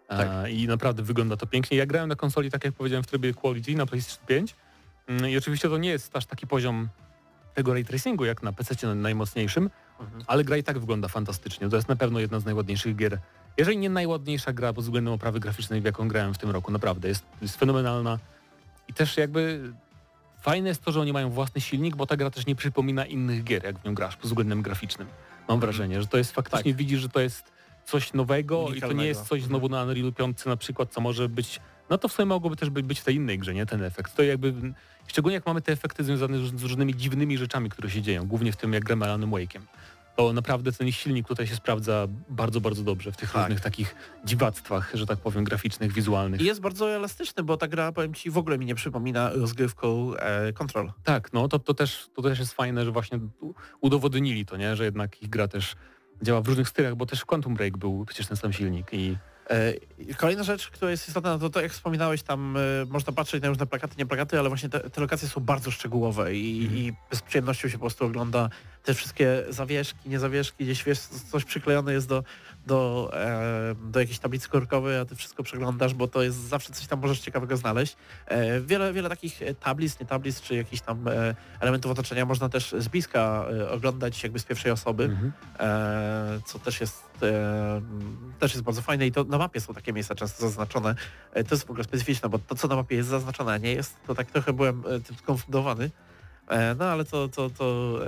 e, 0.08 0.16
Tak. 0.16 0.50
i 0.52 0.66
naprawdę 0.66 1.02
wygląda 1.02 1.36
to 1.36 1.46
pięknie. 1.46 1.76
Ja 1.78 1.86
grałem 1.86 2.08
na 2.08 2.16
konsoli, 2.16 2.50
tak 2.50 2.64
jak 2.64 2.74
powiedziałem, 2.74 3.02
w 3.04 3.06
trybie 3.06 3.34
Quality 3.34 3.74
na 3.74 3.86
PlayStation 3.86 4.26
5 4.26 4.54
Mm, 5.08 5.30
i 5.30 5.36
oczywiście 5.36 5.68
to 5.68 5.78
nie 5.78 5.88
jest 5.90 6.16
aż 6.16 6.26
taki 6.26 6.46
poziom 6.46 6.88
tego 7.54 7.72
ray 7.72 7.84
tracingu 7.84 8.24
jak 8.24 8.42
na 8.42 8.52
PC 8.52 8.86
na 8.86 8.94
najmocniejszym, 8.94 9.70
Mhm. 10.00 10.24
ale 10.26 10.44
gra 10.44 10.56
i 10.56 10.62
tak 10.62 10.78
wygląda 10.78 11.08
fantastycznie. 11.08 11.68
To 11.68 11.76
jest 11.76 11.88
na 11.88 11.96
pewno 11.96 12.20
jedna 12.20 12.40
z 12.40 12.44
najładniejszych 12.44 12.96
gier. 12.96 13.18
Jeżeli 13.56 13.78
nie 13.78 13.90
najładniejsza 13.90 14.52
gra 14.52 14.72
pod 14.72 14.84
względem 14.84 15.14
oprawy 15.14 15.40
graficznej, 15.40 15.80
w 15.80 15.84
jaką 15.84 16.08
grałem 16.08 16.34
w 16.34 16.38
tym 16.38 16.50
roku, 16.50 16.72
naprawdę. 16.72 17.08
Jest, 17.08 17.24
jest 17.42 17.56
fenomenalna. 17.56 18.18
I 18.88 18.92
też 18.94 19.16
jakby 19.16 19.72
fajne 20.42 20.68
jest 20.68 20.82
to, 20.82 20.92
że 20.92 21.00
oni 21.00 21.12
mają 21.12 21.30
własny 21.30 21.60
silnik, 21.60 21.96
bo 21.96 22.06
ta 22.06 22.16
gra 22.16 22.30
też 22.30 22.46
nie 22.46 22.54
przypomina 22.56 23.06
innych 23.06 23.44
gier, 23.44 23.64
jak 23.64 23.78
w 23.78 23.84
nią 23.84 23.94
grasz 23.94 24.16
pod 24.16 24.26
względem 24.26 24.62
graficznym. 24.62 25.08
Mam 25.48 25.60
wrażenie, 25.60 26.00
że 26.00 26.06
to 26.06 26.18
jest 26.18 26.32
faktycznie, 26.32 26.72
Tak. 26.72 26.78
widzisz, 26.78 27.00
że 27.00 27.08
to 27.08 27.20
jest 27.20 27.52
coś 27.84 28.12
nowego 28.12 28.68
i 28.74 28.80
to 28.80 28.92
nie 28.92 29.06
jest 29.06 29.24
coś 29.26 29.42
znowu 29.42 29.68
na 29.68 29.82
Unreal 29.82 30.12
5 30.12 30.44
na 30.44 30.56
przykład, 30.56 30.92
co 30.92 31.00
może 31.00 31.28
być, 31.28 31.60
no 31.90 31.98
to 31.98 32.08
w 32.08 32.12
sumie 32.12 32.26
mogłoby 32.26 32.56
też 32.56 32.70
być, 32.70 32.86
być 32.86 33.00
w 33.00 33.04
tej 33.04 33.14
innej 33.14 33.38
grze, 33.38 33.54
nie? 33.54 33.66
Ten 33.66 33.82
efekt. 33.82 34.16
To 34.16 34.22
jakby, 34.22 34.54
szczególnie 35.06 35.34
jak 35.34 35.46
mamy 35.46 35.62
te 35.62 35.72
efekty 35.72 36.04
związane 36.04 36.38
z, 36.38 36.60
z 36.60 36.62
różnymi 36.62 36.94
dziwnymi 36.94 37.38
rzeczami, 37.38 37.70
które 37.70 37.90
się 37.90 38.02
dzieją, 38.02 38.26
głównie 38.26 38.52
w 38.52 38.56
tym 38.56 38.72
jak 38.72 38.84
gramy 38.84 39.04
Alanem 39.04 39.30
Wake'em. 39.30 39.60
To 40.16 40.32
naprawdę 40.32 40.72
ten 40.72 40.92
silnik 40.92 41.28
tutaj 41.28 41.46
się 41.46 41.56
sprawdza 41.56 42.06
bardzo, 42.28 42.60
bardzo 42.60 42.82
dobrze 42.82 43.12
w 43.12 43.16
tych 43.16 43.32
Tak. 43.32 43.42
różnych 43.42 43.60
takich 43.60 43.94
dziwactwach, 44.24 44.90
że 44.94 45.06
tak 45.06 45.18
powiem, 45.18 45.44
graficznych, 45.44 45.92
wizualnych. 45.92 46.40
I 46.40 46.44
jest 46.44 46.60
bardzo 46.60 46.90
elastyczny, 46.90 47.42
bo 47.42 47.56
ta 47.56 47.68
gra, 47.68 47.92
powiem 47.92 48.14
Ci, 48.14 48.30
w 48.30 48.38
ogóle 48.38 48.58
mi 48.58 48.66
nie 48.66 48.74
przypomina 48.74 49.30
rozgrywką 49.32 50.14
e, 50.16 50.52
Control. 50.52 50.92
Tak, 51.04 51.32
no 51.32 51.48
to, 51.48 51.58
to, 51.58 51.74
też, 51.74 52.06
to 52.14 52.22
też 52.22 52.38
jest 52.38 52.52
fajne, 52.52 52.84
że 52.84 52.90
właśnie 52.92 53.18
udowodnili 53.80 54.46
to, 54.46 54.56
nie? 54.56 54.76
że 54.76 54.84
jednak 54.84 55.22
ich 55.22 55.28
gra 55.28 55.48
też 55.48 55.76
działa 56.22 56.40
w 56.40 56.48
różnych 56.48 56.68
stylach, 56.68 56.94
bo 56.96 57.06
też 57.06 57.20
w 57.20 57.26
Quantum 57.26 57.54
Break 57.54 57.78
był 57.78 58.04
przecież 58.04 58.26
ten 58.26 58.36
sam 58.36 58.52
silnik 58.52 58.86
i 58.92 59.16
E, 59.50 59.74
Kolejna 60.16 60.42
rzecz, 60.42 60.70
która 60.70 60.90
jest 60.90 61.08
istotna, 61.08 61.30
no 61.32 61.38
to, 61.38 61.50
to 61.50 61.60
jak 61.60 61.72
wspominałeś, 61.72 62.22
tam 62.22 62.56
e, 62.56 62.60
można 62.88 63.12
patrzeć 63.12 63.42
na 63.42 63.48
różne 63.48 63.66
plakaty, 63.66 63.94
nie 63.98 64.06
plakaty, 64.06 64.38
ale 64.38 64.48
właśnie 64.48 64.68
te, 64.68 64.80
te 64.90 65.00
lokacje 65.00 65.28
są 65.28 65.40
bardzo 65.40 65.70
szczegółowe 65.70 66.34
i, 66.34 66.62
Mhm. 66.64 66.78
i 66.78 66.92
z 67.16 67.22
przyjemnością 67.22 67.68
się 67.68 67.78
po 67.78 67.80
prostu 67.80 68.04
ogląda 68.06 68.48
te 68.84 68.94
wszystkie 68.94 69.44
zawieszki, 69.48 70.08
niezawieszki, 70.08 70.64
gdzieś 70.64 70.84
wiesz, 70.84 70.98
coś 71.00 71.44
przyklejone 71.44 71.92
jest 71.92 72.08
do, 72.08 72.24
do, 72.66 73.10
e, 73.14 73.74
do 73.74 74.00
jakiejś 74.00 74.18
tablicy 74.18 74.48
korkowej, 74.48 74.98
a 74.98 75.04
ty 75.04 75.16
wszystko 75.16 75.42
przeglądasz, 75.42 75.94
bo 75.94 76.08
to 76.08 76.22
jest 76.22 76.36
zawsze 76.36 76.72
coś 76.72 76.86
tam 76.86 77.00
możesz 77.00 77.20
ciekawego 77.20 77.56
znaleźć. 77.56 77.96
E, 78.26 78.60
wiele, 78.60 78.92
wiele 78.92 79.08
takich 79.08 79.42
e, 79.42 79.54
tablic, 79.54 80.00
nie 80.00 80.06
tablic, 80.06 80.40
czy 80.40 80.54
jakichś 80.54 80.82
tam 80.82 81.08
e, 81.08 81.34
elementów 81.60 81.92
otoczenia 81.92 82.26
można 82.26 82.48
też 82.48 82.74
z 82.78 82.88
bliska 82.88 83.44
e, 83.58 83.70
oglądać 83.70 84.22
jakby 84.22 84.38
z 84.38 84.44
pierwszej 84.44 84.72
osoby 84.72 85.04
Mhm. 85.04 85.32
e, 85.60 86.40
co 86.46 86.58
też 86.58 86.80
jest, 86.80 87.04
też 88.38 88.52
jest 88.52 88.62
bardzo 88.62 88.82
fajne 88.82 89.06
i 89.06 89.12
to 89.12 89.24
na 89.24 89.38
mapie 89.38 89.60
są 89.60 89.74
takie 89.74 89.92
miejsca 89.92 90.14
często 90.14 90.42
zaznaczone. 90.42 90.94
To 91.32 91.54
jest 91.54 91.66
w 91.66 91.70
ogóle 91.70 91.84
specyficzne, 91.84 92.28
bo 92.28 92.38
to 92.38 92.54
co 92.54 92.68
na 92.68 92.76
mapie 92.76 92.96
jest 92.96 93.08
zaznaczone, 93.08 93.52
a 93.52 93.58
nie 93.58 93.72
jest, 93.72 93.96
to 94.06 94.14
tak 94.14 94.30
trochę 94.30 94.52
byłem 94.52 94.82
tym 94.82 95.16
skonfundowany. 95.16 95.90
E, 96.48 96.74
no 96.74 96.84
ale 96.84 97.04
to, 97.04 97.28
to, 97.28 97.50
to 97.50 97.98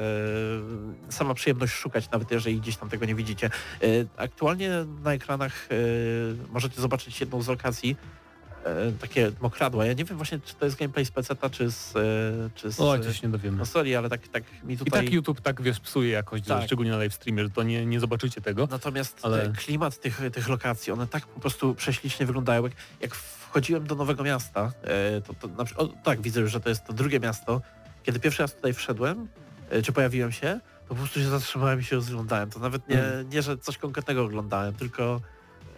e, 1.09 1.13
sama 1.13 1.35
przyjemność 1.35 1.73
szukać, 1.73 2.11
nawet 2.11 2.31
jeżeli 2.31 2.61
gdzieś 2.61 2.77
tam 2.77 2.89
tego 2.89 3.07
nie 3.07 3.15
widzicie. 3.15 3.47
E, 3.83 3.87
aktualnie 4.17 4.71
na 5.05 5.13
ekranach 5.13 5.69
możecie 6.53 6.81
zobaczyć 6.81 7.21
jedną 7.21 7.43
z 7.43 7.49
lokacji, 7.49 7.97
e, 8.65 8.93
takie 8.93 9.33
mokradła. 9.41 9.87
Ja 9.87 9.93
nie 9.93 10.05
wiem 10.05 10.17
właśnie, 10.17 10.41
czy 10.45 10.55
to 10.55 10.65
jest 10.65 10.79
gameplay 10.79 11.07
z 11.07 11.11
PC, 11.11 11.35
czy 11.51 11.71
z, 11.71 11.93
czy 12.55 12.73
z 12.73 12.81
O, 12.81 12.99
coś 12.99 13.23
nie 13.23 13.29
dowiemy. 13.29 13.57
konsoli, 13.57 13.97
ale 13.97 14.09
tak, 14.09 14.29
tak 14.29 14.43
mi 14.65 14.75
I 14.75 14.79
tutaj... 14.79 15.05
tak 15.05 15.13
YouTube 15.13 15.41
tak 15.41 15.63
wiesz, 15.63 15.81
psuje 15.81 16.11
jakość, 16.11 16.45
że 16.47 16.55
Tak. 16.55 16.65
szczególnie 16.65 16.91
na 16.91 16.97
live 16.99 17.15
streamie, 17.15 17.43
że 17.43 17.51
to 17.51 17.63
nie, 17.63 17.87
nie 17.87 18.01
zobaczycie 18.01 18.41
tego. 18.41 18.69
Natomiast 18.71 19.21
Ale- 19.23 19.53
klimat 19.57 20.01
tych, 20.01 20.21
tych 20.33 20.49
lokacji, 20.49 20.93
one 20.93 21.07
tak 21.07 21.27
po 21.27 21.41
prostu 21.41 21.75
prześlicznie 21.75 22.27
wyglądają. 22.27 22.63
Jak, 22.63 22.73
jak 23.01 23.15
wchodziłem 23.15 23.87
do 23.87 23.95
nowego 23.95 24.23
miasta, 24.25 24.73
to, 25.27 25.35
to 25.35 25.49
na 25.49 25.65
przykład, 25.65 25.89
o, 25.89 25.93
tak 26.05 26.21
widzę 26.21 26.41
już, 26.41 26.51
że 26.53 26.61
to 26.61 26.69
jest 26.69 26.85
to 26.87 26.93
drugie 26.93 27.21
miasto. 27.21 27.61
Kiedy 28.07 28.21
pierwszy 28.21 28.43
raz 28.43 28.55
tutaj 28.55 28.75
wszedłem, 28.75 29.29
e, 29.71 29.83
czy 29.83 29.93
pojawiłem 29.93 30.33
się, 30.33 30.61
to 30.83 30.89
po 30.89 30.95
prostu 30.95 31.21
się 31.21 31.29
zatrzymałem 31.29 31.81
i 31.81 31.85
się 31.85 31.97
rozglądałem. 31.97 32.51
To 32.51 32.59
nawet 32.61 32.89
nie, 32.89 33.05
Mm. 33.05 33.29
nie 33.31 33.43
że 33.43 33.59
coś 33.59 33.79
konkretnego 33.79 34.25
oglądałem, 34.25 34.75
tylko 34.75 35.21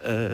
e, 0.03 0.29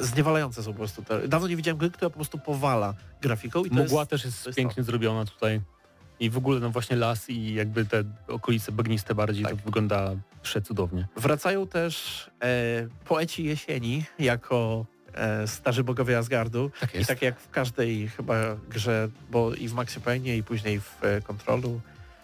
zniewalające 0.00 0.62
są 0.62 0.72
po 0.72 0.78
prostu 0.78 1.02
te. 1.02 1.28
Dawno 1.28 1.48
nie 1.48 1.56
widziałem 1.56 1.78
gry, 1.78 1.90
która 1.90 2.10
po 2.10 2.14
prostu 2.16 2.38
powala 2.38 2.94
grafiką 3.22 3.64
i 3.64 3.70
to 3.70 3.74
Mgła 3.74 4.00
jest, 4.00 4.10
też 4.10 4.24
jest, 4.24 4.42
to 4.44 4.48
jest 4.48 4.56
pięknie 4.56 4.82
zrobiona 4.82 5.24
tutaj. 5.24 5.60
I 6.20 6.30
w 6.30 6.36
ogóle 6.36 6.60
no 6.60 6.70
właśnie 6.70 6.96
las 6.96 7.30
i 7.30 7.54
jakby 7.54 7.84
te 7.84 8.04
okolice 8.28 8.72
bagniste 8.72 9.14
bardziej, 9.14 9.44
Tak. 9.44 9.56
to 9.56 9.62
wygląda 9.64 10.10
przecudownie. 10.42 11.08
Wracają 11.16 11.66
też 11.66 12.26
e, 12.42 12.48
poeci 13.04 13.44
jesieni 13.44 14.04
jako 14.18 14.86
starzy 15.46 15.84
bogowie 15.84 16.18
Asgardu. 16.18 16.70
Tak 16.80 16.94
I 16.94 17.06
tak 17.06 17.22
jak 17.22 17.40
w 17.40 17.50
każdej 17.50 18.08
chyba 18.08 18.34
grze, 18.70 19.08
bo 19.30 19.54
i 19.54 19.68
w 19.68 19.72
Maxi 19.72 20.00
Payne 20.00 20.36
i 20.36 20.42
później 20.42 20.80
w 20.80 21.04
e, 21.04 21.20
Kontrolu. 21.20 21.80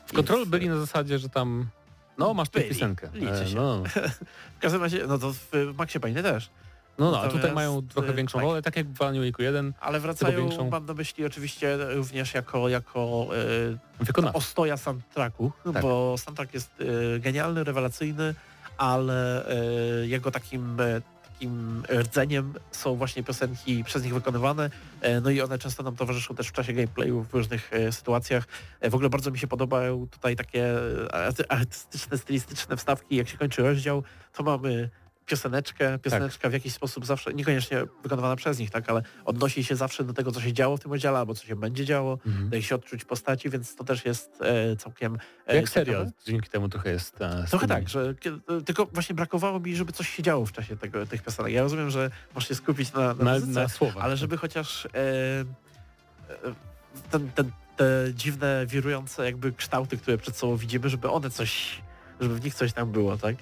W 0.07 0.13
i 0.13 0.17
Control 0.17 0.47
byli 0.47 0.69
na 0.69 0.79
zasadzie, 0.79 1.19
że 1.19 1.29
tam 1.29 1.67
no 2.19 2.35
masz 2.35 2.49
tę 2.49 2.61
piosenkę. 2.61 3.09
liczy 3.15 3.47
się. 3.49 3.57
no. 3.57 3.83
W 4.57 4.61
każdym 4.61 4.83
razie, 4.83 5.07
no 5.07 5.19
to 5.19 5.33
w, 5.33 5.51
w 5.53 5.75
Maxi 5.79 6.01
Payne 6.01 6.23
też. 6.23 6.51
no, 6.99 7.11
no 7.11 7.21
a 7.21 7.29
tutaj 7.29 7.53
mają 7.53 7.83
trochę 7.89 8.09
e, 8.09 8.15
większą 8.15 8.39
tak. 8.39 8.45
rolę, 8.45 8.63
tak 8.63 8.77
jak 8.77 8.87
w 8.93 9.03
Alan 9.03 9.27
Wake 9.27 9.43
1 9.43 9.73
Ale 9.81 10.01
wracają, 10.01 10.39
większą. 10.39 10.71
mam 10.71 10.87
na 10.87 10.95
myśli 10.95 11.25
oczywiście 11.27 11.77
również 11.95 12.35
jako, 12.35 12.69
jako 12.69 13.29
e, 14.29 14.33
ostoja 14.33 14.77
soundtracku, 14.77 15.53
Tak. 15.73 15.83
bo 15.83 16.19
soundtrack 16.19 16.55
jest 16.55 16.71
e, 16.81 17.21
genialny, 17.21 17.65
rewelacyjny, 17.65 18.35
ale 18.79 19.49
e, 19.49 20.07
jego 20.07 20.31
takim 20.31 20.81
e, 20.81 21.01
takim 21.37 21.83
rdzeniem 21.89 22.55
są 22.71 22.97
właśnie 22.97 23.23
piosenki 23.23 23.85
przez 23.85 24.05
nich 24.05 24.15
wykonywane, 24.15 24.71
e, 25.01 25.21
no 25.21 25.31
i 25.31 25.41
one 25.41 25.59
często 25.59 25.83
nam 25.83 25.97
towarzyszą 25.97 26.35
też 26.35 26.49
w 26.49 26.53
czasie 26.53 26.73
gameplayu 26.73 27.23
w 27.23 27.35
różnych 27.35 27.73
e, 27.73 27.93
sytuacjach. 27.93 28.45
E, 28.81 28.91
w 28.91 28.95
ogóle 28.95 29.11
bardzo 29.11 29.31
mi 29.31 29.39
się 29.39 29.47
podobają 29.47 30.07
tutaj 30.11 30.37
takie 30.37 30.75
arty- 31.13 31.45
artystyczne, 31.49 32.19
stylistyczne 32.19 32.77
wstawki, 32.77 33.17
jak 33.17 33.29
się 33.29 33.39
kończy 33.39 33.63
rozdział, 33.63 34.03
to 34.33 34.43
mamy 34.43 34.91
pioseneczkę, 35.27 35.99
pioseneczka 35.99 36.49
w 36.49 36.53
jakiś 36.53 36.73
sposób 36.73 37.07
zawsze, 37.07 37.35
niekoniecznie 37.35 37.79
wykonywana 38.03 38.37
przez 38.37 38.59
nich, 38.59 38.71
tak, 38.71 38.91
ale 38.91 39.03
odnosi 39.25 39.65
się 39.65 39.77
zawsze 39.77 40.05
do 40.05 40.13
tego, 40.13 40.33
co 40.33 40.41
się 40.41 40.53
działo 40.53 40.77
w 40.77 40.81
tym 40.81 40.93
oddziale, 40.93 41.19
albo 41.19 41.35
co 41.35 41.47
się 41.47 41.57
będzie 41.57 41.85
działo, 41.85 42.19
Mhm. 42.27 42.49
daje 42.51 42.63
się 42.63 42.75
odczuć 42.75 43.05
postaci, 43.05 43.51
więc 43.51 43.77
to 43.77 43.85
też 43.85 44.05
jest 44.05 44.39
e, 44.43 44.77
całkiem 44.77 45.15
e, 45.15 45.57
Jak 45.57 45.69
ciekawe. 45.69 45.69
serial, 45.87 46.11
dzięki 46.27 46.49
temu 46.51 46.69
trochę 46.69 46.91
jest. 46.91 47.21
E, 47.23 47.45
Trochę 47.51 47.67
tak, 47.67 47.89
że 47.89 48.15
kiedy, 48.21 48.39
tylko 48.65 48.87
właśnie 48.87 49.15
brakowało 49.15 49.61
mi, 49.61 49.77
żeby 49.77 49.93
coś 49.93 50.09
się 50.11 50.23
działo 50.23 50.47
w 50.47 50.53
czasie 50.53 50.77
tego, 50.77 51.07
tych 51.07 51.23
piosenek. 51.23 51.53
Ja 51.53 51.63
rozumiem, 51.63 51.91
że 51.91 52.11
możesz 52.35 52.49
się 52.49 52.55
skupić 52.55 52.93
na, 52.93 53.01
na, 53.15 53.25
Na, 53.25 53.33
muzyce, 53.35 53.61
na 53.63 53.69
słowach. 53.69 54.05
ale 54.05 54.17
żeby 54.17 54.37
chociaż 54.37 54.87
e, 54.87 54.91
e, 54.95 55.45
ten, 57.11 57.31
ten, 57.31 57.51
te 57.77 57.85
dziwne, 58.15 58.67
wirujące 58.67 59.25
jakby 59.25 59.53
kształty, 59.53 59.97
które 59.97 60.19
przed 60.19 60.37
sobą 60.37 60.57
widzimy, 60.57 60.89
żeby 60.89 61.11
one 61.11 61.31
coś, 61.31 61.83
żeby 62.21 62.35
w 62.35 62.45
nich 62.45 62.55
coś 62.55 62.73
tam 62.73 62.93
było, 62.93 63.17
tak? 63.17 63.37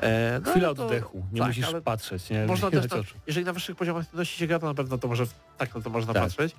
E, 0.00 0.40
no, 0.44 0.50
Chwila 0.50 0.74
to- 0.74 0.86
oddechu, 0.86 1.26
nie 1.32 1.38
tak, 1.38 1.48
musisz 1.48 1.66
patrzeć. 1.84 2.30
Nie? 2.30 2.46
Można 2.46 2.70
też, 2.70 2.90
na, 2.90 2.96
jeżeli 3.26 3.46
na 3.46 3.52
wyższych 3.52 3.76
poziomach 3.76 4.06
trudności 4.06 4.38
się 4.38 4.46
gra, 4.46 4.58
to 4.58 4.66
na 4.66 4.74
pewno 4.74 4.98
to 4.98 5.08
może 5.08 5.24
tak 5.58 5.74
na 5.74 5.80
to 5.80 5.90
można 5.90 6.12
Tak. 6.14 6.22
patrzeć. 6.22 6.54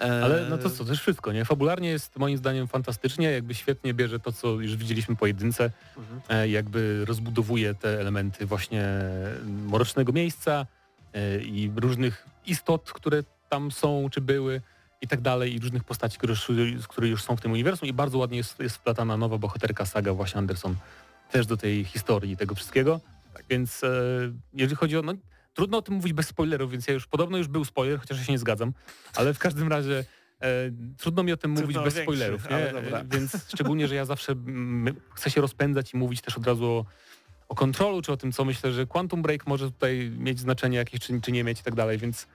E, 0.00 0.24
Ale 0.24 0.46
no 0.50 0.58
to 0.58 0.70
co, 0.70 0.84
też 0.84 1.00
wszystko, 1.00 1.32
nie? 1.32 1.44
Fabularnie 1.44 1.88
jest 1.88 2.16
moim 2.16 2.38
zdaniem 2.38 2.68
fantastycznie, 2.68 3.30
jakby 3.30 3.54
świetnie 3.54 3.94
bierze 3.94 4.20
to, 4.20 4.32
co 4.32 4.48
już 4.48 4.76
widzieliśmy 4.76 5.16
po 5.16 5.26
jedynce, 5.26 5.70
Mhm. 5.96 6.20
e, 6.28 6.48
jakby 6.48 7.04
rozbudowuje 7.04 7.74
te 7.74 8.00
elementy 8.00 8.46
właśnie 8.46 8.84
mrocznego 9.46 10.12
miejsca 10.12 10.66
e, 11.14 11.40
i 11.40 11.72
różnych 11.76 12.26
istot, 12.46 12.92
które 12.92 13.22
tam 13.48 13.70
są, 13.72 14.08
czy 14.12 14.20
były 14.20 14.60
i 15.02 15.08
tak 15.08 15.20
dalej, 15.20 15.54
i 15.54 15.58
różnych 15.58 15.84
postaci, 15.84 16.18
które 16.18 16.34
już, 16.48 16.88
które 16.88 17.08
już 17.08 17.22
są 17.22 17.36
w 17.36 17.40
tym 17.40 17.52
uniwersum 17.52 17.88
i 17.88 17.92
bardzo 17.92 18.18
ładnie 18.18 18.36
jest, 18.36 18.60
jest 18.60 18.76
wplatana 18.76 19.16
nowa 19.16 19.38
bohaterka 19.38 19.86
saga 19.86 20.12
właśnie 20.14 20.38
Anderson 20.38 20.74
też 21.30 21.46
do 21.46 21.56
tej 21.56 21.84
historii 21.84 22.36
tego 22.36 22.54
wszystkiego. 22.54 23.00
Więc 23.50 23.84
e, 23.84 23.88
jeżeli 24.52 24.76
chodzi 24.76 24.96
o... 24.96 25.02
No, 25.02 25.14
trudno 25.54 25.78
o 25.78 25.82
tym 25.82 25.94
mówić 25.94 26.12
bez 26.12 26.26
spoilerów, 26.26 26.70
więc 26.70 26.86
ja 26.86 26.94
już 26.94 27.06
podobno 27.06 27.38
już 27.38 27.48
był 27.48 27.64
spoiler, 27.64 27.98
chociaż 28.00 28.18
ja 28.18 28.24
się 28.24 28.32
nie 28.32 28.38
zgadzam, 28.38 28.72
ale 29.14 29.34
w 29.34 29.38
każdym 29.38 29.68
razie 29.68 30.04
e, 30.42 30.70
trudno 30.98 31.22
mi 31.22 31.32
o 31.32 31.36
tym 31.36 31.56
Trudno 31.56 31.80
mówić 31.80 31.84
bez 31.84 31.94
większy, 31.94 32.02
spoilerów. 32.02 32.46
E, 32.50 33.04
więc 33.10 33.46
szczególnie, 33.48 33.88
że 33.88 33.94
ja 33.94 34.04
zawsze 34.04 34.32
mm, 34.32 34.94
chcę 35.14 35.30
się 35.30 35.40
rozpędzać 35.40 35.94
i 35.94 35.96
mówić 35.96 36.20
też 36.20 36.36
od 36.36 36.46
razu 36.46 36.66
o, 36.66 36.84
o 37.48 37.54
kontrolu, 37.54 38.02
czy 38.02 38.12
o 38.12 38.16
tym, 38.16 38.32
co 38.32 38.44
myślę, 38.44 38.72
że 38.72 38.86
Quantum 38.86 39.22
Break 39.22 39.46
może 39.46 39.66
tutaj 39.66 40.12
mieć 40.18 40.38
znaczenie 40.38 40.78
jakieś, 40.78 41.00
czy, 41.00 41.20
czy 41.20 41.32
nie 41.32 41.44
mieć 41.44 41.60
i 41.60 41.62
tak 41.62 41.74
dalej, 41.74 41.98
więc 41.98 42.26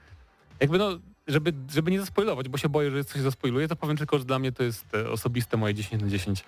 jakby 0.60 0.78
no, 0.78 1.00
żeby, 1.28 1.54
żeby 1.74 1.92
nie 1.92 2.00
zaspoilować, 2.00 2.50
bo 2.50 2.58
się 2.58 2.70
boję, 2.70 2.92
że 2.92 3.04
coś 3.04 3.22
zaspoiluję, 3.22 3.68
to 3.68 3.76
powiem 3.76 3.98
tylko, 3.98 4.20
że 4.20 4.26
dla 4.26 4.40
mnie 4.40 4.52
to 4.52 4.64
jest 4.64 4.96
e, 4.96 5.10
osobiste 5.10 5.58
moje 5.58 5.74
10 5.74 6.04
na 6.04 6.10
10 6.10 6.44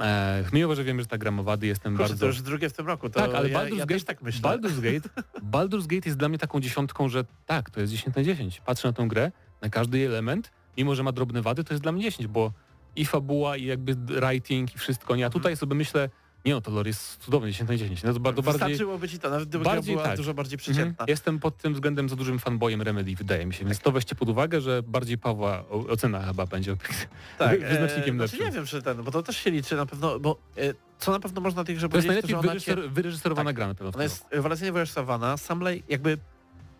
E, 0.00 0.44
miło, 0.52 0.74
że 0.74 0.84
wiem, 0.84 1.00
że 1.00 1.06
ta 1.06 1.18
gra 1.18 1.30
ma 1.30 1.42
wady, 1.42 1.66
jestem 1.66 1.92
Kurczę, 1.96 2.08
bardzo... 2.08 2.20
to 2.20 2.26
już 2.26 2.42
drugie 2.42 2.68
w 2.68 2.72
tym 2.72 2.86
roku. 2.86 3.10
To 3.10 3.20
tak, 3.20 3.34
ale 3.34 3.48
ja, 3.50 3.58
Baldur's, 3.58 3.76
ja 3.76 3.86
Gate, 3.86 4.04
tak 4.04 4.22
myślę. 4.22 4.50
Baldur's, 4.50 4.80
Gate, 4.80 5.08
Baldur's 5.56 5.86
Gate 5.86 6.08
jest 6.08 6.18
dla 6.18 6.28
mnie 6.28 6.38
taką 6.38 6.60
dziesiątką, 6.60 7.08
że 7.08 7.24
tak, 7.46 7.70
to 7.70 7.80
jest 7.80 7.92
10 7.92 8.16
na 8.16 8.22
10. 8.22 8.60
Patrzę 8.60 8.88
na 8.88 8.92
tą 8.92 9.08
grę, 9.08 9.32
na 9.60 9.68
każdy 9.68 10.06
element, 10.06 10.50
mimo 10.76 10.94
że 10.94 11.02
ma 11.02 11.12
drobne 11.12 11.42
wady, 11.42 11.64
to 11.64 11.74
jest 11.74 11.82
dla 11.82 11.92
mnie 11.92 12.02
10, 12.02 12.28
bo 12.28 12.52
i 12.96 13.04
fabuła, 13.04 13.56
i 13.56 13.64
jakby 13.64 13.94
writing, 13.94 14.74
i 14.74 14.78
wszystko, 14.78 15.16
nie? 15.16 15.26
A 15.26 15.30
tutaj 15.30 15.56
sobie 15.56 15.74
myślę, 15.74 16.08
nie 16.44 16.52
no, 16.54 16.60
to 16.60 16.70
lore 16.70 16.88
jest 16.90 17.16
cudowny, 17.24 17.50
10 17.52 17.70
na 17.70 17.76
10. 17.76 18.02
No 18.02 18.12
to 18.12 18.20
bardzo 18.20 18.42
bardziej... 18.42 18.60
Wystarczyłoby 18.68 19.08
ci 19.08 19.18
to, 19.18 19.30
nawet 19.30 19.48
gdyby 19.48 19.64
bardziej 19.64 19.76
bardziej, 19.78 19.94
była 19.94 20.06
tak. 20.08 20.16
dużo 20.16 20.34
bardziej 20.34 20.58
Mhm. 20.58 20.74
przeciętna. 20.74 21.04
Jestem 21.08 21.38
pod 21.38 21.56
tym 21.56 21.74
względem 21.74 22.08
za 22.08 22.16
dużym 22.16 22.38
fanboyem 22.38 22.82
Remedy, 22.82 23.14
wydaje 23.16 23.46
mi 23.46 23.54
się, 23.54 23.64
więc 23.64 23.78
to 23.78 23.92
weźcie 23.92 24.14
pod 24.14 24.28
uwagę, 24.28 24.60
że 24.60 24.82
bardziej 24.82 25.18
Pawła 25.18 25.64
ocena 25.68 26.22
chyba 26.22 26.46
będzie 26.46 26.76
Tak, 27.38 27.60
wy- 27.60 27.66
wyznacznikiem 27.68 28.16
e, 28.16 28.18
lepszym. 28.22 28.38
znaczy 28.38 28.50
nie 28.52 28.56
wiem, 28.56 28.66
czy 28.66 28.82
ten, 28.82 29.02
bo 29.02 29.10
to 29.10 29.22
też 29.22 29.36
się 29.36 29.50
liczy 29.50 29.76
na 29.76 29.86
pewno, 29.86 30.20
bo 30.20 30.38
e, 30.56 30.60
co 30.98 31.12
na 31.12 31.20
pewno 31.20 31.40
można 31.40 31.64
tych, 31.64 31.78
że 31.78 31.88
To 31.88 31.96
jest 31.96 32.06
najlepiej 32.06 32.30
że 32.30 32.38
ona 32.38 32.60
cię, 32.60 32.74
wyreżyser- 32.76 32.88
wyreżyserowana 32.90 33.48
Tak. 33.50 33.56
gra 33.56 33.66
na 33.68 33.74
pewno. 33.74 33.92
ona 33.94 34.02
jest 34.02 34.26
rewelacyjnie 34.30 34.72
wyreżyserowana, 34.72 35.36
Sam 35.36 35.60
Lake 35.60 35.80
jakby 35.88 36.18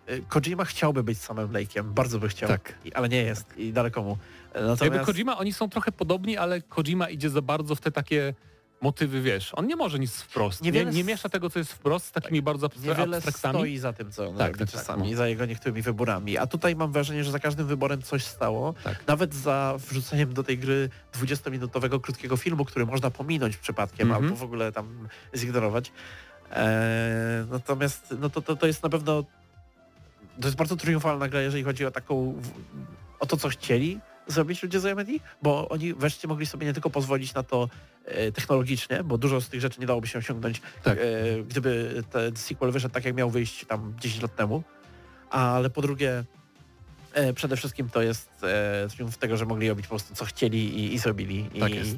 e, 0.06 0.18
Kojima 0.20 0.64
chciałby 0.64 1.02
być 1.02 1.18
samym 1.18 1.48
Lake'iem, 1.48 1.82
bardzo 1.84 2.18
by 2.18 2.28
chciał, 2.28 2.48
Tak. 2.48 2.74
I, 2.84 2.92
ale 2.94 3.08
nie 3.08 3.22
jest 3.22 3.56
i 3.56 3.72
daleko 3.72 4.02
mu. 4.02 4.12
E, 4.12 4.58
Jakby 4.58 4.68
Natomiast 4.68 5.06
Kojima, 5.06 5.38
oni 5.38 5.52
są 5.52 5.68
trochę 5.68 5.92
podobni, 5.92 6.36
ale 6.36 6.62
Kojima 6.62 7.08
idzie 7.08 7.30
za 7.30 7.42
bardzo 7.42 7.74
w 7.74 7.80
te 7.80 7.90
takie 7.92 8.34
motywy, 8.80 9.20
wiesz, 9.22 9.52
on 9.54 9.66
nie 9.66 9.76
może 9.76 9.98
nic 9.98 10.16
wprost. 10.20 10.62
Nie, 10.62 10.66
Niewiele 10.70 10.90
nie 10.92 11.04
miesza 11.04 11.28
tego, 11.28 11.50
co 11.50 11.58
jest 11.58 11.72
wprost 11.72 12.06
z 12.06 12.12
takimi 12.12 12.42
bardzo 12.42 12.66
abstra- 12.66 12.88
niewiele 12.88 13.16
abstraktami. 13.16 13.54
stoi 13.58 13.78
za 13.78 13.92
tym, 13.92 14.12
co 14.12 14.28
on 14.28 14.36
Tak, 14.36 14.46
robi 14.46 14.58
tak, 14.58 14.70
tak, 14.70 14.80
czasami, 14.80 15.10
no. 15.10 15.16
za 15.16 15.28
jego 15.28 15.46
niektórymi 15.46 15.82
wyborami. 15.82 16.38
A 16.38 16.46
tutaj 16.46 16.76
mam 16.76 16.92
wrażenie, 16.92 17.24
że 17.24 17.30
za 17.30 17.38
każdym 17.38 17.66
wyborem 17.66 18.02
coś 18.02 18.24
stało. 18.24 18.74
Tak. 18.84 19.06
Nawet 19.06 19.34
za 19.34 19.74
wrzuceniem 19.78 20.34
do 20.34 20.42
tej 20.42 20.58
gry 20.58 20.88
20-minutowego 21.12 22.00
krótkiego 22.00 22.36
filmu, 22.36 22.64
który 22.64 22.86
można 22.86 23.10
pominąć 23.10 23.56
przypadkiem 23.56 24.08
Mhm. 24.08 24.24
albo 24.24 24.36
w 24.36 24.42
ogóle 24.42 24.72
tam 24.72 25.08
zignorować. 25.36 25.92
Eee, 26.50 26.66
natomiast 27.50 28.14
no 28.20 28.30
to, 28.30 28.42
to, 28.42 28.56
to 28.56 28.66
jest 28.66 28.82
na 28.82 28.88
pewno 28.88 29.24
to 30.40 30.48
jest 30.48 30.56
bardzo 30.56 30.76
triumfalna 30.76 31.28
gra, 31.28 31.40
jeżeli 31.40 31.62
chodzi 31.64 31.86
o 31.86 31.90
taką 31.90 32.34
o 33.20 33.26
to, 33.26 33.36
co 33.36 33.48
chcieli 33.48 34.00
zrobić 34.26 34.62
ludzie 34.62 34.80
z 34.80 34.84
Remedy, 34.84 35.12
bo 35.42 35.68
oni 35.68 35.94
wreszcie 35.94 36.28
mogli 36.28 36.46
sobie 36.46 36.66
nie 36.66 36.72
tylko 36.72 36.90
pozwolić 36.90 37.34
na 37.34 37.42
to 37.42 37.64
e, 37.64 37.68
technologicznie, 38.34 39.04
bo 39.04 39.18
dużo 39.18 39.40
z 39.40 39.48
tych 39.48 39.60
rzeczy 39.60 39.80
nie 39.80 39.86
dałoby 39.86 40.06
się 40.06 40.18
osiągnąć, 40.18 40.62
Tak. 40.82 40.98
e, 40.98 41.42
gdyby 41.42 42.02
ten 42.10 42.36
sequel 42.36 42.70
wyszedł 42.72 42.94
tak, 42.94 43.04
jak 43.04 43.14
miał 43.14 43.30
wyjść 43.30 43.64
tam 43.66 43.94
10 44.00 44.22
lat 44.22 44.36
temu, 44.36 44.62
ale 45.30 45.70
po 45.70 45.82
drugie 45.82 46.24
e, 47.12 47.32
przede 47.32 47.56
wszystkim 47.56 47.88
to 47.90 48.02
jest 48.02 48.30
e, 48.42 48.88
triumf 48.88 49.18
tego, 49.18 49.36
że 49.36 49.46
mogli 49.46 49.68
robić 49.68 49.86
po 49.86 49.90
prostu 49.90 50.14
co 50.14 50.24
chcieli 50.24 50.78
i, 50.78 50.94
i 50.94 50.98
zrobili. 50.98 51.50
Tak 51.60 51.70
I, 51.70 51.74
jest. 51.74 51.96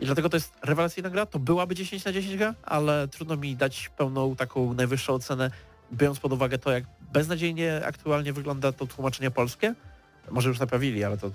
I 0.00 0.06
dlatego 0.06 0.28
to 0.28 0.36
jest 0.36 0.54
rewelacyjna 0.62 1.10
gra, 1.10 1.26
to 1.26 1.38
byłaby 1.38 1.74
10 1.74 2.04
na 2.04 2.12
10 2.12 2.36
gra, 2.36 2.54
ale 2.62 3.08
trudno 3.08 3.36
mi 3.36 3.56
dać 3.56 3.90
pełną 3.96 4.36
taką 4.36 4.74
najwyższą 4.74 5.12
ocenę, 5.14 5.50
biorąc 5.92 6.20
pod 6.20 6.32
uwagę 6.32 6.58
to, 6.58 6.70
jak 6.72 6.84
beznadziejnie 7.12 7.80
aktualnie 7.86 8.32
wygląda 8.32 8.72
to 8.72 8.86
tłumaczenie 8.86 9.30
polskie. 9.30 9.74
Może 10.30 10.48
już 10.48 10.58
naprawili, 10.58 11.04
ale 11.04 11.18
to... 11.18 11.30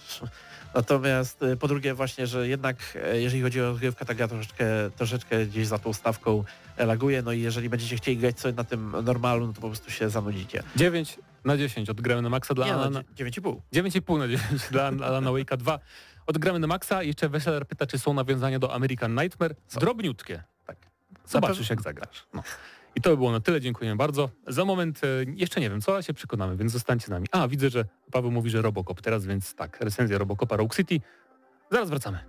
Natomiast 0.76 1.44
y, 1.44 1.58
po 1.58 1.68
drugie 1.68 1.94
właśnie, 1.94 2.28
że 2.28 2.48
jednak 2.48 2.78
e, 3.04 3.22
jeżeli 3.22 3.44
chodzi 3.44 3.62
o 3.62 3.64
rozgrywkę, 3.66 4.06
ta 4.06 4.14
gra 4.14 4.28
troszeczkę, 4.28 4.66
troszeczkę 4.98 5.46
gdzieś 5.46 5.68
za 5.68 5.78
tą 5.80 5.94
stawką 5.94 6.44
e, 6.78 6.86
laguje, 6.86 7.22
no 7.22 7.32
i 7.32 7.42
jeżeli 7.42 7.70
będziecie 7.70 7.96
chcieli 7.98 8.18
grać 8.18 8.40
sobie 8.40 8.54
na 8.54 8.64
tym 8.64 8.96
normalu, 9.04 9.48
no 9.48 9.54
to 9.54 9.62
po 9.62 9.68
prostu 9.68 9.92
się 9.92 10.10
zanudzicie. 10.10 10.64
9 10.76 11.20
na 11.46 11.58
10 11.58 11.90
odgramy 11.90 12.22
na 12.22 12.30
maksa 12.30 12.54
dla 12.54 12.66
Nie, 12.66 12.72
no, 12.72 12.78
Alana. 12.80 13.04
dzie- 13.16 13.26
9,5. 13.26 13.56
9,5 13.74 14.20
na 14.20 14.28
10 14.28 14.62
dla 14.72 14.84
Alana 14.88 15.30
Wake'a 15.32 15.58
2. 15.58 15.80
Odgramy 16.28 16.60
na 16.60 16.68
maksa. 16.68 17.04
Jeszcze 17.04 17.30
Weseler 17.30 17.68
pyta, 17.68 17.86
czy 17.86 18.00
są 18.00 18.14
nawiązania 18.14 18.60
do 18.60 18.74
American 18.74 19.16
Nightmare. 19.16 19.56
Drobniutkie. 19.80 20.44
Tak. 20.68 20.78
Zobaczysz, 21.26 21.70
jak 21.70 21.82
zagrasz. 21.82 22.26
No. 22.34 22.44
I 22.96 23.02
to 23.02 23.10
by 23.10 23.18
było 23.18 23.32
na 23.32 23.40
tyle. 23.40 23.62
Dziękujemy 23.62 23.98
bardzo. 23.98 24.30
Za 24.48 24.66
moment 24.66 25.02
e, 25.04 25.08
jeszcze 25.36 25.62
nie 25.62 25.70
wiem 25.70 25.82
co, 25.82 25.94
ale 25.94 26.04
się 26.04 26.14
przekonamy, 26.14 26.58
więc 26.58 26.72
zostańcie 26.72 27.06
z 27.06 27.10
nami. 27.10 27.28
A, 27.32 27.48
widzę, 27.48 27.70
że 27.70 27.86
Paweł 28.12 28.32
mówi, 28.32 28.50
że 28.50 28.62
Robocop 28.62 29.02
teraz, 29.02 29.26
więc 29.26 29.56
tak, 29.56 29.82
recenzja 29.82 30.18
Robocopa 30.18 30.58
Rogue 30.58 30.74
City. 30.76 31.00
Zaraz 31.72 31.90
wracamy. 31.90 32.20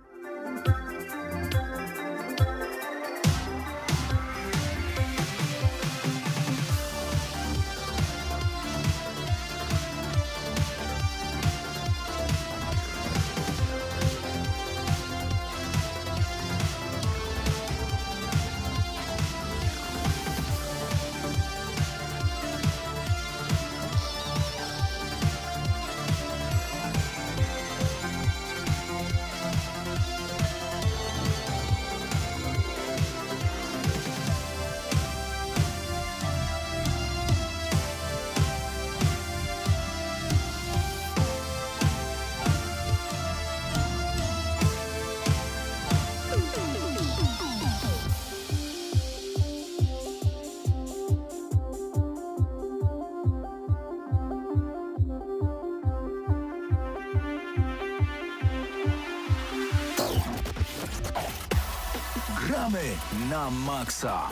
Maksa. 63.53 64.29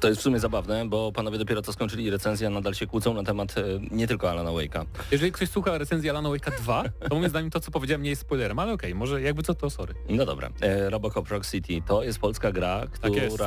To 0.00 0.08
jest 0.08 0.20
w 0.20 0.24
sumie 0.24 0.40
zabawne, 0.40 0.88
bo 0.88 1.12
panowie 1.12 1.38
dopiero 1.38 1.62
co 1.62 1.72
skończyli 1.72 2.10
recenzję, 2.10 2.46
a 2.46 2.50
nadal 2.50 2.74
się 2.74 2.86
kłócą 2.86 3.14
na 3.14 3.22
temat 3.22 3.58
e, 3.58 3.62
nie 3.90 4.06
tylko 4.06 4.30
Alana 4.30 4.50
Wake'a. 4.50 4.84
Jeżeli 5.10 5.32
ktoś 5.32 5.48
słucha 5.48 5.78
recenzji 5.78 6.10
Alana 6.10 6.28
Wake'a 6.28 6.56
2, 6.56 6.84
to 7.08 7.14
moim 7.14 7.28
zdaniem 7.28 7.50
to, 7.50 7.60
co 7.60 7.70
powiedziałem, 7.70 8.02
nie 8.02 8.10
jest 8.10 8.22
spoilerem, 8.22 8.58
ale 8.58 8.72
okej, 8.72 8.94
może 8.94 9.22
jakby 9.22 9.42
co, 9.42 9.54
to 9.54 9.70
sorry. 9.70 9.94
No 10.08 10.26
dobra, 10.26 10.50
e, 10.60 10.90
Robocop 10.90 11.28
Rock 11.28 11.46
City 11.46 11.82
to 11.86 12.02
jest 12.02 12.18
polska 12.18 12.52
gra, 12.52 12.86
Tak 13.00 13.14
jest. 13.14 13.38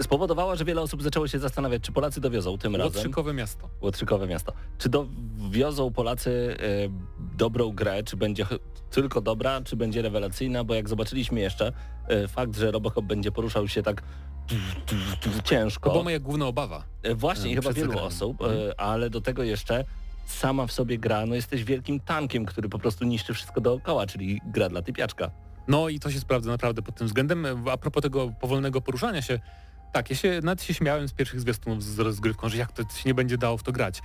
Spowodowała, 0.00 0.56
że 0.56 0.64
wiele 0.64 0.80
osób 0.82 1.02
zaczęło 1.02 1.28
się 1.28 1.38
zastanawiać, 1.38 1.82
czy 1.82 1.92
Polacy 1.92 2.20
dowiozą 2.20 2.58
tym 2.58 2.76
razem. 2.76 2.92
Łotrzykowe 2.94 3.34
miasto. 3.34 3.68
Łotrzykowe 3.80 4.26
miasto. 4.26 4.52
Czy 4.78 4.88
dowiozą 4.88 5.92
Polacy 5.92 6.56
e, 6.60 6.66
dobrą 7.36 7.72
grę, 7.72 8.02
czy 8.02 8.16
będzie 8.16 8.46
tylko 8.90 9.20
dobra, 9.20 9.60
czy 9.60 9.76
będzie 9.76 10.02
rewelacyjna, 10.02 10.64
bo 10.64 10.74
jak 10.74 10.88
zobaczyliśmy 10.88 11.40
jeszcze, 11.40 11.72
e, 12.08 12.28
fakt, 12.28 12.56
że 12.56 12.70
Robocop 12.70 13.04
będzie 13.04 13.32
poruszał 13.32 13.68
się 13.68 13.82
tak 13.82 14.02
To 15.20 15.42
ciężko. 15.44 15.90
była 15.90 16.04
moja 16.04 16.18
główna 16.18 16.46
obawa. 16.46 16.84
E, 17.02 17.14
Właśnie, 17.14 17.54
chyba 17.54 17.72
wielu 17.72 17.98
osób, 17.98 18.40
Mhm. 18.42 18.72
ale 18.76 19.10
do 19.10 19.20
tego 19.20 19.42
jeszcze 19.42 19.84
sama 20.26 20.66
w 20.66 20.72
sobie 20.72 20.98
gra, 20.98 21.26
no 21.26 21.34
jesteś 21.34 21.64
wielkim 21.64 22.00
tankiem, 22.00 22.46
który 22.46 22.68
po 22.68 22.78
prostu 22.78 23.04
niszczy 23.04 23.34
wszystko 23.34 23.60
dookoła, 23.60 24.06
czyli 24.06 24.40
gra 24.46 24.68
dla 24.68 24.82
typiaczka. 24.82 25.30
No 25.68 25.88
i 25.88 26.00
to 26.00 26.10
się 26.10 26.20
sprawdza 26.20 26.50
naprawdę 26.50 26.82
pod 26.82 26.94
tym 26.94 27.06
względem. 27.06 27.46
A 27.72 27.76
propos 27.76 28.02
tego 28.02 28.32
powolnego 28.40 28.80
poruszania 28.80 29.22
się, 29.22 29.40
tak, 29.92 30.10
ja 30.10 30.16
się 30.16 30.40
nawet 30.42 30.62
się 30.62 30.74
śmiałem 30.74 31.08
z 31.08 31.12
pierwszych 31.12 31.40
zwiastunów 31.40 31.84
z 31.84 31.98
rozgrywką, 31.98 32.48
że 32.48 32.56
jak 32.56 32.72
to 32.72 32.82
się 32.82 33.02
nie 33.06 33.14
będzie 33.14 33.38
dało 33.38 33.56
w 33.56 33.62
to 33.62 33.72
grać. 33.72 34.02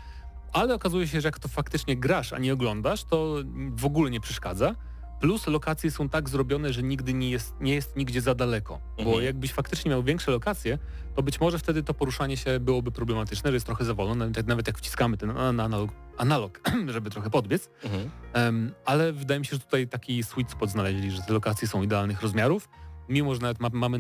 Ale 0.53 0.74
okazuje 0.74 1.07
się, 1.07 1.22
że 1.22 1.28
jak 1.28 1.39
to 1.39 1.47
faktycznie 1.47 1.97
grasz, 1.97 2.34
a 2.34 2.38
nie 2.38 2.53
oglądasz, 2.53 3.03
to 3.03 3.36
w 3.76 3.86
ogóle 3.86 4.12
nie 4.12 4.20
przeszkadza. 4.20 4.76
Plus 5.22 5.47
lokacje 5.47 5.91
są 5.91 6.09
tak 6.09 6.30
zrobione, 6.30 6.74
że 6.74 6.84
nigdy 6.84 7.13
nie 7.13 7.30
jest, 7.30 7.53
nie 7.59 7.74
jest 7.76 7.95
nigdzie 7.95 8.22
za 8.22 8.36
daleko. 8.36 8.80
Bo 8.97 9.03
Mhm. 9.03 9.24
jakbyś 9.26 9.53
faktycznie 9.53 9.91
miał 9.91 10.03
większe 10.03 10.32
lokacje, 10.32 10.78
to 11.15 11.24
być 11.24 11.39
może 11.39 11.59
wtedy 11.59 11.84
to 11.84 11.93
poruszanie 11.93 12.38
się 12.38 12.59
byłoby 12.59 12.91
problematyczne, 12.91 13.49
że 13.51 13.55
jest 13.55 13.65
trochę 13.65 13.86
za 13.86 13.93
wolno, 13.93 14.15
nawet, 14.15 14.47
nawet 14.47 14.67
jak 14.67 14.78
wciskamy 14.78 15.17
ten 15.17 15.38
analog, 15.38 15.91
analog 16.17 16.61
żeby 16.93 17.09
trochę 17.09 17.30
podbiec. 17.30 17.69
Em, 18.34 18.72
ale 18.86 19.13
wydaje 19.13 19.39
mi 19.39 19.45
się, 19.45 19.55
że 19.55 19.59
tutaj 19.59 19.88
taki 19.88 20.24
sweet 20.24 20.51
spot 20.51 20.69
znaleźli, 20.69 21.11
że 21.11 21.22
te 21.22 21.34
lokacje 21.34 21.67
są 21.67 21.82
idealnych 21.84 22.22
rozmiarów. 22.22 22.69
Mimo, 23.09 23.36
że 23.36 23.41
nawet 23.41 23.59
ma, 23.59 23.69
mamy, 23.74 23.99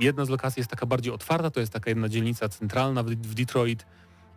jedna 0.00 0.24
z 0.24 0.28
lokacji 0.28 0.60
jest 0.60 0.70
taka 0.70 0.86
bardziej 0.86 1.12
otwarta, 1.12 1.50
to 1.50 1.60
jest 1.60 1.72
taka 1.72 1.90
jedna 1.90 2.08
dzielnica 2.08 2.48
centralna 2.48 3.02
w, 3.02 3.06
w 3.10 3.34
Detroit 3.34 3.86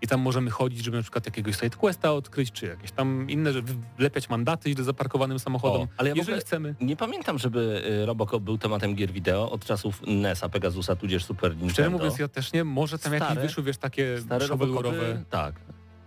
i 0.02 0.08
tam 0.08 0.22
możemy 0.22 0.50
chodzić, 0.52 0.84
żeby 0.84 0.98
na 0.98 1.04
przykład 1.04 1.26
jakiegoś 1.26 1.56
side 1.56 1.70
questa 1.78 2.14
odkryć, 2.14 2.52
czy 2.52 2.66
jakieś 2.66 2.92
tam 2.92 3.30
inne, 3.30 3.54
żeby 3.54 3.74
wlepiać 3.98 4.30
mandaty 4.30 4.72
źle 4.72 4.84
zaparkowanym 4.84 5.40
samochodem. 5.40 5.82
O, 5.82 5.88
ale 5.98 6.10
ja 6.10 6.16
Jeżeli 6.16 6.40
chcemy. 6.42 6.76
Nie 6.82 6.96
pamiętam, 6.96 7.40
żeby 7.40 7.84
y, 8.04 8.06
Robocop 8.06 8.44
był 8.44 8.58
tematem 8.58 8.96
gier 8.96 9.12
wideo 9.12 9.52
od 9.52 9.66
czasów 9.66 10.02
NES-a, 10.08 10.50
Pegasusa, 10.50 10.96
tudzież 10.96 11.26
Super 11.26 11.52
Nintendo. 11.52 11.74
Szczerze 11.74 11.90
mówiąc, 11.90 12.20
ja 12.20 12.28
też 12.28 12.54
nie, 12.54 12.64
może 12.64 13.00
tam 13.00 13.14
jakieś 13.14 13.28
Stare- 13.30 13.42
wyszły, 13.42 13.64
wiesz, 13.64 13.78
takie 13.78 14.18
Robocopy, 14.50 15.24
tak. 15.30 15.56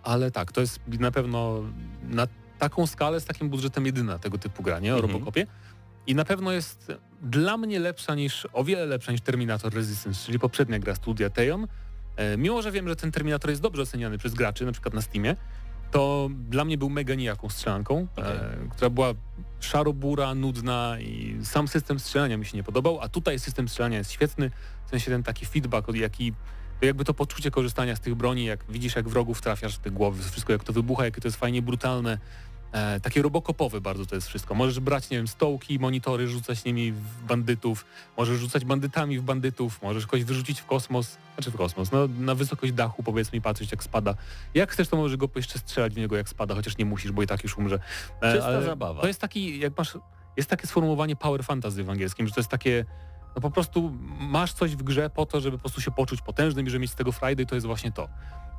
ale 0.03 0.31
tak, 0.31 0.51
to 0.51 0.61
jest 0.61 0.79
na 0.99 1.11
pewno 1.11 1.61
na 2.09 2.27
taką 2.59 2.87
skalę, 2.87 3.19
z 3.19 3.25
takim 3.25 3.49
budżetem 3.49 3.85
jedyna 3.85 4.19
tego 4.19 4.37
typu 4.37 4.63
gra, 4.63 4.79
nie? 4.79 4.93
O 4.93 4.95
Mhm. 4.95 5.11
Robocopie. 5.13 5.47
I 6.07 6.15
na 6.15 6.25
pewno 6.25 6.51
jest 6.51 6.91
dla 7.21 7.57
mnie 7.57 7.79
lepsza 7.79 8.15
niż, 8.15 8.47
o 8.53 8.63
wiele 8.63 8.85
lepsza 8.85 9.11
niż 9.11 9.21
Terminator 9.21 9.73
Resistance, 9.73 10.25
czyli 10.25 10.39
poprzednia 10.39 10.79
gra 10.79 10.95
studia 10.95 11.29
Tejon. 11.29 11.67
E, 12.15 12.37
mimo, 12.37 12.61
że 12.61 12.71
wiem, 12.71 12.87
że 12.87 12.95
ten 12.95 13.11
Terminator 13.11 13.49
jest 13.49 13.61
dobrze 13.61 13.81
oceniany 13.81 14.17
przez 14.17 14.33
graczy, 14.33 14.65
na 14.65 14.71
przykład 14.71 14.93
na 14.93 15.01
Steamie, 15.01 15.35
to 15.91 16.29
dla 16.49 16.65
mnie 16.65 16.77
był 16.77 16.89
mega 16.89 17.15
nijaką 17.15 17.49
strzelanką, 17.49 18.07
e, 18.17 18.55
która 18.69 18.89
była 18.89 19.13
szarobura, 19.59 20.35
nudna 20.35 20.97
i 20.99 21.37
sam 21.43 21.67
system 21.67 21.99
strzelania 21.99 22.37
mi 22.37 22.45
się 22.45 22.57
nie 22.57 22.63
podobał, 22.63 23.01
a 23.01 23.09
tutaj 23.09 23.39
system 23.39 23.69
strzelania 23.69 23.97
jest 23.97 24.11
świetny, 24.11 24.51
w 24.85 24.89
sensie 24.89 25.11
ten 25.11 25.23
taki 25.23 25.45
feedback, 25.45 25.93
jaki 25.93 26.33
jakby 26.81 27.05
to 27.05 27.13
poczucie 27.13 27.51
korzystania 27.51 27.95
z 27.95 27.99
tych 27.99 28.15
broni, 28.15 28.45
jak 28.45 28.59
widzisz 28.69 28.95
jak 28.95 29.09
wrogów 29.09 29.41
trafiasz 29.41 29.75
w 29.75 29.79
te 29.79 29.91
głowy, 29.91 30.23
wszystko 30.23 30.53
jak 30.53 30.63
to 30.63 30.73
wybucha, 30.73 31.05
jakie 31.05 31.21
to 31.21 31.27
jest 31.27 31.37
fajnie 31.37 31.61
brutalne, 31.61 32.17
e, 32.71 32.99
takie 32.99 33.21
robokopowe 33.21 33.81
bardzo 33.81 34.05
to 34.05 34.15
jest 34.15 34.27
wszystko. 34.27 34.55
Możesz 34.55 34.79
brać, 34.79 35.09
nie 35.09 35.17
wiem, 35.17 35.27
stołki, 35.27 35.79
monitory, 35.79 36.27
rzucać 36.27 36.65
nimi 36.65 36.91
w 36.91 37.23
bandytów, 37.23 37.85
możesz 38.17 38.39
rzucać 38.39 38.65
bandytami 38.65 39.19
w 39.19 39.23
bandytów, 39.23 39.81
możesz 39.81 40.05
kogoś 40.07 40.23
wyrzucić 40.23 40.61
w 40.61 40.65
kosmos, 40.65 41.17
znaczy 41.35 41.51
w 41.51 41.55
kosmos, 41.55 41.91
no 41.91 42.07
na 42.19 42.35
wysokość 42.35 42.73
dachu 42.73 43.03
powiedzmy 43.03 43.41
patrzeć 43.41 43.71
jak 43.71 43.83
spada. 43.83 44.15
Jak 44.53 44.71
chcesz, 44.71 44.87
to 44.87 44.97
możesz 44.97 45.17
go 45.17 45.29
jeszcze 45.35 45.59
strzelać 45.59 45.93
w 45.93 45.97
niego 45.97 46.17
jak 46.17 46.29
spada, 46.29 46.55
chociaż 46.55 46.77
nie 46.77 46.85
musisz, 46.85 47.11
bo 47.11 47.23
i 47.23 47.27
tak 47.27 47.43
już 47.43 47.57
umrze. 47.57 47.79
E, 48.21 48.33
Czysta 48.33 48.61
zabawa. 48.61 49.01
To 49.01 49.07
jest 49.07 49.21
taki, 49.21 49.59
jak 49.59 49.77
masz, 49.77 49.97
jest 50.37 50.49
takie 50.49 50.67
sformułowanie 50.67 51.15
power 51.15 51.43
fantasy 51.43 51.83
w 51.83 51.89
angielskim, 51.89 52.27
że 52.27 52.33
to 52.33 52.39
jest 52.39 52.49
takie, 52.49 52.85
no 53.35 53.41
po 53.41 53.51
prostu 53.51 53.93
masz 54.19 54.53
coś 54.53 54.75
w 54.75 54.83
grze 54.83 55.09
po 55.09 55.25
to, 55.25 55.41
żeby 55.41 55.57
po 55.57 55.61
prostu 55.61 55.81
się 55.81 55.91
poczuć 55.91 56.21
potężnym 56.21 56.67
i 56.67 56.69
żeby 56.69 56.81
mieć 56.81 56.91
z 56.91 56.95
tego 56.95 57.11
Friday, 57.11 57.43
i 57.43 57.47
to 57.47 57.55
jest 57.55 57.67
właśnie 57.67 57.91
to. 57.91 58.09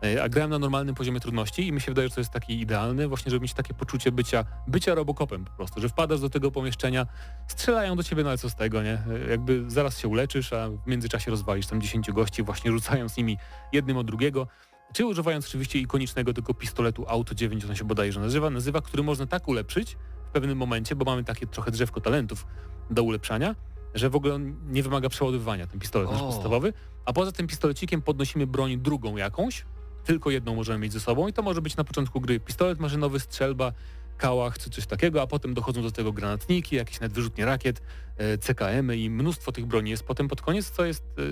E, 0.05 0.22
A 0.22 0.28
grałem 0.28 0.51
na 0.51 0.59
normalnym 0.59 0.94
poziomie 0.94 1.20
trudności 1.20 1.68
i 1.68 1.72
mi 1.72 1.80
się 1.80 1.90
wydaje, 1.90 2.09
że 2.09 2.14
to 2.14 2.20
jest 2.20 2.30
taki 2.32 2.61
idealny, 2.61 3.09
właśnie 3.09 3.30
żeby 3.30 3.42
mieć 3.42 3.55
takie 3.55 3.74
poczucie 3.74 4.12
bycia, 4.12 4.44
bycia 4.66 4.94
robokopem 4.94 5.44
po 5.44 5.51
prostu, 5.51 5.80
że 5.80 5.88
wpadasz 5.88 6.20
do 6.20 6.30
tego 6.30 6.51
pomieszczenia, 6.51 7.07
strzelają 7.49 7.97
do 7.97 8.03
ciebie, 8.03 8.22
no 8.22 8.28
ale 8.28 8.38
co 8.38 8.51
z 8.51 8.55
tego, 8.55 8.82
nie? 8.82 8.92
E, 9.26 9.30
Jakby 9.30 9.64
zaraz 9.70 9.99
się 9.99 10.09
uleczysz, 10.09 10.53
a 10.53 10.68
w 10.70 10.86
międzyczasie 10.86 11.30
rozwalisz 11.30 11.66
tam 11.66 11.80
10 11.80 12.12
gości, 12.12 12.42
właśnie 12.42 12.70
rzucając 12.72 13.16
nimi 13.16 13.38
jednym 13.72 13.97
od 13.97 14.07
drugiego. 14.07 14.47
Czy 14.92 15.07
używając 15.07 15.47
oczywiście 15.47 15.78
ikonicznego 15.78 16.32
tego 16.34 16.55
pistoletu 16.55 17.05
Auto 17.09 17.34
9, 17.34 17.64
on 17.64 17.74
się 17.76 17.84
bodajże 17.84 18.20
nazywa, 18.20 18.51
nazywa, 18.51 18.80
który 18.80 19.03
można 19.03 19.26
tak 19.26 19.49
ulepszyć 19.49 19.97
w 20.28 20.32
pewnym 20.32 20.59
momencie, 20.59 20.97
bo 20.97 21.05
mamy 21.05 21.24
takie 21.24 21.47
trochę 21.47 21.70
drzewko 21.70 22.01
talentów 22.01 22.47
do 22.90 23.03
ulepszania, 23.03 23.55
że 23.94 24.11
w 24.11 24.16
ogóle 24.16 24.34
on 24.34 24.57
nie 24.72 24.82
wymaga 24.82 25.09
przeładowywania, 25.09 25.66
ten 25.66 25.80
pistolet 25.80 26.11
nasz 26.11 26.20
O. 26.20 26.24
podstawowy, 26.26 26.72
a 27.05 27.12
poza 27.12 27.32
tym 27.32 27.47
pistolecikiem 27.47 28.03
podnosimy 28.03 28.47
broń 28.47 28.78
drugą 28.78 29.16
jakąś, 29.16 29.64
tylko 30.07 30.30
jedną 30.30 30.54
możemy 30.54 30.78
mieć 30.78 30.92
ze 30.92 31.00
sobą 31.00 31.28
i 31.28 31.32
to 31.32 31.42
może 31.42 31.62
być 31.62 31.76
na 31.76 31.84
początku 31.84 32.20
gry. 32.20 32.40
Pistolet 32.40 32.80
maszynowy, 32.80 33.20
strzelba, 33.20 33.72
kałach 34.16 34.58
czy 34.58 34.70
coś 34.70 34.86
takiego, 34.86 35.22
a 35.22 35.26
potem 35.26 35.54
dochodzą 35.54 35.82
do 35.82 35.90
tego 35.90 36.12
granatniki, 36.12 36.76
jakieś 36.76 37.00
nawet 37.00 37.12
wyrzutnie 37.12 37.44
rakiet, 37.44 37.82
e, 38.16 38.38
CKM-y 38.38 38.96
i 38.96 39.10
mnóstwo 39.10 39.52
tych 39.52 39.66
broni 39.66 39.90
jest 39.90 40.02
potem 40.04 40.28
pod 40.28 40.42
koniec, 40.42 40.70
co 40.70 40.84
jest, 40.84 41.04
e, 41.18 41.22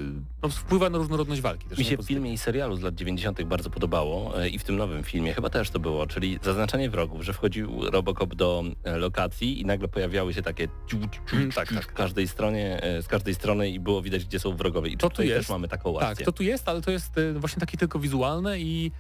no, 0.43 0.49
wpływa 0.49 0.91
na 0.91 0.99
różnorodność 0.99 1.41
walki. 1.41 1.67
Też 1.69 1.79
Mi 1.79 1.85
się 1.85 1.97
w 1.97 2.07
filmie 2.07 2.33
i 2.33 2.39
serialu 2.39 2.77
z 2.77 2.83
lat 2.83 2.95
90. 2.95 3.45
bardzo 3.45 3.71
podobało 3.71 4.43
e, 4.43 4.49
i 4.49 4.59
w 4.59 4.65
tym 4.65 4.77
nowym 4.77 5.05
filmie 5.05 5.35
chyba 5.35 5.51
też 5.51 5.71
to 5.71 5.79
było, 5.79 6.07
czyli 6.07 6.39
zaznaczanie 6.43 6.91
wrogów, 6.91 7.23
że 7.23 7.33
wchodził 7.33 7.91
Robocop 7.91 8.35
do 8.35 8.65
lokacji 8.85 9.61
i 9.61 9.65
nagle 9.65 9.89
pojawiały 9.89 10.35
się 10.35 10.43
takie 10.43 10.69
ciu, 10.87 10.99
ciu, 11.31 11.37
Mm, 11.37 11.53
tak, 11.53 11.69
ciu 11.69 11.75
tak. 11.75 11.85
w 11.85 11.93
każdej 11.95 12.29
stronie, 12.29 12.81
z 13.03 13.09
każdej 13.09 13.35
strony 13.35 13.71
i 13.71 13.81
było 13.81 14.03
widać, 14.03 14.25
gdzie 14.25 14.39
są 14.41 14.57
wrogowie. 14.57 14.91
I 14.91 14.97
To 14.97 15.11
tu 15.11 15.23
jest. 15.23 15.37
też 15.39 15.49
mamy 15.49 15.69
taką 15.69 15.95
Tak, 15.95 16.03
akcję. 16.11 16.25
to 16.27 16.33
tu 16.33 16.43
jest, 16.43 16.69
ale 16.69 16.83
to 16.83 16.91
jest 16.91 17.13
właśnie 17.37 17.61
takie 17.61 17.79
tylko 17.79 17.99
wizualne 17.99 18.61
i 18.61 18.93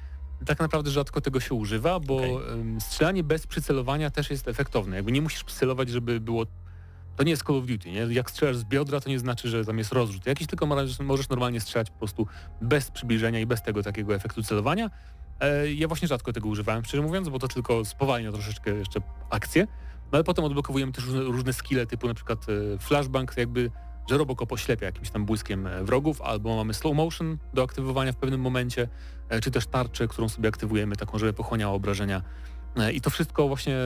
tak 0.46 0.60
naprawdę 0.60 0.90
rzadko 0.90 1.20
tego 1.20 1.40
się 1.40 1.54
używa, 1.54 2.00
bo 2.00 2.20
em, 2.52 2.80
strzelanie 2.80 3.24
bez 3.24 3.46
przycelowania 3.46 4.10
też 4.10 4.30
jest 4.30 4.48
efektowne. 4.48 4.96
Jakby 4.96 5.12
nie 5.12 5.22
musisz 5.22 5.44
przycelować, 5.44 5.88
żeby 5.88 6.20
było... 6.20 6.46
To 7.16 7.22
nie 7.22 7.30
jest 7.30 7.42
Call 7.42 7.56
of 7.56 7.66
Duty, 7.66 7.90
nie? 7.90 8.00
Jak 8.00 8.30
strzelasz 8.30 8.56
z 8.56 8.64
biodra, 8.64 9.00
to 9.00 9.08
nie 9.10 9.18
znaczy, 9.18 9.48
że 9.48 9.64
tam 9.64 9.78
jest 9.78 9.92
rozrzut. 9.92 10.26
Jakiś 10.26 10.46
tylko 10.46 10.66
możesz, 10.66 10.98
możesz 10.98 11.28
normalnie 11.28 11.60
strzelać 11.60 11.90
po 11.90 11.98
prostu 11.98 12.26
bez 12.62 12.90
przybliżenia 12.90 13.40
i 13.40 13.46
bez 13.46 13.62
tego 13.62 13.82
takiego 13.82 14.14
efektu 14.14 14.42
celowania. 14.42 14.90
E, 15.40 15.72
Ja 15.72 15.88
właśnie 15.88 16.08
rzadko 16.08 16.32
tego 16.32 16.48
używałem, 16.48 16.84
szczerze 16.84 17.02
mówiąc, 17.02 17.28
bo 17.28 17.38
to 17.38 17.48
tylko 17.48 17.84
spowalnia 17.84 18.32
troszeczkę 18.32 18.70
jeszcze 18.70 19.00
akcję. 19.30 19.66
No 20.04 20.16
ale 20.16 20.24
potem 20.24 20.44
odblokowujemy 20.44 20.92
też 20.92 21.04
różne, 21.04 21.20
różne 21.20 21.52
skille 21.52 21.86
typu 21.86 22.08
na 22.08 22.14
przykład 22.14 22.46
e, 22.74 22.78
flashbang, 22.78 23.36
jakby 23.36 23.70
że 24.10 24.18
Robocop 24.18 24.52
oślepia 24.52 24.86
jakimś 24.86 25.10
tam 25.10 25.24
błyskiem 25.24 25.66
e, 25.66 25.84
wrogów, 25.84 26.22
albo 26.22 26.56
mamy 26.56 26.74
slow 26.74 26.96
motion 26.96 27.38
do 27.54 27.62
aktywowania 27.62 28.12
w 28.12 28.16
pewnym 28.16 28.40
momencie, 28.40 28.88
e, 29.28 29.40
czy 29.40 29.50
też 29.50 29.66
tarczę, 29.66 30.08
którą 30.08 30.28
sobie 30.28 30.48
aktywujemy, 30.48 30.96
taką, 30.96 31.18
żeby 31.18 31.32
pochłaniała 31.32 31.74
obrażenia. 31.74 32.22
E, 32.76 32.92
I 32.92 33.00
to 33.00 33.10
wszystko 33.10 33.48
właśnie 33.48 33.76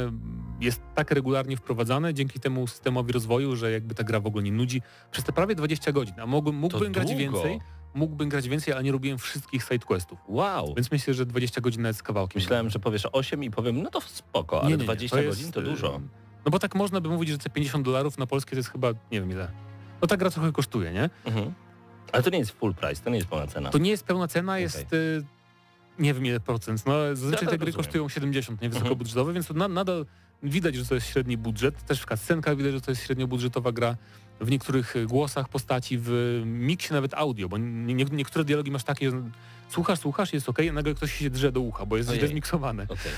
jest 0.61 0.83
tak 0.95 1.11
regularnie 1.11 1.57
wprowadzane 1.57 2.15
dzięki 2.15 2.41
temu 2.41 2.67
systemowi 2.67 3.13
rozwoju, 3.13 3.57
że 3.57 3.73
jakby 3.73 3.95
ta 3.95 4.05
gra 4.05 4.21
w 4.21 4.27
ogóle 4.27 4.45
nie 4.45 4.53
nudzi 4.53 4.83
przez 5.11 5.25
te 5.25 5.33
prawie 5.33 5.55
20 5.55 5.93
godzin. 5.93 6.15
A 6.21 6.27
mógłbym, 6.27 6.57
mógłbym 6.57 6.93
grać 6.93 7.15
więcej, 7.15 7.61
mógłbym 7.95 8.29
grać 8.29 8.49
więcej, 8.49 8.75
ale 8.75 8.83
nie 8.83 8.93
robiłem 8.93 9.19
wszystkich 9.19 9.63
sidequestów. 9.63 10.19
Wow. 10.29 10.75
Więc 10.75 10.91
myślę, 10.91 11.15
że 11.15 11.27
20 11.27 11.61
godzin 11.61 11.83
nawet 11.83 11.97
z 11.97 12.03
kawałkiem. 12.03 12.43
Myślałem, 12.43 12.71
że 12.71 12.79
powiesz 12.79 13.09
8 13.13 13.45
i 13.45 13.51
powiem, 13.51 13.83
no 13.83 13.91
to 13.91 14.01
spoko, 14.01 14.61
ale 14.61 14.71
Nie, 14.71 14.77
nie, 14.77 14.79
nie, 14.79 14.85
20 14.85 15.17
to 15.17 15.23
jest, 15.23 15.39
godzin 15.39 15.53
to 15.53 15.61
y, 15.61 15.65
dużo. 15.65 16.01
No 16.45 16.51
bo 16.51 16.59
tak 16.59 16.75
można 16.75 17.01
by 17.01 17.09
mówić, 17.09 17.29
że 17.29 17.39
te 17.39 17.51
50 17.51 17.85
dolarów 17.85 18.19
na 18.19 18.27
polskie 18.27 18.51
to 18.51 18.57
jest 18.57 18.71
chyba, 18.71 18.89
nie 19.13 19.21
wiem 19.21 19.31
ile. 19.31 19.49
No 20.03 20.09
ta 20.09 20.17
gra 20.17 20.31
trochę 20.31 20.53
kosztuje, 20.53 20.93
nie? 20.93 21.11
Mhm. 21.25 21.53
Ale 22.13 22.23
to 22.23 22.31
nie 22.31 22.39
jest 22.39 22.51
full 22.51 22.75
price, 22.75 23.03
to 23.03 23.11
nie 23.11 23.17
jest 23.17 23.29
pełna 23.29 23.47
cena. 23.47 23.71
To 23.71 23.79
nie 23.79 23.91
jest 23.91 24.05
pełna 24.05 24.29
cena, 24.29 24.59
jest 24.59 24.93
y, 24.93 25.25
nie 25.99 26.15
wiem 26.15 26.27
ile 26.27 26.41
procent. 26.41 26.87
No 26.87 26.93
zazwyczaj 27.17 27.45
Ja 27.45 27.51
te 27.51 27.59
gry 27.59 27.67
rozumiem. 27.67 27.85
kosztują 27.85 28.09
70, 28.09 28.61
nie 28.61 28.67
Mhm. 28.67 28.83
wysokobudżetowe, 28.83 29.33
więc 29.33 29.47
to 29.47 29.55
na, 29.55 29.69
nadal 29.69 30.07
widać, 30.43 30.75
że 30.75 30.85
to 30.85 30.95
jest 30.95 31.07
średni 31.07 31.37
budżet. 31.37 31.83
Też 31.85 32.03
w 32.03 32.07
cutscenkach 32.07 32.57
widać, 32.57 32.73
że 32.73 32.81
to 32.81 32.91
jest 32.91 33.03
średniobudżetowa 33.03 33.73
gra. 33.73 33.97
W 34.41 34.51
niektórych 34.51 34.95
głosach 35.07 35.49
postaci, 35.49 35.99
w 36.03 36.41
miksie 36.45 36.93
nawet 36.93 37.15
audio, 37.15 37.49
bo 37.49 37.59
nie, 37.59 37.95
nie, 37.95 38.05
niektóre 38.05 38.45
dialogi 38.45 38.71
masz 38.71 38.85
takie, 38.85 39.11
że 39.11 39.23
słuchasz, 39.69 39.99
słuchasz, 39.99 40.33
jest 40.33 40.49
okej, 40.49 40.69
a 40.69 40.73
nagle 40.73 40.95
ktoś 40.95 41.13
się 41.13 41.31
drze 41.31 41.53
do 41.53 41.61
ucha, 41.61 41.87
bo 41.87 41.97
jest 41.97 42.09
źle 42.09 42.19
Ojej. 42.19 42.29
zmiksowane. 42.31 42.83
Okej. 42.83 43.13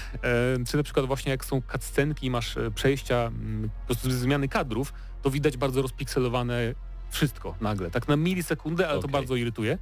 E, 0.60 0.64
czy 0.64 0.76
na 0.76 0.82
przykład 0.82 1.06
właśnie 1.06 1.30
jak 1.30 1.44
są 1.44 1.62
cutscenki 1.72 2.26
i 2.26 2.30
masz 2.30 2.56
e, 2.56 2.70
przejścia, 2.70 3.16
mm, 3.16 3.70
po 3.70 3.86
prostu 3.86 4.10
zmiany 4.10 4.48
kadrów, 4.48 4.92
to 5.22 5.30
widać 5.30 5.56
bardzo 5.56 5.82
rozpikselowane 5.82 6.74
wszystko 7.10 7.54
nagle, 7.60 7.90
tak 7.90 8.08
na 8.08 8.16
milisekundę, 8.16 8.88
ale 8.88 8.94
to 8.94 9.06
Okej. 9.06 9.12
bardzo 9.12 9.36
irytuje. 9.36 9.78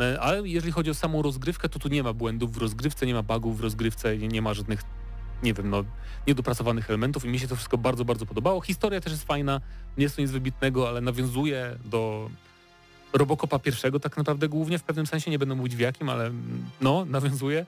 E, 0.00 0.20
Ale 0.20 0.48
jeżeli 0.48 0.72
chodzi 0.72 0.90
o 0.90 0.94
samą 0.94 1.22
rozgrywkę, 1.22 1.68
to 1.68 1.78
tu 1.78 1.88
nie 1.88 2.02
ma 2.02 2.12
błędów 2.12 2.52
w 2.52 2.56
rozgrywce, 2.56 3.06
nie 3.06 3.14
ma 3.14 3.22
bugów 3.22 3.58
w 3.58 3.60
rozgrywce, 3.60 4.18
nie, 4.18 4.28
nie 4.28 4.42
ma 4.42 4.54
żadnych, 4.54 4.82
nie 5.42 5.54
wiem, 5.54 5.70
no, 5.70 5.84
niedopracowanych 6.26 6.90
elementów 6.90 7.24
i 7.24 7.28
mi 7.28 7.38
się 7.38 7.48
to 7.48 7.56
wszystko 7.56 7.78
bardzo, 7.78 8.04
bardzo 8.04 8.26
podobało. 8.26 8.60
Historia 8.60 9.00
też 9.00 9.12
jest 9.12 9.24
fajna, 9.24 9.60
nie 9.96 10.02
jest 10.02 10.16
to 10.16 10.22
nic 10.22 10.30
wybitnego, 10.30 10.88
ale 10.88 11.00
nawiązuje 11.00 11.78
do 11.84 12.30
Robocopa 13.14 13.58
pierwszego 13.58 14.00
tak 14.00 14.16
naprawdę 14.16 14.48
głównie, 14.48 14.78
w 14.78 14.82
pewnym 14.82 15.06
sensie, 15.06 15.30
nie 15.30 15.38
będę 15.38 15.54
mówić 15.54 15.76
w 15.76 15.78
jakim, 15.78 16.08
ale 16.08 16.26
mm, 16.26 16.64
no, 16.80 17.04
nawiązuje. 17.04 17.66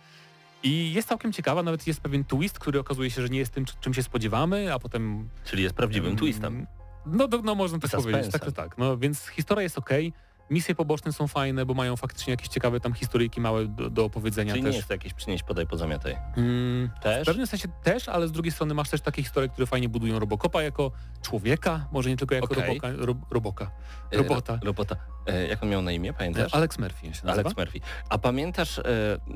I 0.63 0.93
jest 0.93 1.09
całkiem 1.09 1.33
ciekawa, 1.33 1.63
nawet 1.63 1.87
jest 1.87 2.01
pewien 2.01 2.25
twist, 2.25 2.59
który 2.59 2.79
okazuje 2.79 3.11
się, 3.11 3.23
że 3.23 3.29
nie 3.29 3.39
jest 3.39 3.53
tym, 3.53 3.65
czym 3.81 3.95
się 3.95 4.03
spodziewamy, 4.03 4.75
a 4.75 4.79
potem... 4.79 5.29
Czyli 5.45 5.63
jest 5.63 5.75
prawdziwym 5.75 6.07
Mm, 6.07 6.19
twistem. 6.19 6.67
No, 7.07 7.29
no, 7.31 7.41
no 7.45 7.55
można 7.55 7.79
tak 7.79 7.91
powiedzieć, 7.91 8.33
tak, 8.33 8.53
tak. 8.53 8.79
No, 8.79 8.99
więc 8.99 9.27
historia 9.27 9.63
jest 9.63 9.79
okej, 9.79 10.13
misje 10.51 10.75
poboczne 10.75 11.13
są 11.13 11.27
fajne, 11.27 11.67
bo 11.67 11.75
mają 11.75 11.97
faktycznie 11.97 12.31
jakieś 12.31 12.49
ciekawe 12.49 12.81
tam 12.81 12.93
historyjki 12.95 13.41
małe 13.41 13.67
do, 13.67 13.91
do 13.91 14.05
opowiedzenia 14.05 14.53
Czyli 14.53 14.65
też. 14.65 14.71
nie 14.73 14.77
jest 14.77 14.89
to 14.89 14.95
jakieś 14.95 15.15
przynieść, 15.15 15.43
podaj, 15.45 15.67
pozamiataj. 15.67 16.17
Mm, 16.37 16.91
w 17.01 17.03
Też? 17.03 17.27
pewnym 17.27 17.47
sensie 17.47 17.69
też, 17.83 18.09
ale 18.09 18.29
z 18.29 18.33
drugiej 18.33 18.53
strony 18.53 18.75
masz 18.75 18.91
też 18.91 19.01
takie 19.01 19.23
historie, 19.23 19.49
które 19.49 19.67
fajnie 19.67 19.89
budują 19.89 20.19
Robocopa 20.19 20.63
jako 20.63 20.91
człowieka, 21.23 21.87
może 21.93 22.11
nie 22.11 22.17
tylko 22.17 22.35
jako 22.35 22.47
Okej. 22.47 22.67
roboka, 22.67 22.89
ro, 22.97 23.15
roboka. 23.31 23.71
E, 24.13 24.17
Robota. 24.19 24.53
ro- 24.53 24.59
Robota. 24.65 24.97
E, 25.27 25.47
jak 25.47 25.63
on 25.63 25.69
miał 25.69 25.83
na 25.83 25.93
imię, 25.93 26.13
pamiętasz? 26.13 26.55
Alex 26.55 26.79
Murphy 26.79 27.01
się 27.07 27.11
nazywa. 27.27 27.33
Alex 27.33 27.57
Murphy. 27.57 27.81
A 28.09 28.19
pamiętasz, 28.19 28.79
e, 28.79 28.83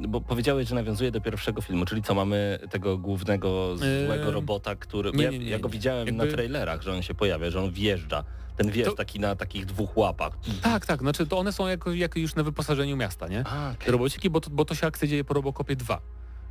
bo 0.09 0.21
powiedziałeś, 0.21 0.69
że 0.69 0.75
nawiązuje 0.75 1.11
do 1.11 1.21
pierwszego 1.21 1.61
filmu, 1.63 1.85
czyli 1.85 2.03
co 2.03 2.15
mamy 2.15 2.59
tego 2.71 2.99
głównego 2.99 3.77
złego 3.77 4.25
Eee, 4.27 4.31
robota, 4.31 4.77
który... 4.77 5.13
nie, 5.13 5.25
ja, 5.25 5.31
nie, 5.31 5.39
nie, 5.39 5.51
ja 5.51 5.59
go 5.59 5.69
nie. 5.69 5.73
widziałem 5.73 6.17
na 6.17 6.25
Jakby- 6.25 6.33
trailerach, 6.37 6.83
że 6.83 6.93
on 6.93 7.03
się 7.03 7.15
pojawia, 7.15 7.51
że 7.51 7.61
on 7.61 7.71
wjeżdża. 7.73 8.25
Ten 8.61 8.71
wjeżdż 8.71 8.91
To- 8.91 8.97
taki 8.97 9.21
na 9.21 9.37
takich 9.37 9.67
dwóch 9.67 9.97
łapach. 9.97 10.33
Tak, 10.63 10.87
tak, 10.87 11.01
znaczy 11.01 11.27
to 11.27 11.39
one 11.39 11.53
są 11.53 11.67
jako, 11.67 11.93
jako 11.93 12.19
już 12.19 12.35
na 12.35 12.43
wyposażeniu 12.43 12.97
miasta, 12.97 13.29
nie? 13.29 13.45
A, 13.47 13.75
Te 13.85 13.93
robociki, 13.93 14.31
bo 14.31 14.41
to, 14.41 14.51
bo 14.51 14.65
to 14.65 14.75
się 14.75 14.87
akcja 14.87 15.09
dzieje 15.09 15.25
po 15.25 15.35
Robocopie 15.35 15.77
2 15.77 16.01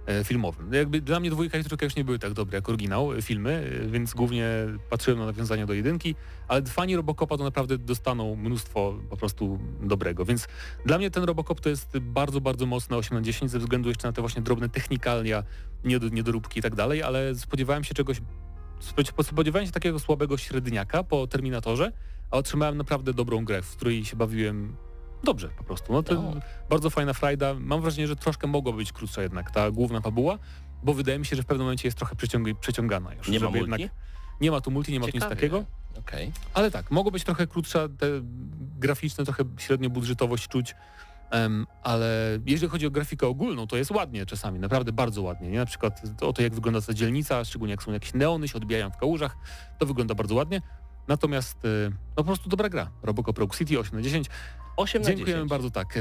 e, 0.07 0.23
filmowym. 0.23 0.73
Jakby 0.73 1.01
dla 1.01 1.19
mnie 1.19 1.29
dwójka 1.31 1.57
i 1.57 1.63
trójka 1.63 1.85
już 1.85 1.95
nie 1.95 2.03
były 2.03 2.19
tak 2.19 2.33
dobre 2.33 2.55
jak 2.57 2.69
oryginał 2.69 3.13
e, 3.13 3.21
filmy, 3.21 3.71
e, 3.83 3.87
więc 3.87 4.13
głównie 4.13 4.45
patrzyłem 4.89 5.19
na 5.19 5.25
nawiązania 5.25 5.65
do 5.65 5.73
jedynki, 5.73 6.15
ale 6.47 6.61
fani 6.65 6.95
Robocopa 6.95 7.37
to 7.37 7.43
naprawdę 7.43 7.77
dostaną 7.77 8.35
mnóstwo 8.35 8.99
po 9.09 9.17
prostu 9.17 9.59
dobrego, 9.81 10.25
więc 10.25 10.47
dla 10.85 10.97
mnie 10.97 11.11
ten 11.11 11.23
Robocop 11.23 11.61
to 11.61 11.69
jest 11.69 11.97
bardzo, 11.99 12.41
bardzo 12.41 12.65
mocne 12.65 12.97
8 12.97 13.17
na 13.17 13.21
10 13.23 13.51
ze 13.51 13.59
względu 13.59 13.89
jeszcze 13.89 14.07
na 14.07 14.11
te 14.13 14.21
właśnie 14.21 14.41
drobne 14.41 14.69
technikalia, 14.69 15.43
niedo- 15.85 16.11
niedoróbki 16.11 16.59
i 16.59 16.61
tak 16.63 16.75
dalej, 16.75 17.03
ale 17.03 17.35
spodziewałem 17.35 17.83
się 17.83 17.93
czegoś, 17.93 18.21
spodziewałem 19.23 19.65
się 19.65 19.71
takiego 19.71 19.99
słabego 19.99 20.37
średniaka 20.37 21.03
po 21.03 21.27
Terminatorze, 21.27 21.91
a 22.31 22.37
otrzymałem 22.37 22.77
naprawdę 22.77 23.13
dobrą 23.13 23.45
grę, 23.45 23.61
w 23.61 23.75
której 23.75 24.05
się 24.05 24.15
bawiłem 24.15 24.75
dobrze 25.23 25.49
po 25.57 25.63
prostu. 25.63 25.93
No 25.93 26.03
to 26.03 26.13
O. 26.19 26.33
bardzo 26.69 26.89
fajna 26.89 27.13
frajda. 27.13 27.53
Mam 27.59 27.81
wrażenie, 27.81 28.07
że 28.07 28.15
troszkę 28.15 28.47
mogła 28.47 28.73
być 28.73 28.91
krótsza 28.93 29.21
jednak 29.21 29.51
ta 29.51 29.71
główna 29.71 30.01
fabuła, 30.01 30.37
bo 30.83 30.93
wydaje 30.93 31.19
mi 31.19 31.25
się, 31.25 31.35
że 31.35 31.43
w 31.43 31.45
pewnym 31.45 31.65
momencie 31.65 31.87
jest 31.87 31.97
trochę 31.97 32.15
przeciąg 32.15 32.59
przeciągana 32.59 33.13
już. 33.13 33.27
Nie 33.27 33.39
ma 33.39 33.49
multi? 33.49 33.89
nie 34.41 34.51
ma 34.51 34.61
tu 34.61 34.71
multi, 34.71 34.91
nie 34.91 34.99
ma 34.99 35.05
tu 35.05 35.11
nic 35.13 35.23
Ciekawie. 35.23 35.35
takiego. 35.35 35.65
Okej. 35.99 36.31
Ale 36.53 36.71
tak, 36.71 36.91
mogło 36.91 37.11
być 37.11 37.23
trochę 37.23 37.47
krótsza, 37.47 37.87
te 37.97 38.07
graficzne, 38.79 39.25
trochę 39.25 39.43
średnio 39.57 39.89
budżetowość 39.89 40.47
czuć, 40.47 40.75
ale 41.83 42.39
jeżeli 42.45 42.69
chodzi 42.71 42.87
o 42.87 42.91
grafikę 42.91 43.27
ogólną, 43.27 43.67
to 43.67 43.77
jest 43.77 43.91
ładnie 43.91 44.25
czasami, 44.25 44.59
naprawdę 44.59 44.91
bardzo 44.91 45.21
ładnie. 45.21 45.49
Nie? 45.49 45.57
Na 45.57 45.65
przykład 45.65 46.01
o 46.21 46.33
to, 46.33 46.41
jak 46.41 46.53
wygląda 46.55 46.81
ta 46.81 46.93
dzielnica, 46.93 47.45
szczególnie 47.45 47.71
jak 47.71 47.83
są 47.83 47.91
jakieś 47.91 48.13
neony, 48.13 48.47
się 48.47 48.57
odbijają 48.57 48.91
w 48.91 48.97
kałużach, 48.97 49.37
to 49.79 49.85
wygląda 49.85 50.15
bardzo 50.15 50.35
ładnie. 50.35 50.61
Natomiast 51.07 51.65
e, 51.65 51.89
no 51.89 52.15
po 52.15 52.23
prostu 52.23 52.49
dobra 52.49 52.69
gra. 52.69 52.89
Robocop 53.03 53.37
Rogue 53.37 53.53
City 53.57 53.79
8 53.79 53.95
na 53.95 54.01
10. 54.01 54.27
8 54.77 55.01
na 55.01 55.07
Dziękujemy 55.07 55.33
10. 55.33 55.49
bardzo, 55.49 55.71
tak. 55.71 55.97
E, 55.97 55.99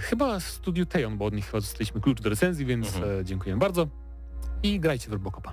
chyba 0.00 0.40
studiu 0.40 0.86
Teon, 0.86 1.18
bo 1.18 1.24
od 1.24 1.34
nich 1.34 1.46
chyba 1.46 1.60
dostaliśmy 1.60 2.00
klucz 2.00 2.20
do 2.20 2.30
recenzji, 2.30 2.66
więc 2.66 2.96
Mhm. 2.96 3.20
e, 3.20 3.24
dziękujemy 3.24 3.60
bardzo. 3.60 3.86
I 4.62 4.80
grajcie 4.80 5.08
w 5.08 5.12
Robocopa. 5.12 5.52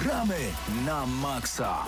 Gramy 0.00 0.48
na 0.88 1.04
maksa. 1.04 1.84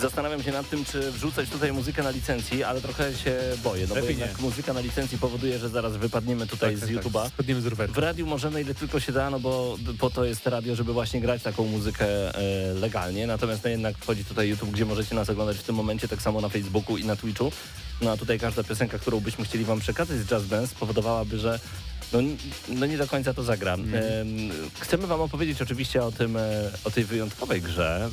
Zastanawiam 0.00 0.42
się 0.42 0.52
nad 0.52 0.68
tym, 0.70 0.84
czy 0.84 1.12
wrzucać 1.12 1.48
tutaj 1.48 1.72
muzykę 1.72 2.02
na 2.02 2.10
licencji, 2.10 2.64
ale 2.64 2.80
trochę 2.80 3.14
się 3.14 3.40
boję, 3.64 3.82
no 3.82 3.88
bo 3.88 3.94
Lepiej 3.94 4.18
jednak 4.18 4.38
nie. 4.38 4.44
muzyka 4.44 4.72
na 4.72 4.80
licencji 4.80 5.18
powoduje, 5.18 5.58
że 5.58 5.68
zaraz 5.68 5.96
wypadniemy 5.96 6.46
tutaj 6.46 6.76
z 6.76 6.80
YouTube'a. 6.80 7.28
Spadniemy 7.28 7.60
z 7.60 7.66
roweru. 7.66 7.92
W 7.92 7.98
radiu 7.98 8.26
możemy 8.26 8.60
ile 8.60 8.74
tylko 8.74 9.00
się 9.00 9.12
da, 9.12 9.30
no 9.30 9.40
bo 9.40 9.76
po 9.98 10.10
to 10.10 10.24
jest 10.24 10.46
radio, 10.46 10.74
żeby 10.74 10.92
właśnie 10.92 11.20
grać 11.20 11.42
taką 11.42 11.66
muzykę 11.66 12.34
e, 12.34 12.74
legalnie. 12.74 13.26
Natomiast 13.26 13.64
no 13.64 13.70
jednak 13.70 13.96
wchodzi 13.98 14.24
tutaj 14.24 14.48
YouTube, 14.48 14.70
gdzie 14.70 14.84
możecie 14.84 15.14
nas 15.14 15.30
oglądać 15.30 15.56
w 15.56 15.62
tym 15.62 15.74
momencie, 15.74 16.08
tak 16.08 16.22
samo 16.22 16.40
na 16.40 16.48
Facebooku 16.48 16.96
i 16.96 17.04
na 17.04 17.16
Twitchu. 17.16 17.52
No 18.00 18.12
a 18.12 18.16
tutaj 18.16 18.38
każda 18.38 18.64
piosenka, 18.64 18.98
którą 18.98 19.20
byśmy 19.20 19.44
chcieli 19.44 19.64
wam 19.64 19.80
przekazać 19.80 20.18
z 20.18 20.26
Jazz 20.26 20.48
Dance 20.48 20.66
spowodowałaby, 20.66 21.38
że 21.38 21.60
no, 22.12 22.18
no 22.68 22.86
nie 22.86 22.98
do 22.98 23.06
końca 23.06 23.34
to 23.34 23.42
zagra. 23.42 23.74
Em, 23.74 23.88
chcemy 24.80 25.06
wam 25.06 25.20
opowiedzieć 25.20 25.62
oczywiście 25.62 26.02
o 26.02 26.12
tym, 26.12 26.36
e, 26.36 26.70
o 26.84 26.90
tej 26.90 27.04
wyjątkowej 27.04 27.62
grze, 27.62 28.08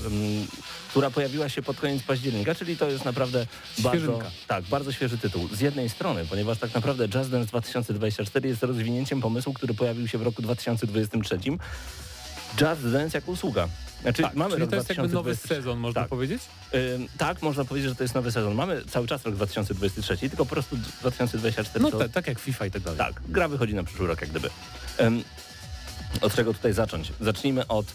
która 0.90 1.10
pojawiła 1.10 1.50
się 1.50 1.62
pod 1.62 1.80
koniec 1.80 2.04
października, 2.04 2.56
czyli 2.56 2.78
to 2.78 2.90
jest 2.90 3.06
naprawdę 3.06 3.46
bardzo, 3.80 4.20
tak, 4.48 4.64
bardzo 4.64 4.92
świeży 4.92 5.18
tytuł. 5.18 5.48
Z 5.54 5.60
jednej 5.60 5.90
strony, 5.90 6.26
ponieważ 6.30 6.58
tak 6.58 6.74
naprawdę 6.74 7.10
Jazz 7.10 7.30
Dance 7.30 7.48
2024 7.48 8.50
jest 8.50 8.64
rozwinięciem 8.64 9.22
pomysłu, 9.22 9.54
który 9.54 9.74
pojawił 9.74 10.08
się 10.08 10.18
w 10.18 10.22
roku 10.22 10.42
2023. 10.42 11.40
Jazz 12.56 12.92
Dance 12.92 13.18
jako 13.18 13.32
usługa. 13.32 13.68
Znaczy, 14.02 14.22
Tak, 14.24 14.34
mamy 14.36 14.56
czyli 14.56 14.68
to 14.68 14.76
jest 14.76 14.90
jakby 14.90 15.04
nowy 15.04 15.32
2023. 15.32 15.56
sezon, 15.56 15.80
można 15.80 16.02
Tak. 16.02 16.10
powiedzieć? 16.10 16.42
Ym, 16.96 17.08
tak, 17.18 17.42
można 17.42 17.66
powiedzieć, 17.66 17.90
że 17.90 17.96
to 17.96 18.04
jest 18.04 18.16
nowy 18.16 18.32
sezon. 18.32 18.56
Mamy 18.56 18.82
cały 18.86 19.08
czas 19.08 19.26
rok 19.26 19.36
2023, 19.36 20.18
tylko 20.18 20.38
po 20.38 20.46
prostu 20.46 20.78
2024 21.02 21.84
No 21.84 21.92
to... 21.92 21.98
tak, 22.00 22.12
tak 22.12 22.28
jak 22.28 22.40
FIFA 22.40 22.66
i 22.66 22.72
tak 22.72 22.82
dalej. 22.82 22.98
Tak, 22.98 23.22
gra 23.30 23.48
wychodzi 23.48 23.76
na 23.76 23.84
przyszły 23.84 24.08
rok 24.08 24.22
jak 24.22 24.30
gdyby. 24.30 24.50
Od 26.22 26.36
czego 26.36 26.54
tutaj 26.54 26.74
zacząć? 26.74 27.14
Zacznijmy 27.22 27.68
od 27.68 27.86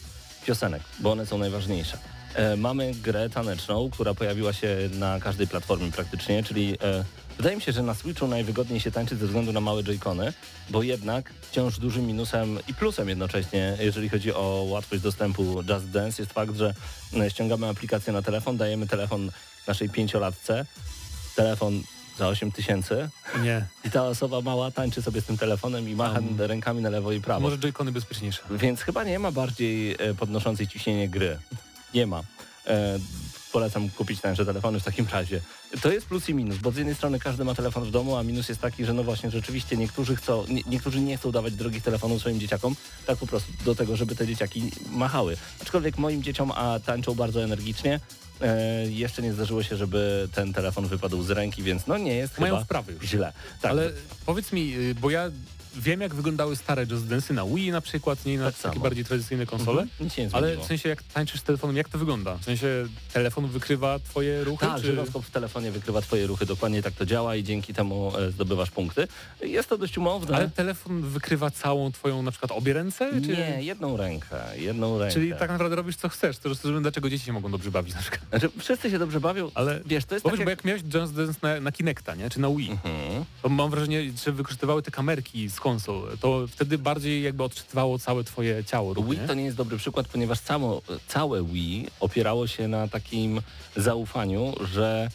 piosenek, 0.46 0.82
bo 1.00 1.12
one 1.12 1.26
są 1.26 1.38
najważniejsze. 1.38 1.98
E, 2.34 2.56
mamy 2.56 2.92
grę 2.94 3.30
taneczną, 3.30 3.90
która 3.90 4.14
pojawiła 4.14 4.52
się 4.52 4.76
na 4.98 5.20
każdej 5.20 5.46
platformie 5.46 5.92
praktycznie, 5.92 6.42
czyli 6.42 6.74
e, 6.82 7.04
wydaje 7.36 7.56
mi 7.56 7.62
się, 7.62 7.72
że 7.72 7.82
na 7.82 7.94
Switchu 7.94 8.26
najwygodniej 8.26 8.80
się 8.80 8.90
tańczyć 8.90 9.18
ze 9.18 9.26
względu 9.26 9.52
na 9.52 9.60
małe 9.60 9.84
joycony, 9.84 10.32
bo 10.70 10.82
jednak 10.82 11.32
wciąż 11.40 11.78
dużym 11.78 12.06
minusem 12.06 12.58
i 12.68 12.74
plusem 12.74 13.08
jednocześnie, 13.08 13.76
jeżeli 13.80 14.08
chodzi 14.08 14.34
o 14.34 14.64
łatwość 14.68 15.02
dostępu 15.02 15.62
Just 15.68 15.90
Dance, 15.90 16.22
jest 16.22 16.32
fakt, 16.32 16.56
że 16.56 16.74
e, 17.20 17.30
ściągamy 17.30 17.68
aplikację 17.68 18.12
na 18.12 18.22
telefon, 18.22 18.56
dajemy 18.56 18.86
telefon 18.86 19.30
naszej 19.66 19.88
pięciolatce, 19.88 20.66
telefon 21.36 21.82
za 22.18 22.28
8 22.28 22.52
tysięcy, 22.52 23.08
Nie. 23.42 23.66
i 23.84 23.90
ta 23.90 24.04
osoba 24.04 24.40
mała 24.40 24.70
tańczy 24.70 25.02
sobie 25.02 25.20
z 25.20 25.24
tym 25.24 25.38
telefonem 25.38 25.88
i 25.88 25.94
macha 25.94 26.20
Um, 26.20 26.40
rękami 26.40 26.82
na 26.82 26.90
lewo 26.90 27.12
i 27.12 27.20
prawo. 27.20 27.40
Może 27.40 27.58
joycony 27.58 27.92
bezpieczniejsze. 27.92 28.42
Więc 28.50 28.80
chyba 28.80 29.04
nie 29.04 29.18
ma 29.18 29.32
bardziej 29.32 29.96
podnoszącej 30.18 30.68
ciśnienie 30.68 31.08
gry. 31.08 31.38
Nie 31.94 32.06
ma. 32.06 32.22
E, 32.66 32.98
polecam 33.52 33.90
kupić 33.90 34.20
tańsze 34.20 34.46
telefony 34.46 34.80
w 34.80 34.84
takim 34.84 35.06
razie. 35.12 35.40
To 35.82 35.92
jest 35.92 36.06
plus 36.06 36.28
i 36.28 36.34
minus, 36.34 36.56
bo 36.58 36.70
z 36.72 36.76
jednej 36.76 36.94
strony 36.94 37.18
każdy 37.18 37.44
ma 37.44 37.54
telefon 37.54 37.84
w 37.84 37.90
domu, 37.90 38.16
a 38.16 38.22
minus 38.22 38.48
jest 38.48 38.60
taki, 38.60 38.84
że 38.84 38.92
no 38.92 39.04
właśnie 39.04 39.30
rzeczywiście 39.30 39.76
niektórzy 39.76 40.16
chcą, 40.16 40.44
nie, 40.48 40.62
niektórzy 40.66 41.00
nie 41.00 41.16
chcą 41.16 41.32
dawać 41.32 41.54
drogich 41.54 41.82
telefonów 41.82 42.20
swoim 42.20 42.40
dzieciakom, 42.40 42.76
tak 43.06 43.18
po 43.18 43.26
prostu 43.26 43.52
do 43.64 43.74
tego, 43.74 43.96
żeby 43.96 44.16
te 44.16 44.26
dzieciaki 44.26 44.70
machały. 44.90 45.36
Aczkolwiek 45.62 45.98
moim 45.98 46.22
dzieciom, 46.22 46.50
a 46.54 46.80
tańczą 46.86 47.14
bardzo 47.14 47.44
energicznie, 47.44 48.00
e, 48.40 48.56
jeszcze 48.90 49.22
nie 49.22 49.32
zdarzyło 49.32 49.62
się, 49.62 49.76
żeby 49.76 50.28
ten 50.34 50.52
telefon 50.52 50.86
wypadł 50.88 51.22
z 51.22 51.30
ręki, 51.30 51.62
więc 51.62 51.86
no 51.86 51.98
nie 51.98 52.14
jest 52.14 52.38
Mają 52.38 52.54
chyba 52.54 52.64
wprawy 52.64 52.92
już. 52.92 53.04
źle. 53.04 53.32
Tak, 53.60 53.70
Ale 53.70 53.90
powiedz 54.26 54.52
mi, 54.52 54.74
y, 54.76 54.94
bo 54.94 55.10
ja 55.10 55.30
wiem 55.76 56.00
jak 56.00 56.14
wyglądały 56.14 56.56
stare 56.56 56.86
Just 56.90 57.04
Dance'y 57.06 57.34
na 57.34 57.44
Wii 57.46 57.70
na 57.70 57.80
przykład, 57.80 58.24
nie 58.24 58.38
na 58.38 58.44
Tak 58.44 58.54
takie 58.54 58.68
samo. 58.74 58.80
bardziej 58.80 59.04
tradycyjne 59.04 59.46
konsole. 59.46 59.82
Mhm, 59.82 60.04
nic 60.04 60.14
się 60.14 60.22
nie 60.26 60.28
Ale 60.32 60.56
w 60.56 60.64
sensie 60.64 60.88
jak 60.88 61.02
tańczysz 61.02 61.40
z 61.40 61.42
telefonem, 61.42 61.76
jak 61.76 61.88
to 61.88 61.98
wygląda? 61.98 62.36
W 62.36 62.44
sensie 62.44 62.66
telefon 63.12 63.46
wykrywa 63.48 63.98
twoje 63.98 64.44
ruchy? 64.44 64.66
Tak, 64.66 64.76
czy... 64.80 64.86
żyroskop 64.86 65.24
w 65.26 65.30
telefonie 65.30 65.70
wykrywa 65.70 66.00
twoje 66.02 66.26
ruchy, 66.26 66.46
dokładnie 66.46 66.82
tak 66.82 66.94
to 66.94 67.06
działa 67.06 67.36
i 67.36 67.44
dzięki 67.44 67.74
temu 67.74 68.12
e, 68.18 68.30
zdobywasz 68.30 68.70
punkty. 68.70 69.08
Jest 69.40 69.68
to 69.68 69.78
dość 69.78 69.98
umowne. 69.98 70.36
Ale 70.36 70.48
telefon 70.50 71.02
wykrywa 71.02 71.50
całą 71.50 71.92
twoją 71.92 72.22
na 72.22 72.30
przykład 72.30 72.52
obie 72.52 72.72
ręce? 72.72 73.10
Czy... 73.22 73.28
Nie, 73.28 73.58
jedną 73.62 73.96
rękę, 73.96 74.40
jedną 74.56 74.98
rękę. 74.98 75.14
Czyli 75.14 75.30
tak 75.38 75.50
naprawdę 75.50 75.76
robisz 75.76 75.96
co 75.96 76.08
chcesz, 76.08 76.38
to 76.38 76.48
rozumiem 76.48 76.82
dlaczego 76.82 77.10
dzieci 77.10 77.24
się 77.24 77.32
mogą 77.32 77.50
dobrze 77.50 77.70
bawić 77.70 77.94
na 77.94 78.00
przykład. 78.00 78.22
Znaczy, 78.30 78.48
wszyscy 78.58 78.90
się 78.90 78.98
dobrze 78.98 79.20
bawią, 79.20 79.50
Ale 79.54 79.80
wiesz, 79.86 80.04
to 80.04 80.14
jest 80.14 80.24
bo, 80.24 80.30
tak 80.30 80.38
wiesz, 80.38 80.44
bo 80.44 80.50
jak... 80.50 80.58
jak 80.58 80.64
miałeś 80.64 80.82
Just 80.94 81.14
Dance 81.14 81.38
na, 81.42 81.60
na 81.60 81.72
Kinecta, 81.72 82.14
nie? 82.14 82.30
Czy 82.30 82.40
na 82.40 82.48
Wii, 82.50 82.70
Mhm. 82.70 83.24
to 83.42 83.48
mam 83.48 83.70
wrażenie, 83.70 84.02
że 84.24 84.32
wykorzystywały 84.32 84.82
te 84.82 84.90
kamerki 84.90 85.48
z 85.48 85.60
konsol. 85.62 86.18
To 86.20 86.46
wtedy 86.48 86.78
bardziej 86.78 87.22
jakby 87.22 87.42
odczytywało 87.44 87.98
całe 87.98 88.24
twoje 88.24 88.64
ciało. 88.64 88.94
Wii 88.94 89.20
nie? 89.20 89.26
to 89.26 89.34
nie 89.34 89.44
jest 89.44 89.56
dobry 89.56 89.76
przykład, 89.76 90.08
ponieważ 90.08 90.38
samo, 90.38 90.82
całe 91.08 91.44
Wii 91.44 91.88
opierało 92.00 92.46
się 92.46 92.68
na 92.68 92.88
takim 92.88 93.40
zaufaniu, 93.76 94.54
że 94.72 95.08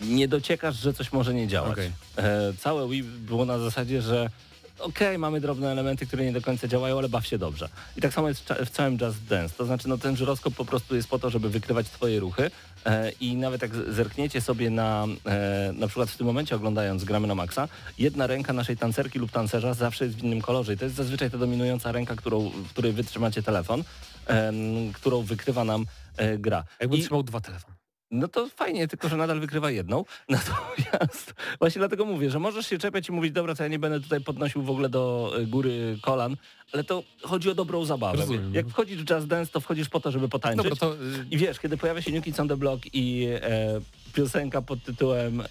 nie 0.00 0.28
dociekasz, 0.28 0.76
że 0.76 0.94
coś 0.94 1.12
może 1.12 1.34
nie 1.34 1.48
działać. 1.48 1.72
Okej. 1.72 1.92
E, 2.16 2.52
całe 2.58 2.88
Wii 2.88 3.02
było 3.02 3.44
na 3.44 3.58
zasadzie, 3.58 4.02
że 4.02 4.30
okej, 4.78 5.18
mamy 5.18 5.40
drobne 5.40 5.72
elementy, 5.72 6.06
które 6.06 6.24
nie 6.24 6.32
do 6.32 6.42
końca 6.42 6.68
działają, 6.68 6.98
ale 6.98 7.08
baw 7.08 7.26
się 7.26 7.38
dobrze. 7.38 7.68
I 7.96 8.00
tak 8.00 8.12
samo 8.12 8.28
jest 8.28 8.52
w 8.66 8.70
całym 8.70 8.98
Just 9.00 9.24
Dance. 9.24 9.54
To 9.58 9.64
znaczy, 9.66 9.88
no 9.88 9.98
ten 9.98 10.16
żyroskop 10.16 10.54
po 10.54 10.64
prostu 10.64 10.96
jest 10.96 11.08
po 11.08 11.18
to, 11.18 11.30
żeby 11.30 11.48
wykrywać 11.50 11.86
twoje 11.90 12.20
ruchy 12.20 12.50
e, 12.86 13.10
i 13.10 13.36
nawet 13.36 13.62
jak 13.62 13.70
zerkniecie 13.74 14.40
sobie 14.40 14.70
na, 14.70 15.06
e, 15.26 15.72
na 15.76 15.86
przykład 15.86 16.10
w 16.10 16.16
tym 16.16 16.26
momencie 16.26 16.56
oglądając 16.56 17.04
Gramy 17.04 17.26
na 17.26 17.34
Maxa, 17.34 17.68
jedna 17.98 18.26
ręka 18.26 18.52
naszej 18.52 18.76
tancerki 18.76 19.18
lub 19.18 19.30
tancerza 19.30 19.74
zawsze 19.74 20.04
jest 20.04 20.16
w 20.16 20.24
innym 20.24 20.40
kolorze 20.40 20.74
i 20.74 20.76
to 20.76 20.84
jest 20.84 20.96
zazwyczaj 20.96 21.30
ta 21.30 21.38
dominująca 21.38 21.92
ręka, 21.92 22.16
którą, 22.16 22.48
w 22.50 22.68
której 22.70 22.92
wytrzymacie 22.92 23.42
telefon, 23.42 23.84
em, 24.26 24.54
którą 24.92 25.22
wykrywa 25.22 25.64
nam 25.64 25.86
e, 26.16 26.38
gra. 26.38 26.64
Jakby 26.80 26.96
I- 26.96 27.02
trzymał 27.02 27.22
dwa 27.22 27.40
telefony. 27.40 27.73
No 28.14 28.28
to 28.28 28.48
fajnie, 28.48 28.88
tylko 28.88 29.08
że 29.08 29.16
nadal 29.16 29.40
wykrywa 29.40 29.70
jedną. 29.70 30.04
Natomiast 30.28 31.34
właśnie 31.58 31.78
dlatego 31.78 32.04
mówię, 32.04 32.30
że 32.30 32.38
możesz 32.38 32.66
się 32.66 32.78
czepiać 32.78 33.08
i 33.08 33.12
mówić, 33.12 33.32
dobra, 33.32 33.54
to 33.54 33.62
ja 33.62 33.68
nie 33.68 33.78
będę 33.78 34.00
tutaj 34.00 34.20
podnosił 34.20 34.62
w 34.62 34.70
ogóle 34.70 34.88
do 34.88 35.32
y, 35.38 35.46
góry 35.46 35.98
kolan, 36.02 36.36
ale 36.72 36.84
to 36.84 37.02
chodzi 37.22 37.50
o 37.50 37.54
dobrą 37.54 37.84
zabawę. 37.84 38.18
Rozumiem. 38.18 38.54
Jak 38.54 38.68
wchodzisz 38.68 39.04
w 39.04 39.10
Just 39.10 39.26
Dance, 39.26 39.52
to 39.52 39.60
wchodzisz 39.60 39.88
po 39.88 40.00
to, 40.00 40.10
żeby 40.10 40.28
potańczyć. 40.28 40.70
Dobra, 40.70 40.76
to 40.76 40.94
y, 40.94 41.26
I 41.30 41.36
wiesz, 41.36 41.60
kiedy 41.60 41.76
pojawia 41.76 42.02
się 42.02 42.12
New 42.12 42.24
Kids 42.24 42.40
on 42.40 42.48
the 42.48 42.56
Block 42.56 42.82
i 42.92 43.26
e, 43.32 43.80
piosenka 44.14 44.62
pod 44.62 44.82
tytułem 44.84 45.40
e, 45.40 45.46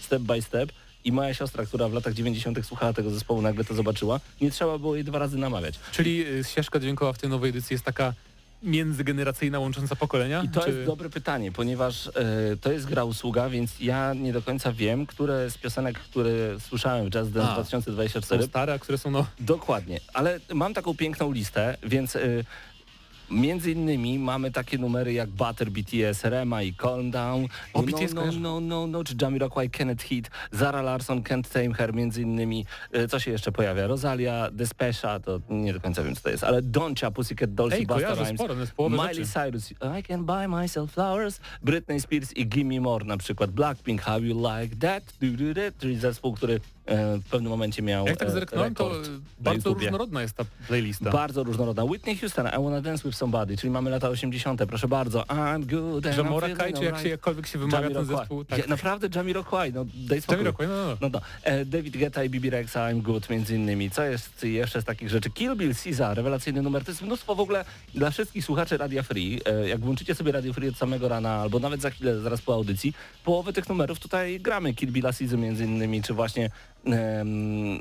Step 0.00 0.22
by 0.22 0.42
Step 0.42 0.72
i 1.04 1.12
moja 1.12 1.34
siostra, 1.34 1.66
która 1.66 1.88
w 1.88 1.92
latach 1.92 2.14
90. 2.14 2.66
słuchała 2.66 2.92
tego 2.92 3.10
zespołu, 3.10 3.42
nagle 3.42 3.64
to 3.64 3.74
zobaczyła, 3.74 4.20
nie 4.40 4.50
trzeba 4.50 4.78
było 4.78 4.94
jej 4.94 5.04
dwa 5.04 5.18
razy 5.18 5.38
namawiać. 5.38 5.74
czyli 5.92 6.26
y, 6.26 6.44
ścieżka 6.44 6.80
dźwiękowa 6.80 7.12
w 7.12 7.18
tej 7.18 7.30
nowej 7.30 7.50
edycji 7.50 7.74
jest 7.74 7.84
taka 7.84 8.14
międzygeneracyjna, 8.62 9.58
łącząca 9.58 9.96
pokolenia? 9.96 10.42
I 10.42 10.48
to 10.48 10.60
czy... 10.60 10.70
jest 10.70 10.86
dobre 10.86 11.10
pytanie, 11.10 11.52
ponieważ 11.52 12.06
e, 12.06 12.10
to 12.60 12.72
jest 12.72 12.86
gra 12.86 13.04
usługa, 13.04 13.48
więc 13.48 13.80
ja 13.80 14.14
nie 14.14 14.32
do 14.32 14.42
końca 14.42 14.72
wiem, 14.72 15.06
które 15.06 15.50
z 15.50 15.58
piosenek, 15.58 15.98
które 15.98 16.60
słyszałem 16.60 17.06
w 17.06 17.10
Jazz 17.10 17.30
Dance 17.30 17.50
A, 17.50 17.54
2024, 17.54 18.42
Są 18.42 18.48
stare, 18.48 18.72
a 18.72 18.78
które 18.78 18.98
są 18.98 19.10
no... 19.10 19.26
dokładnie, 19.40 20.00
ale 20.14 20.40
mam 20.54 20.74
taką 20.74 20.94
piękną 20.94 21.32
listę, 21.32 21.76
więc 21.82 22.16
e, 22.16 22.20
Między 23.30 23.72
innymi 23.72 24.18
mamy 24.18 24.50
takie 24.50 24.78
numery 24.78 25.12
jak 25.12 25.28
Butter 25.30 25.70
BTS, 25.70 26.24
Rema 26.24 26.62
i 26.62 26.74
Calm 26.74 27.10
Down, 27.10 27.44
O, 27.74 27.82
no, 27.82 27.82
BTS 27.82 28.14
no, 28.14 28.20
kojarzę. 28.20 28.40
no, 28.40 28.60
no, 28.60 28.86
no, 28.86 29.04
czy 29.04 29.14
Jamiroquai, 29.22 29.70
Kenneth 29.70 30.04
Heat, 30.04 30.30
Zara 30.52 30.82
Larson, 30.82 31.22
Can't 31.22 31.52
Tame 31.52 31.74
Her 31.74 31.94
między 31.94 32.22
innymi. 32.22 32.66
E, 32.92 33.08
Co 33.08 33.20
się 33.20 33.30
jeszcze 33.30 33.52
pojawia? 33.52 33.86
Rosalia, 33.86 34.50
Despesha, 34.52 35.20
to 35.20 35.40
nie 35.50 35.72
do 35.72 35.80
końca 35.80 36.02
wiem 36.02 36.14
co 36.16 36.22
to 36.22 36.30
jest, 36.30 36.44
ale 36.44 36.62
Doncha, 36.62 37.10
Pussycat 37.10 37.54
Dolls 37.54 37.74
i 37.74 37.76
Ej, 37.76 37.86
Busta 37.86 37.94
kojarzę 38.02 38.22
Rhymes. 38.22 38.40
sporo, 38.40 38.54
no 38.54 39.02
Miley 39.04 39.14
rzeczy. 39.24 39.28
Cyrus, 39.44 39.70
I 40.00 40.02
can 40.02 40.24
buy 40.24 40.48
myself 40.48 40.92
flowers, 40.92 41.40
Britney 41.62 42.00
Spears 42.00 42.36
i 42.36 42.46
Gimme 42.48 42.80
More 42.80 43.04
na 43.04 43.16
przykład, 43.16 43.50
Blackpink, 43.50 44.00
How 44.02 44.20
You 44.22 44.36
Like 44.60 44.76
That, 44.76 45.02
czyli 45.78 45.96
zespół, 45.96 46.32
który 46.34 46.60
w 46.96 47.24
pewnym 47.30 47.50
momencie 47.50 47.82
miał 47.82 48.06
Jak 48.06 48.16
tak 48.16 48.28
e, 48.28 48.30
zerknąłem, 48.30 48.74
to 48.74 48.90
bardzo 49.40 49.74
różnorodna 49.74 50.22
jest 50.22 50.34
ta 50.34 50.44
playlista. 50.68 51.10
Bardzo 51.10 51.44
różnorodna. 51.44 51.84
Whitney 51.84 52.16
Houston, 52.16 52.46
I 52.46 52.64
Wanna 52.64 52.80
Dance 52.80 53.08
With 53.08 53.18
Somebody, 53.18 53.56
czyli 53.56 53.70
mamy 53.70 53.90
lata 53.90 54.08
80. 54.08 54.66
Proszę 54.66 54.88
bardzo. 54.88 55.22
I'm 55.22 55.66
good 55.66 56.06
and 56.06 56.30
Morakaj, 56.30 56.56
feeling 56.56 56.78
czy 56.78 56.84
jak 56.84 56.98
się 56.98 57.08
jakkolwiek 57.08 57.46
się 57.46 57.58
wymawia 57.58 57.88
ten 57.88 57.96
Jamiroquai. 57.96 58.18
zespół. 58.18 58.44
Tak. 58.44 58.58
Ja, 58.58 58.64
naprawdę 58.66 59.08
Jamiroquai, 59.14 59.72
no 59.72 59.86
daj 59.94 60.20
spokój. 60.20 60.36
Jamiroquai, 60.36 60.66
no, 60.68 60.96
no, 61.00 61.08
no. 61.12 61.20
E, 61.42 61.64
David 61.64 61.96
Guetta 61.96 62.24
i 62.24 62.30
Bibi 62.30 62.50
Rexa, 62.50 62.76
I'm 62.76 63.02
Good 63.02 63.30
między 63.30 63.56
innymi. 63.56 63.90
Co 63.90 64.02
jest 64.04 64.44
jeszcze 64.44 64.82
z 64.82 64.84
takich 64.84 65.08
rzeczy? 65.08 65.30
Kill 65.30 65.56
Bill, 65.56 65.74
Caesar, 65.84 66.16
rewelacyjny 66.16 66.62
numer. 66.62 66.84
To 66.84 66.90
jest 66.90 67.02
mnóstwo 67.02 67.34
w 67.34 67.40
ogóle 67.40 67.64
dla 67.94 68.10
wszystkich 68.10 68.44
słuchaczy 68.44 68.76
Radia 68.76 69.02
Free. 69.02 69.40
E, 69.44 69.68
jak 69.68 69.80
włączycie 69.80 70.14
sobie 70.14 70.32
Radio 70.32 70.52
Free 70.52 70.68
od 70.68 70.76
samego 70.76 71.08
rana, 71.08 71.34
albo 71.34 71.58
nawet 71.58 71.80
za 71.80 71.90
chwilę, 71.90 72.20
zaraz 72.20 72.42
po 72.42 72.54
audycji, 72.54 72.94
połowę 73.24 73.52
tych 73.52 73.68
numerów 73.68 73.98
tutaj 73.98 74.40
gramy. 74.40 74.74
Kill 74.74 74.92
Billa, 74.92 75.12
Caesar 75.12 75.38
między 75.38 75.64
innymi, 75.64 76.02
czy 76.02 76.14
właśnie 76.14 76.50
em, 76.84 77.80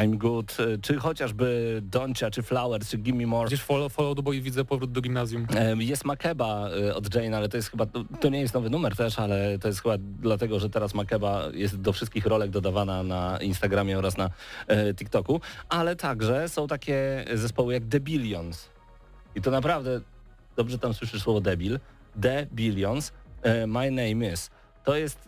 I'm 0.00 0.16
Good, 0.16 0.56
czy 0.82 0.96
chociażby 0.96 1.80
Doncia, 1.82 2.30
czy 2.30 2.42
Flowers, 2.42 2.90
czy 2.90 2.96
Gimme 2.96 3.26
More. 3.26 3.46
Gdzieś 3.46 3.60
follow, 3.60 3.92
follow 3.92 4.16
the 4.16 4.22
boy 4.22 4.40
widzę 4.40 4.64
powrót 4.64 4.92
do 4.92 5.00
gimnazjum. 5.00 5.46
Jest 5.78 6.04
Makeba 6.04 6.70
y, 6.70 6.94
od 6.94 7.14
Jane, 7.14 7.36
ale 7.36 7.48
to 7.48 7.56
jest 7.56 7.70
chyba, 7.70 7.86
to 8.20 8.28
nie 8.28 8.40
jest 8.40 8.54
nowy 8.54 8.70
numer 8.70 8.96
też, 8.96 9.18
ale 9.18 9.58
to 9.58 9.68
jest 9.68 9.82
chyba 9.82 9.94
dlatego, 9.98 10.60
że 10.60 10.70
teraz 10.70 10.94
Makeba 10.94 11.42
jest 11.54 11.80
do 11.80 11.92
wszystkich 11.92 12.26
rolek 12.26 12.50
dodawana 12.50 13.02
na 13.02 13.38
Instagramie 13.38 13.98
oraz 13.98 14.16
na 14.16 14.30
e, 14.66 14.94
TikToku, 14.94 15.40
ale 15.68 15.96
także 15.96 16.48
są 16.48 16.66
takie 16.66 17.24
zespoły 17.34 17.74
jak 17.74 17.82
The 17.84 18.00
Billions. 18.00 18.68
I 19.34 19.40
to 19.40 19.50
naprawdę, 19.50 20.00
dobrze 20.56 20.78
tam 20.78 20.94
słyszysz 20.94 21.22
słowo 21.22 21.40
debil, 21.40 21.78
The 22.22 22.46
Billions, 22.52 23.12
e, 23.42 23.66
My 23.66 23.90
Name 23.90 24.32
Is. 24.32 24.50
To 24.84 24.96
jest, 24.96 25.18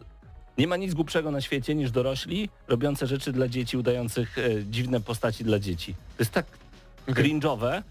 nie 0.58 0.66
ma 0.66 0.76
nic 0.76 0.94
głupszego 0.94 1.30
na 1.30 1.40
świecie 1.40 1.74
niż 1.74 1.90
dorośli 1.90 2.48
robiące 2.68 3.06
rzeczy 3.06 3.32
dla 3.32 3.48
dzieci, 3.48 3.76
udających 3.76 4.38
e, 4.38 4.64
dziwne 4.64 5.00
postaci 5.00 5.44
dla 5.44 5.58
dzieci. 5.58 5.94
To 5.94 6.22
jest 6.22 6.30
tak 6.30 6.46
cringe'owe 7.06 7.82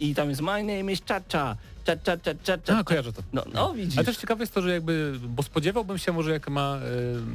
i 0.00 0.14
tam 0.14 0.28
jest 0.28 0.40
My 0.40 0.62
Name 0.62 0.92
is 0.92 1.00
Cha-Cha, 1.08 1.56
Cha-Cha, 1.96 2.30
Cha-Cha, 2.46 2.78
A, 2.78 2.84
kojarzę 2.84 3.12
to. 3.12 3.22
no, 3.32 3.44
no 3.54 3.74
widzisz. 3.74 3.98
Ale 3.98 4.04
też 4.06 4.16
ciekawe 4.16 4.42
jest 4.42 4.54
to, 4.54 4.62
że 4.62 4.70
jakby, 4.72 5.12
bo 5.28 5.42
spodziewałbym 5.42 5.98
się 5.98 6.12
może 6.12 6.30
jak 6.32 6.48
ma 6.48 6.76
e, 6.76 6.80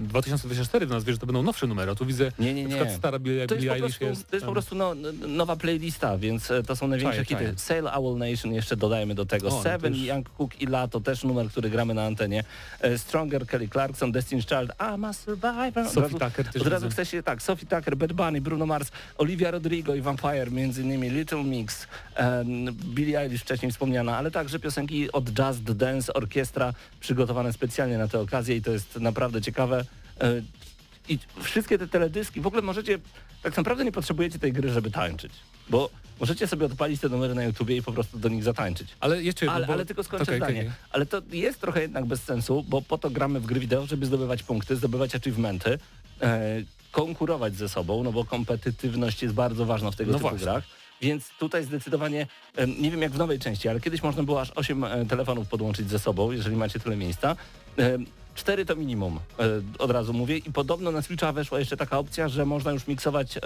2024 0.08 0.86
w 0.86 0.89
nazwie, 0.89 1.14
że 1.14 1.20
to 1.20 1.26
będą 1.26 1.43
nowsze 1.43 1.68
numery, 1.68 1.91
a 1.91 1.95
tu 1.95 2.06
widzę 2.06 2.32
Nie, 2.39 2.54
nie, 2.54 2.64
na 2.64 2.70
przykład 2.70 2.89
nie. 2.89 2.95
stara 2.97 3.20
Billie, 3.20 3.47
To 3.47 3.56
jest, 3.56 3.66
Billie 3.66 3.76
Eilish 3.84 4.01
jest. 4.01 4.30
to 4.30 4.36
jest 4.36 4.45
po 4.45 4.51
prostu 4.51 4.76
no, 4.76 4.93
nowa 5.28 5.56
playlista, 5.56 6.18
więc 6.18 6.51
e, 6.51 6.64
to 6.64 6.76
są 6.76 6.88
największe 6.88 7.26
Czaję, 7.26 7.26
hity. 7.26 7.43
czaję. 7.43 7.54
Sail 7.58 7.88
Owl 7.88 8.18
Nation 8.18 8.54
jeszcze 8.54 8.76
dodajmy 8.78 9.16
do 9.16 9.26
tego. 9.26 9.47
O, 9.47 9.51
no 9.51 9.64
Seven, 9.64 9.93
już- 9.95 10.04
Young 10.08 10.30
Cook 10.30 10.62
i 10.62 10.66
Lato, 10.68 10.99
też 11.01 11.24
numer, 11.24 11.47
który 11.49 11.70
gramy 11.70 11.93
na 11.93 12.04
antenie. 12.06 12.43
E, 12.82 12.97
Stronger, 12.97 13.45
Kelly 13.47 13.68
Clarkson, 13.68 14.12
Destiny's 14.12 14.47
Child, 14.60 14.72
I'm 14.80 15.08
a 15.08 15.14
survivor. 15.14 15.88
Od 15.88 15.93
Sophie 15.93 16.01
razu- 16.01 16.20
Tucker 16.20 16.45
też 16.51 16.62
Od 16.62 16.68
razu 16.68 16.89
chce 16.89 17.06
się, 17.06 17.24
tak, 17.24 17.41
Sophie 17.41 17.66
Tucker, 17.68 17.97
Bad 17.97 18.14
Bunny, 18.14 18.41
Bruno 18.41 18.66
Mars, 18.66 18.91
Olivia 19.18 19.51
Rodrigo 19.51 19.95
i 19.95 20.01
Vampire, 20.01 20.51
między 20.51 20.82
innymi 20.82 21.10
Little 21.10 21.43
Mix, 21.43 21.88
em, 22.16 22.45
Billie 22.74 23.20
Eilish 23.20 23.41
wcześniej 23.41 23.72
wspomniana, 23.72 24.18
ale 24.18 24.32
także 24.44 24.60
piosenki 24.60 25.12
od 25.12 25.39
Just 25.39 25.64
Dance 25.64 26.14
Orkiestra 26.14 26.74
przygotowane 27.00 27.54
specjalnie 27.54 27.98
na 27.98 28.08
tę 28.08 28.20
okazję 28.20 28.56
i 28.56 28.62
to 28.62 28.72
jest 28.72 28.96
naprawdę 29.00 29.41
ciekawe. 29.41 29.86
E, 30.22 30.41
I 31.10 31.20
wszystkie 31.41 31.78
te 31.78 31.88
teledyski, 31.88 32.41
w 32.41 32.48
ogóle 32.48 32.62
możecie, 32.62 33.00
tak 33.44 33.58
naprawdę 33.58 33.86
nie 33.86 33.91
potrzebujecie 33.91 34.39
tej 34.39 34.54
gry, 34.54 34.70
żeby 34.70 34.91
tańczyć, 34.91 35.34
bo 35.70 35.89
możecie 36.20 36.48
sobie 36.48 36.66
odpalić 36.66 37.02
te 37.02 37.10
numery 37.10 37.36
na 37.36 37.44
YouTubie 37.44 37.78
i 37.78 37.82
po 37.82 37.91
prostu 37.94 38.20
do 38.20 38.30
nich 38.30 38.44
zatańczyć. 38.44 38.88
Ale 39.00 39.24
jeszcze 39.24 39.46
jedno, 39.46 39.56
Ale, 39.56 39.68
bo- 39.68 39.74
ale 39.74 39.86
tylko 39.86 40.04
skończę 40.04 40.24
Okej, 40.24 40.38
zdanie. 40.38 40.60
okej. 40.60 40.72
Ale 40.91 41.06
to 41.06 41.22
jest 41.32 41.62
trochę 41.62 41.82
jednak 41.82 42.06
bez 42.06 42.24
sensu, 42.24 42.64
bo 42.68 42.82
po 42.82 42.98
to 42.98 43.10
gramy 43.10 43.39
w 43.39 43.46
gry 43.46 43.60
wideo, 43.60 43.86
żeby 43.86 44.06
zdobywać 44.06 44.44
punkty, 44.44 44.76
zdobywać 44.76 45.16
achievementy, 45.16 45.78
e, 46.22 46.39
konkurować 46.91 47.56
ze 47.56 47.70
sobą, 47.70 48.04
no 48.04 48.12
bo 48.12 48.26
kompetytywność 48.26 49.24
jest 49.24 49.34
bardzo 49.36 49.66
ważna 49.66 49.91
w 49.91 49.96
tego 49.96 50.12
No 50.12 50.18
typu 50.18 50.30
właśnie. 50.30 50.46
grach. 50.46 50.64
Więc 51.04 51.30
tutaj 51.39 51.64
zdecydowanie, 51.64 52.28
nie 52.80 52.91
wiem 52.91 53.01
jak 53.01 53.12
w 53.12 53.18
nowej 53.18 53.39
części, 53.39 53.70
ale 53.70 53.80
kiedyś 53.80 54.04
można 54.04 54.24
było 54.24 54.41
aż 54.41 54.51
8 54.56 54.84
e, 54.84 55.06
telefonów 55.06 55.47
podłączyć 55.47 55.89
ze 55.89 55.99
sobą, 55.99 56.32
jeżeli 56.32 56.56
macie 56.56 56.80
tyle 56.80 56.95
miejsca. 56.95 57.36
Em, 57.78 58.06
Cztery 58.36 58.66
to 58.66 58.76
minimum, 58.76 59.20
e, 59.39 59.43
od 59.80 59.91
razu 59.91 60.14
mówię. 60.14 60.38
I 60.38 60.51
podobno 60.51 60.91
na 60.91 61.01
Switcha 61.01 61.32
weszła 61.32 61.60
jeszcze 61.60 61.78
taka 61.78 61.97
opcja, 61.97 62.30
że 62.30 62.45
można 62.45 62.72
już 62.72 62.88
miksować 62.88 63.39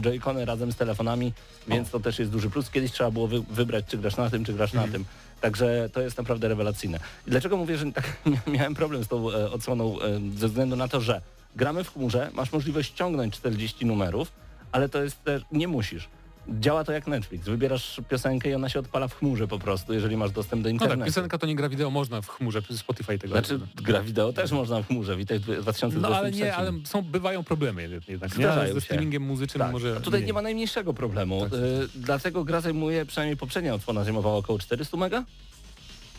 Joy-Cony 0.00 0.44
razem 0.44 0.72
z 0.72 0.76
telefonami, 0.76 1.32
więc 1.68 1.90
to 1.90 2.00
też 2.00 2.18
jest 2.18 2.30
duży 2.30 2.50
plus. 2.50 2.70
Kiedyś 2.70 2.92
trzeba 2.92 3.10
było 3.10 3.26
wy, 3.26 3.40
wybrać, 3.40 3.84
czy 3.88 3.98
grasz 3.98 4.16
na 4.16 4.30
tym, 4.30 4.44
czy 4.44 4.52
grasz 4.52 4.72
na 4.72 4.88
tym. 4.88 5.04
Także 5.40 5.90
to 5.92 6.00
jest 6.00 6.18
naprawdę 6.18 6.48
rewelacyjne. 6.48 7.00
I 7.26 7.30
dlaczego 7.30 7.56
mówię, 7.56 7.76
że 7.76 7.92
tak 7.92 8.16
miałem 8.56 8.74
problem 8.74 9.04
z 9.04 9.08
tą 9.08 9.30
e, 9.30 9.50
odsłoną? 9.50 9.96
Ze 10.36 10.48
względu 10.48 10.76
na 10.76 10.88
to, 10.88 11.00
że 11.00 11.20
gramy 11.56 11.84
w 11.84 11.92
chmurze, 11.92 12.30
masz 12.32 12.52
możliwość 12.52 12.88
ściągnąć 12.88 13.34
40 13.34 13.86
numerów, 13.86 14.32
ale 14.72 14.88
to 14.88 15.02
jest 15.02 15.24
też, 15.24 15.42
nie 15.52 15.68
musisz. 15.68 16.08
Działa 16.48 16.84
to 16.84 16.92
jak 16.92 17.06
Netflix. 17.06 17.44
Wybierasz 17.44 18.00
piosenkę 18.08 18.50
i 18.50 18.54
ona 18.54 18.68
się 18.68 18.78
odpala 18.78 19.08
w 19.08 19.14
chmurze 19.18 19.48
po 19.48 19.58
prostu, 19.58 19.92
jeżeli 19.94 20.16
masz 20.16 20.30
dostęp 20.30 20.62
do 20.62 20.68
No 20.68 20.72
internetu. 20.72 21.00
tak, 21.00 21.06
piosenka 21.06 21.38
to 21.38 21.46
nie 21.46 21.54
gra 21.56 21.68
wideo, 21.68 21.90
można 21.90 22.20
w 22.20 22.28
chmurze 22.28 22.62
Spotify 22.76 23.18
tego. 23.18 23.34
Znaczy, 23.34 23.60
gra 23.76 24.02
wideo 24.02 24.32
też 24.32 24.50
można 24.52 24.82
w 24.82 24.86
chmurze. 24.86 25.16
Witaj 25.16 25.38
w 25.38 25.42
2023. 25.42 26.00
no 26.00 26.16
ale 26.16 26.30
nie, 26.30 26.56
ale 26.56 26.72
są, 26.84 27.02
bywają 27.02 27.44
problemy 27.44 27.82
jednak. 28.08 28.30
nie? 28.38 28.44
Zdarzają 28.44 28.74
ze 28.74 28.80
streamingiem 28.80 29.22
muzycznym 29.22 29.60
Tak. 29.60 29.72
może 29.72 29.96
A 29.96 30.00
tutaj 30.00 30.20
mniej. 30.20 30.26
nie 30.26 30.32
ma 30.32 30.42
najmniejszego 30.42 30.94
problemu. 30.94 31.40
Tak. 31.42 31.52
Y, 31.52 31.88
dlatego 31.94 32.44
gra 32.44 32.60
zajmuje, 32.60 33.06
przynajmniej 33.06 33.36
poprzednia 33.36 33.74
odsłona 33.74 34.04
zajmowała 34.04 34.36
około 34.36 34.58
400 34.58 34.96
mega? 34.96 35.24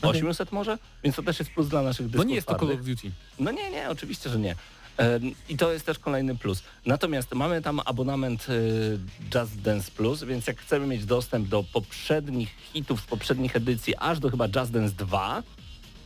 800 0.01 0.51
może? 0.51 0.77
Więc 1.03 1.15
to 1.15 1.23
też 1.23 1.39
jest 1.39 1.51
plus 1.51 1.67
dla 1.67 1.81
naszych 1.81 2.05
No 2.05 2.11
dysków 2.11 2.27
nie 2.29 2.35
jest 2.35 2.47
to 2.47 2.55
Call 2.59 2.71
of 2.71 2.81
Duty. 2.85 3.11
No 3.39 3.51
nie, 3.51 3.71
nie, 3.71 3.89
oczywiście, 3.89 4.29
że 4.29 4.39
nie. 4.39 4.55
Em, 5.01 5.35
I 5.49 5.57
to 5.57 5.71
jest 5.71 5.85
też 5.85 5.99
kolejny 5.99 6.35
plus. 6.35 6.63
Natomiast 6.85 7.33
mamy 7.33 7.61
tam 7.61 7.81
abonament 7.85 8.49
y, 8.49 8.99
Just 9.35 9.61
Dance 9.61 9.91
Plus, 9.91 10.23
więc 10.23 10.47
jak 10.47 10.57
chcemy 10.57 10.87
mieć 10.87 11.05
dostęp 11.05 11.47
do 11.47 11.63
poprzednich 11.63 12.49
hitów 12.73 13.01
z 13.01 13.05
poprzednich 13.05 13.55
edycji, 13.55 13.95
aż 13.97 14.19
do 14.19 14.29
chyba 14.29 14.45
Just 14.55 14.71
Dance 14.71 14.95
2, 14.95 15.43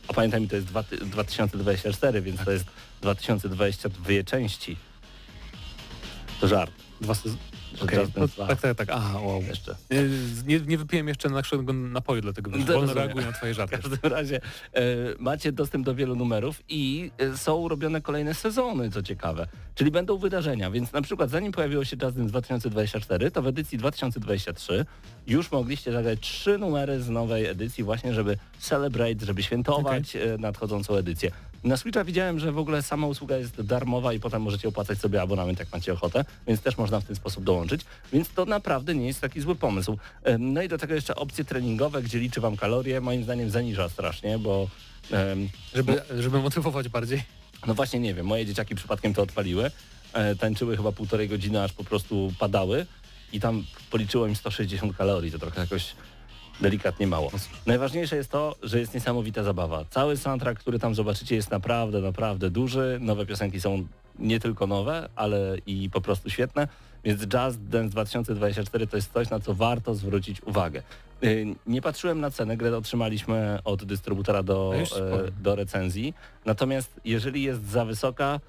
a 0.08 0.12
pamiętaj, 0.12 0.48
to 0.48 0.56
jest 0.56 0.68
dwa, 0.68 0.82
2024, 0.82 2.22
więc 2.22 2.44
to 2.44 2.50
jest 2.50 2.64
2022 3.00 4.22
części. 4.24 4.76
To 6.40 6.48
żart. 6.48 6.72
Dwa 7.00 7.14
że 7.76 7.96
Just 7.96 8.14
no, 8.14 8.20
Dance 8.20 8.34
2 8.34 8.46
tak, 8.46 8.60
tak, 8.60 8.76
tak. 8.76 8.88
Aha, 8.92 9.20
wow. 9.20 9.42
jeszcze. 9.42 9.76
Nie, 10.46 10.60
nie, 10.60 10.78
wypiłem 10.78 11.08
jeszcze 11.08 11.28
naszego 11.28 11.72
napoju, 11.72 12.22
dlatego 12.22 12.50
No, 12.50 12.64
wolno 12.66 12.94
reaguję 12.94 13.26
na 13.26 13.32
twoje 13.32 13.52
W 13.54 13.56
żarty. 13.56 13.78
każdym 13.78 14.12
razie 14.12 14.40
e, 14.72 14.82
macie 15.18 15.52
dostęp 15.52 15.86
do 15.86 15.94
wielu 15.94 16.16
numerów 16.16 16.62
i 16.68 17.10
e, 17.18 17.36
są 17.36 17.68
robione 17.68 18.00
kolejne 18.00 18.34
sezony, 18.34 18.90
co 18.90 19.02
ciekawe. 19.02 19.46
Czyli 19.74 19.90
będą 19.90 20.18
wydarzenia, 20.18 20.70
więc 20.70 20.92
na 20.92 21.02
przykład 21.02 21.30
zanim 21.30 21.52
pojawiło 21.52 21.84
się 21.84 21.96
Just 22.02 22.16
Dance 22.16 22.30
2024, 22.30 23.30
to 23.30 23.42
w 23.42 23.46
edycji 23.46 23.78
2023 23.78 24.86
już 25.26 25.52
mogliście 25.52 25.92
zagrać 25.92 26.20
trzy 26.20 26.58
numery 26.58 27.00
z 27.02 27.08
nowej 27.08 27.46
edycji 27.46 27.84
właśnie, 27.84 28.14
żeby 28.14 28.36
celebrate, 28.58 29.26
żeby 29.26 29.42
świętować 29.42 30.16
e, 30.16 30.38
nadchodzącą 30.38 30.94
edycję. 30.94 31.30
Na 31.64 31.76
Switcha 31.76 32.04
widziałem, 32.04 32.38
że 32.38 32.52
w 32.52 32.58
ogóle 32.58 32.82
sama 32.82 33.06
usługa 33.06 33.36
jest 33.36 33.62
darmowa 33.62 34.12
i 34.12 34.20
potem 34.20 34.42
możecie 34.42 34.68
opłacać 34.68 34.98
sobie 34.98 35.22
abonament, 35.22 35.58
jak 35.58 35.72
macie 35.72 35.92
ochotę, 35.92 36.24
więc 36.46 36.60
też 36.60 36.78
można 36.78 37.00
w 37.00 37.04
ten 37.04 37.16
sposób 37.16 37.44
dołączyć, 37.44 37.80
więc 38.12 38.28
to 38.28 38.44
naprawdę 38.44 38.94
nie 38.94 39.06
jest 39.06 39.20
taki 39.20 39.40
zły 39.40 39.54
pomysł. 39.56 39.98
No 40.38 40.62
i 40.62 40.68
do 40.68 40.78
tego 40.78 40.94
jeszcze 40.94 41.14
opcje 41.16 41.44
treningowe, 41.44 42.02
gdzie 42.02 42.18
liczy 42.18 42.40
wam 42.40 42.56
kalorie, 42.56 43.00
moim 43.00 43.24
zdaniem 43.24 43.50
zaniża 43.50 43.88
strasznie, 43.88 44.38
bo 44.38 44.68
Żeby, 45.74 46.02
żeby 46.18 46.38
motywować 46.42 46.88
bardziej. 46.88 47.22
no 47.66 47.74
właśnie 47.74 48.00
nie 48.00 48.14
wiem, 48.14 48.26
moje 48.26 48.46
dzieciaki 48.46 48.74
przypadkiem 48.74 49.14
to 49.14 49.22
odpaliły, 49.22 49.70
e, 50.12 50.36
tańczyły 50.36 50.76
chyba 50.76 50.92
półtorej 50.92 51.28
godziny, 51.28 51.62
aż 51.62 51.72
po 51.72 51.84
prostu 51.84 52.32
padały. 52.38 52.86
I 53.32 53.40
tam 53.40 53.64
policzyło 53.90 54.26
im 54.26 54.36
160 54.36 54.96
kalorii, 54.96 55.32
to 55.32 55.38
trochę 55.38 55.60
jakoś 55.60 55.94
delikatnie 56.60 57.06
mało. 57.06 57.30
Najważniejsze 57.66 58.16
jest 58.16 58.30
to, 58.30 58.56
że 58.62 58.80
jest 58.80 58.94
niesamowita 58.94 59.42
zabawa. 59.42 59.84
Cały 59.90 60.16
soundtrack, 60.16 60.60
który 60.60 60.78
tam 60.78 60.94
zobaczycie 60.94 61.34
jest 61.36 61.50
naprawdę, 61.50 62.00
naprawdę 62.00 62.50
duży. 62.50 62.98
Nowe 63.00 63.26
piosenki 63.26 63.60
są 63.60 63.86
nie 64.18 64.40
tylko 64.40 64.66
nowe, 64.66 65.08
ale 65.16 65.56
i 65.66 65.90
po 65.90 66.00
prostu 66.00 66.30
świetne. 66.30 66.68
Więc 67.04 67.22
Just 67.22 67.62
Dance 67.62 67.88
2024 67.90 68.86
to 68.86 68.96
jest 68.96 69.12
coś, 69.12 69.30
na 69.30 69.40
co 69.40 69.54
warto 69.54 69.94
zwrócić 69.94 70.42
uwagę. 70.42 70.82
Y, 71.24 71.46
Nie 71.66 71.82
patrzyłem 71.82 72.20
na 72.20 72.30
cenę, 72.30 72.56
grę 72.56 72.76
otrzymaliśmy 72.76 73.58
od 73.64 73.84
dystrybutora 73.84 74.42
do, 74.42 74.72
sporo. 74.86 75.26
e, 75.28 75.30
do 75.42 75.56
recenzji. 75.56 76.14
Natomiast 76.44 77.00
jeżeli 77.04 77.42
jest 77.42 77.64
za 77.68 77.84
wysoka, 77.84 78.40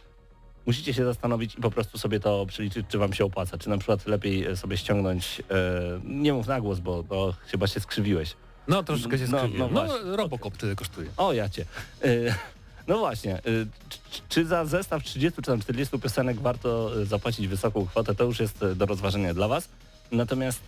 musicie 0.68 0.94
się 0.94 1.06
zastanowić 1.06 1.56
i 1.56 1.62
po 1.62 1.72
prostu 1.72 1.98
sobie 1.98 2.20
to 2.20 2.46
przeliczyć, 2.46 2.86
czy 2.90 2.98
wam 2.98 3.14
się 3.14 3.26
opłaca. 3.26 3.58
Czy 3.58 3.70
na 3.70 3.78
przykład 3.78 4.08
lepiej 4.08 4.46
e, 4.46 4.56
sobie 4.58 4.78
ściągnąć, 4.78 5.42
e, 5.52 5.64
nie 6.04 6.34
mów 6.34 6.48
na 6.48 6.62
głos, 6.62 6.80
bo 6.80 7.04
to 7.04 7.34
chyba 7.48 7.68
się 7.68 7.80
skrzywiłeś. 7.80 8.34
No 8.68 8.84
troszeczkę 8.84 9.18
się 9.18 9.28
No, 9.28 9.38
skrzywiłem. 9.40 9.74
no 9.74 9.82
No, 9.82 9.88
właśnie. 9.88 10.16
Robocop 10.16 10.58
tyle 10.58 10.76
kosztuje. 10.76 11.10
O, 11.18 11.34
ja 11.34 11.50
cię. 11.50 11.66
Y, 12.06 12.34
No 12.88 12.98
właśnie, 12.98 13.38
y, 13.48 13.68
czy, 14.30 14.46
za 14.46 14.66
zestaw 14.66 15.04
30 15.04 15.36
czy 15.42 15.42
tam 15.52 15.62
40 15.62 16.00
piosenek 16.00 16.40
warto 16.42 17.00
y, 17.02 17.06
zapłacić 17.06 17.48
wysoką 17.48 17.86
kwotę, 17.86 18.16
to 18.16 18.24
już 18.24 18.40
jest 18.40 18.66
do 18.76 18.86
rozważenia 18.86 19.34
dla 19.34 19.48
Was. 19.48 19.70
Natomiast 20.12 20.62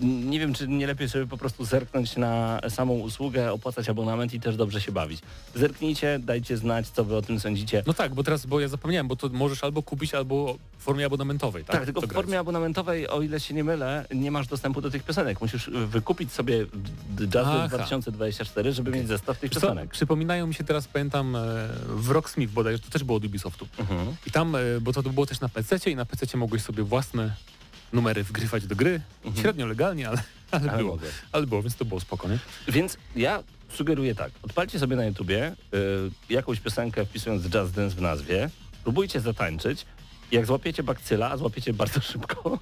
nie 0.00 0.40
wiem, 0.40 0.54
czy 0.54 0.68
nie 0.68 0.86
lepiej 0.86 1.08
sobie 1.08 1.26
po 1.26 1.36
prostu 1.36 1.64
zerknąć 1.64 2.16
na 2.16 2.60
samą 2.68 2.94
usługę, 2.94 3.52
opłacać 3.52 3.88
abonament 3.88 4.34
i 4.34 4.40
też 4.40 4.56
dobrze 4.56 4.80
się 4.80 4.92
bawić. 4.92 5.20
Zerknijcie, 5.54 6.18
dajcie 6.18 6.56
znać, 6.56 6.88
co 6.88 7.04
Wy 7.04 7.16
o 7.16 7.22
tym 7.22 7.40
sądzicie. 7.40 7.82
No 7.86 7.94
tak, 7.94 8.14
bo 8.14 8.24
teraz, 8.24 8.46
bo 8.46 8.60
ja 8.60 8.68
zapomniałem, 8.68 9.08
bo 9.08 9.16
to 9.16 9.28
możesz 9.28 9.64
albo 9.64 9.82
kupić, 9.82 10.14
albo 10.14 10.58
w 10.78 10.82
formie 10.82 11.06
abonamentowej, 11.06 11.64
tak? 11.64 11.76
Tak, 11.76 11.84
tylko 11.84 12.00
w 12.00 12.04
grać. 12.04 12.14
formie 12.14 12.38
abonamentowej, 12.38 13.08
o 13.08 13.22
ile 13.22 13.40
się 13.40 13.54
nie 13.54 13.64
mylę, 13.64 14.06
nie 14.14 14.30
masz 14.30 14.46
dostępu 14.46 14.80
do 14.80 14.90
tych 14.90 15.02
piosenek. 15.02 15.40
Musisz 15.40 15.68
y, 15.68 15.86
wykupić 15.86 16.32
sobie 16.32 16.66
Jazz 17.28 17.46
Aha. 17.46 17.68
2024, 17.68 18.72
żeby 18.72 18.90
mieć 18.90 19.08
zestaw 19.08 19.38
tych 19.38 19.52
co, 19.52 19.60
piosenek. 19.60 19.90
przypominają 19.90 20.46
mi 20.46 20.54
się 20.54 20.64
teraz, 20.64 20.88
pamiętam, 20.88 21.36
e, 21.36 21.40
w 21.88 22.10
Rocksmith 22.10 22.52
bodajże, 22.52 22.82
to 22.82 22.90
też 22.90 23.04
było 23.04 23.18
od 23.18 23.24
Ubisoftu. 23.24 23.66
Mhm. 23.78 24.16
I 24.26 24.30
tam, 24.30 24.56
e, 24.56 24.58
bo 24.80 24.92
to 24.92 25.02
było 25.02 25.26
też 25.26 25.40
na 25.40 25.48
PC 25.48 25.90
i 25.90 25.96
na 25.96 26.04
PC 26.04 26.36
mogłeś 26.36 26.62
sobie 26.62 26.82
własne 26.82 27.34
numery 27.92 28.24
wgrywać 28.24 28.66
do 28.66 28.76
gry. 28.76 29.00
Mhm. 29.24 29.42
Średnio 29.42 29.66
legalnie, 29.66 30.08
ale, 30.08 30.22
ale, 30.50 30.70
Ale 30.70 30.78
było. 30.78 30.90
mogę. 30.96 31.08
Ale 31.32 31.46
było, 31.46 31.62
więc 31.62 31.76
to 31.76 31.84
było 31.84 32.00
spoko, 32.00 32.28
nie? 32.28 32.38
Więc 32.68 32.96
ja 33.16 33.42
sugeruję 33.68 34.14
tak, 34.14 34.32
odpalcie 34.42 34.78
sobie 34.78 34.96
na 34.96 35.04
YouTubie 35.04 35.52
y, 35.74 36.34
jakąś 36.34 36.60
piosenkę 36.60 37.06
wpisując 37.06 37.42
Jazz 37.48 37.72
Dance 37.72 37.96
w 37.96 38.00
nazwie, 38.00 38.50
próbujcie 38.82 39.20
zatańczyć 39.20 39.86
jak 40.32 40.46
złapiecie 40.46 40.82
bakcyla, 40.82 41.30
a 41.30 41.36
złapiecie 41.36 41.72
bardzo 41.72 42.00
szybko, 42.12 42.58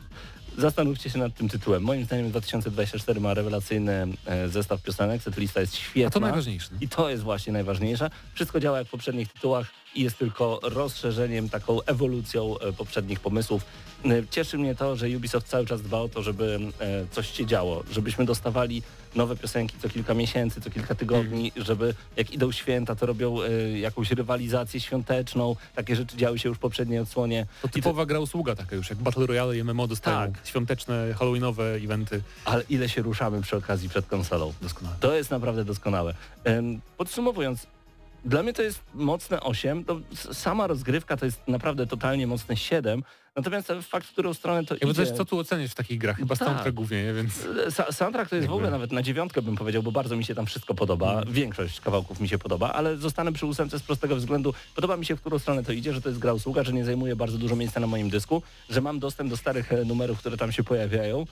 zastanówcie 0.59 1.11
się 1.11 1.19
nad 1.19 1.35
tym 1.35 1.49
tytułem. 1.49 1.83
Moim 1.83 2.05
zdaniem 2.05 2.31
2024 2.31 3.21
ma 3.21 3.35
rewelacyjny 3.35 4.07
e, 4.27 4.49
zestaw 4.49 4.83
piosenek, 4.83 5.23
setlista 5.23 5.61
jest 5.61 5.73
A 5.75 5.77
świetna. 5.77 6.11
to 6.11 6.21
najważniejsze. 6.21 6.69
nie? 6.73 6.79
I 6.87 6.89
to 6.89 7.11
jest 7.11 7.23
właśnie 7.23 7.53
najważniejsze. 7.53 8.11
Wszystko 8.35 8.61
działa 8.61 8.79
jak 8.79 8.87
w 8.87 8.91
poprzednich 8.91 9.33
tytułach 9.33 9.67
i 9.95 10.03
jest 10.03 10.19
tylko 10.19 10.61
rozszerzeniem, 10.63 11.49
taką 11.49 11.83
ewolucją 11.83 12.59
e, 12.59 12.73
poprzednich 12.73 13.21
pomysłów. 13.21 13.65
E, 14.05 14.09
Cieszy 14.31 14.59
mnie 14.59 14.75
to, 14.75 14.97
że 14.97 15.07
Ubisoft 15.17 15.49
cały 15.49 15.67
czas 15.67 15.83
dba 15.83 15.99
o 15.99 16.09
to, 16.09 16.23
żeby 16.23 16.59
e, 16.81 17.07
coś 17.11 17.31
się 17.31 17.47
działo, 17.47 17.83
żebyśmy 17.93 18.25
dostawali 18.25 18.83
nowe 19.15 19.37
piosenki 19.37 19.77
co 19.83 19.89
kilka 19.89 20.15
miesięcy, 20.15 20.61
co 20.61 20.71
kilka 20.71 20.95
tygodni, 20.95 21.53
żeby 21.57 21.95
jak 22.17 22.31
idą 22.31 22.53
święta, 22.53 22.95
to 22.95 23.07
robią 23.07 23.43
e, 23.43 23.79
jakąś 23.79 24.11
rywalizację 24.11 24.81
świąteczną. 24.81 25.57
Takie 25.75 25.97
rzeczy 25.97 26.17
działy 26.17 26.39
się 26.39 26.49
już 26.49 26.59
w 26.59 26.61
poprzedniej 26.61 26.99
odsłonie. 26.99 27.47
To 27.63 27.69
typowa 27.69 28.07
gra 28.07 28.21
usługa 28.21 28.55
taka 28.57 28.77
już, 28.77 28.91
jak 28.91 28.99
Battle 28.99 29.27
Royale 29.27 29.57
i 29.59 29.65
MMO 29.65 29.87
dostają 29.87 30.33
Tak. 30.33 30.47
świąteczne, 30.47 31.15
halloweenowe 31.19 31.75
eventy. 31.75 32.23
Ale 32.45 32.63
ile 32.71 32.89
się 32.89 33.03
ruszamy 33.03 33.43
przy 33.43 33.57
okazji 33.57 33.89
przed 33.89 34.07
konsolą. 34.07 34.53
Doskonale. 34.63 34.97
To 35.01 35.15
jest 35.15 35.31
naprawdę 35.31 35.65
doskonałe. 35.65 36.15
Podsumowując, 36.97 37.67
dla 38.25 38.43
mnie 38.43 38.53
to 38.53 38.63
jest 38.63 38.81
mocne 38.95 39.41
8, 39.41 39.85
to 39.85 40.01
sama 40.33 40.67
rozgrywka 40.67 41.17
to 41.17 41.25
jest 41.25 41.49
naprawdę 41.49 41.87
totalnie 41.87 42.27
mocne 42.27 42.57
7, 42.57 43.03
natomiast 43.37 43.73
fakt, 43.83 44.07
w 44.07 44.13
którą 44.13 44.35
stronę 44.35 44.65
to 44.65 44.75
Jakby 44.75 44.91
idzie... 44.91 45.07
też 45.07 45.17
co 45.17 45.25
tu 45.25 45.39
oceniać 45.39 45.71
w 45.71 45.75
takich 45.75 45.99
grach? 45.99 46.17
Chyba 46.17 46.37
Tak. 46.37 46.49
soundtrack 46.49 46.75
głównie, 46.75 47.05
nie? 47.05 47.13
Więc 47.13 47.47
Sa- 47.69 47.93
Soundtrack 47.93 48.31
to 48.31 48.37
jest 48.37 48.49
w 48.49 48.53
ogóle 48.53 48.71
nawet 48.71 48.93
na 48.93 49.03
dziewiątkę 49.03 49.43
bym 49.43 49.57
powiedział, 49.57 49.83
bo 49.83 49.93
bardzo 49.93 50.17
mi 50.17 50.25
się 50.25 50.35
tam 50.35 50.47
wszystko 50.47 50.75
podoba. 50.75 51.09
Mhm. 51.13 51.33
Większość 51.33 51.81
kawałków 51.81 52.21
mi 52.21 52.29
się 52.29 52.39
podoba, 52.39 52.73
ale 52.73 52.97
zostanę 52.97 53.33
przy 53.33 53.47
ósemce 53.47 53.79
z 53.79 53.83
prostego 53.83 54.17
względu. 54.17 54.55
Podoba 54.75 54.97
mi 54.97 55.07
się, 55.07 55.17
w 55.17 55.21
którą 55.21 55.39
stronę 55.39 55.65
to 55.65 55.73
idzie, 55.73 55.93
że 55.95 56.01
to 56.03 56.09
jest 56.09 56.21
gra 56.21 56.33
usługa, 56.33 56.65
że 56.65 56.73
nie 56.73 56.85
zajmuje 56.85 57.17
bardzo 57.17 57.39
dużo 57.39 57.57
miejsca 57.57 57.81
na 57.81 57.87
moim 57.87 58.11
dysku, 58.11 58.43
że 58.71 58.81
mam 58.81 58.99
dostęp 58.99 59.31
do 59.31 59.37
starych 59.37 59.73
e, 59.73 59.85
numerów, 59.85 60.19
które 60.19 60.37
tam 60.37 60.53
się 60.53 60.65
pojawiają. 60.65 61.25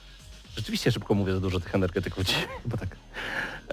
Rzeczywiście 0.56 0.92
szybko 0.92 1.14
mówię 1.14 1.32
za 1.32 1.40
dużo 1.40 1.60
tych 1.60 1.74
energetyków 1.74 2.24
dzisiaj. 2.24 2.46
chyba 2.62 2.76
tak. 2.76 2.96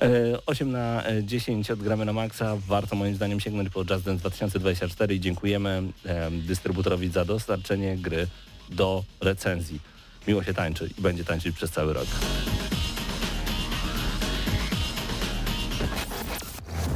E, 0.01 0.09
8 0.45 0.71
na 0.71 1.03
e, 1.05 1.23
10 1.23 1.71
odgramy 1.71 2.05
na 2.05 2.13
maksa. 2.13 2.57
Warto 2.67 2.95
moim 2.95 3.15
zdaniem 3.15 3.39
sięgnąć 3.39 3.69
po 3.69 3.79
Just 3.79 4.05
Dance 4.05 4.19
2024 4.19 5.15
i 5.15 5.19
dziękujemy 5.19 5.83
e, 6.05 6.31
dystrybutorowi 6.31 7.09
za 7.09 7.25
dostarczenie 7.25 7.97
gry 7.97 8.27
do 8.69 9.03
recenzji. 9.21 9.79
Miło 10.27 10.43
się 10.43 10.53
tańczy 10.53 10.89
i 10.97 11.01
będzie 11.01 11.23
tańczyć 11.23 11.55
przez 11.55 11.71
cały 11.71 11.93
rok. 11.93 12.07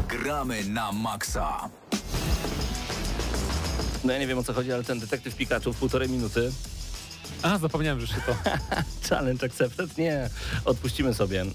Gramy 0.08 0.64
na 0.64 0.92
maksa. 0.92 1.70
No 4.04 4.14
ja 4.14 4.20
nie 4.20 4.28
wiem 4.28 4.38
o 4.38 4.44
co 4.44 4.54
chodzi, 4.54 4.74
ale 4.74 4.84
ten 4.84 5.00
detektyw 5.00 5.36
Pikachu 5.36 5.74
w 5.74 5.78
półtorej 5.78 6.10
minuty. 6.10 6.52
A, 7.42 7.58
zapomniałem, 7.58 8.00
że 8.00 8.06
jeszcze 8.08 8.22
to. 8.22 8.36
Challenge 9.10 9.46
accepted? 9.46 9.98
Nie, 9.98 10.30
odpuścimy 10.66 11.14
sobie. 11.14 11.42
E, 11.42 11.46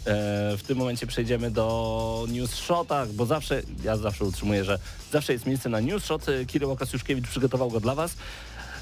w 0.57 0.63
tym 0.67 0.79
momencie 0.79 1.07
przejdziemy 1.07 1.51
do 1.51 2.27
news 2.29 2.55
shotach, 2.55 3.13
bo 3.13 3.27
zawsze, 3.27 3.63
ja 3.85 3.97
zawsze 3.97 4.25
utrzymuję, 4.25 4.65
że 4.65 4.79
zawsze 5.13 5.33
jest 5.33 5.47
miejsce 5.47 5.69
na 5.69 5.81
news 5.81 6.05
shot. 6.05 6.29
E, 6.29 6.47
Kirył 6.47 6.71
Okasiuszkiewicz 6.71 7.29
przygotował 7.29 7.71
go 7.71 7.81
dla 7.81 7.95
Was. 7.95 8.17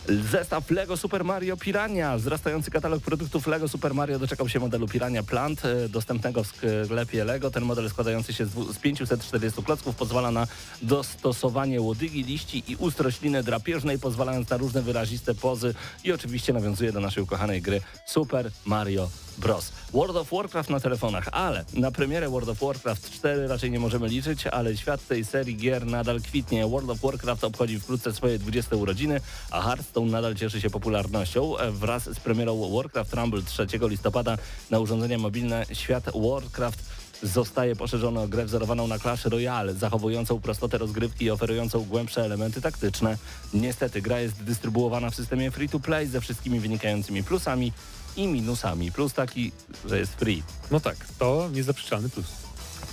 Zestaw 0.08 0.70
Lego 0.70 0.96
Super 0.96 1.24
Mario 1.24 1.56
Pirania. 1.56 2.16
Wzrastający 2.16 2.70
katalog 2.70 3.02
produktów 3.02 3.46
Lego 3.46 3.68
Super 3.68 3.94
Mario 3.94 4.18
doczekał 4.18 4.48
się 4.48 4.60
modelu 4.60 4.88
Pirania 4.88 5.22
Plant, 5.22 5.64
e, 5.64 5.88
dostępnego 5.88 6.44
w 6.44 6.46
sklepie 6.46 7.24
Lego. 7.24 7.50
Ten 7.50 7.64
model 7.64 7.90
składający 7.90 8.32
się 8.32 8.46
z 8.46 8.50
dwu- 8.50 8.72
z 8.72 8.78
540 8.78 9.62
klocków 9.62 9.96
pozwala 9.96 10.30
na 10.30 10.46
dostosowanie 10.82 11.80
łodygi, 11.80 12.24
liści 12.24 12.62
i 12.68 12.76
ust 12.76 13.00
rośliny 13.00 13.42
drapieżnej, 13.42 13.98
pozwalając 13.98 14.50
na 14.50 14.56
różne 14.56 14.82
wyraziste 14.82 15.34
pozy 15.34 15.74
i 16.04 16.12
oczywiście 16.12 16.52
nawiązuje 16.52 16.92
do 16.92 17.00
naszej 17.00 17.22
ukochanej 17.22 17.62
gry 17.62 17.80
Super 18.06 18.50
Mario 18.64 19.08
Bros. 19.38 19.72
World 19.92 20.16
of 20.16 20.30
Warcraft 20.32 20.70
na 20.70 20.80
telefonach, 20.80 21.28
ale 21.32 21.64
na 21.74 21.90
premierę 21.90 22.28
World 22.28 22.48
of 22.48 22.60
Warcraft 22.60 23.10
4 23.10 23.48
raczej 23.48 23.70
nie 23.70 23.80
możemy 23.80 24.08
liczyć, 24.08 24.46
ale 24.46 24.76
świat 24.76 25.06
tej 25.06 25.24
serii 25.24 25.56
gier 25.56 25.86
nadal 25.86 26.20
kwitnie. 26.20 26.66
World 26.66 26.90
of 26.90 27.00
Warcraft 27.00 27.44
obchodzi 27.44 27.80
wkrótce 27.80 28.12
swoje 28.12 28.38
20 28.38 28.76
urodziny, 28.76 29.20
a 29.50 29.62
Hearthstone 29.62 30.10
nadal 30.10 30.34
cieszy 30.34 30.60
się 30.60 30.70
popularnością. 30.70 31.58
E, 31.58 31.70
Wraz 31.70 32.04
z 32.04 32.20
premierą 32.20 32.70
Warcraft 32.76 33.14
Rumble 33.14 33.42
3 33.42 33.66
listopada 33.88 34.38
na 34.70 34.78
urządzenia 34.78 35.18
mobilne 35.18 35.66
świat 35.72 36.04
Warcraft 36.14 37.04
zostaje 37.22 37.76
poszerzony 37.76 38.20
o 38.20 38.28
grę 38.28 38.44
wzorowaną 38.44 38.86
na 38.86 38.98
Clash 38.98 39.24
Royale, 39.24 39.74
zachowującą 39.74 40.40
prostotę 40.40 40.78
rozgrywki 40.78 41.24
i 41.24 41.30
oferującą 41.30 41.84
głębsze 41.84 42.24
elementy 42.24 42.60
taktyczne. 42.60 43.18
Niestety 43.54 44.02
gra 44.02 44.20
jest 44.20 44.42
dystrybuowana 44.42 45.10
w 45.10 45.14
systemie 45.14 45.50
free-to-play 45.50 46.06
ze 46.06 46.20
wszystkimi 46.20 46.60
wynikającymi 46.60 47.22
plusami 47.22 47.72
i 48.16 48.28
minusami. 48.28 48.92
Plus 48.92 49.12
taki, 49.12 49.52
że 49.84 49.98
jest 49.98 50.14
free. 50.14 50.42
No 50.70 50.80
tak, 50.80 50.96
to 51.18 51.48
niezaprzeczalny 51.52 52.08
plus. 52.08 52.26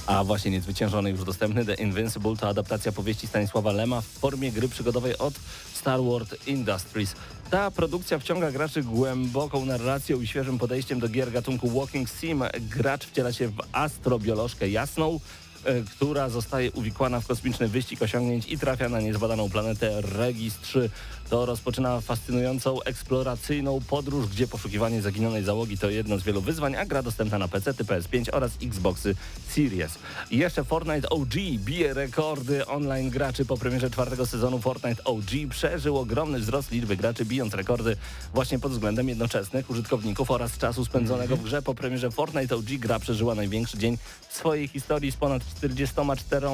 A 0.06 0.24
właśnie 0.24 0.52
niezwyciężony 0.52 1.10
już 1.10 1.24
dostępny 1.24 1.66
The 1.66 1.74
Invincible 1.74 2.36
to 2.36 2.48
adaptacja 2.48 2.92
powieści 2.92 3.28
Stanisława 3.28 3.72
Lema 3.72 4.02
w 4.02 4.06
formie 4.06 4.52
gry 4.52 4.70
przygodowej 4.70 5.18
od 5.18 5.34
Star 5.74 6.00
Wars 6.04 6.48
Industries. 6.48 7.16
Ta 7.50 7.72
produkcja 7.72 8.20
wciąga 8.20 8.52
graczy 8.52 8.84
głęboką 8.84 9.66
narracją 9.66 10.22
i 10.22 10.28
świeżym 10.28 10.58
podejściem 10.58 11.00
do 11.00 11.10
gier 11.10 11.32
gatunku 11.32 11.70
Walking 11.70 12.10
Sim. 12.10 12.44
Gracz 12.60 13.06
wciela 13.06 13.34
się 13.34 13.48
w 13.48 13.62
astrobiolożkę 13.72 14.70
jasną, 14.70 15.20
e, 15.64 15.82
która 15.82 16.30
zostaje 16.30 16.72
uwikłana 16.72 17.20
w 17.20 17.28
kosmiczny 17.28 17.68
wyścig 17.68 18.02
osiągnięć 18.02 18.46
i 18.48 18.58
trafia 18.58 18.90
na 18.90 19.02
niezbadaną 19.02 19.50
planetę 19.50 20.02
Regis 20.02 20.60
3. 20.62 20.90
To 21.32 21.46
rozpoczyna 21.46 22.02
fascynującą 22.02 22.82
eksploracyjną 22.84 23.80
podróż, 23.90 24.28
gdzie 24.28 24.48
poszukiwanie 24.48 25.02
zaginionej 25.02 25.44
załogi 25.44 25.78
to 25.78 25.90
jedno 25.90 26.18
z 26.18 26.24
wielu 26.24 26.42
wyzwań, 26.42 26.76
a 26.76 26.86
gra 26.86 27.04
dostępna 27.04 27.38
na 27.38 27.48
PC, 27.48 27.74
PS5 27.74 28.30
oraz 28.32 28.52
Xboxy 28.64 29.16
Series. 29.50 30.00
I 30.32 30.38
jeszcze 30.38 30.64
Fortnite 30.64 31.10
OG 31.10 31.34
bije 31.56 31.94
rekordy 31.94 32.66
online 32.66 33.10
graczy 33.10 33.46
po 33.46 33.58
premierze 33.58 33.90
czwartego 33.90 34.26
sezonu 34.26 34.60
Fortnite 34.60 35.04
OG. 35.04 35.26
Przeżył 35.50 35.98
ogromny 35.98 36.40
wzrost 36.40 36.72
liczby 36.72 36.98
graczy, 36.98 37.26
bijąc 37.26 37.54
rekordy 37.54 37.98
właśnie 38.34 38.60
pod 38.60 38.72
względem 38.72 39.10
jednoczesnych 39.10 39.70
użytkowników 39.70 40.32
oraz 40.32 40.58
czasu 40.58 40.86
spędzonego 40.86 41.38
w 41.38 41.44
grze. 41.44 41.62
Po 41.62 41.76
premierze 41.76 42.12
Fortnite 42.12 42.56
OG 42.56 42.66
gra 42.66 43.00
przeżyła 43.00 43.36
największy 43.36 43.78
dzień 43.78 43.98
w 44.30 44.34
swojej 44.38 44.68
historii 44.68 45.12
z 45.12 45.16
ponad 45.16 45.44
44 45.58 46.48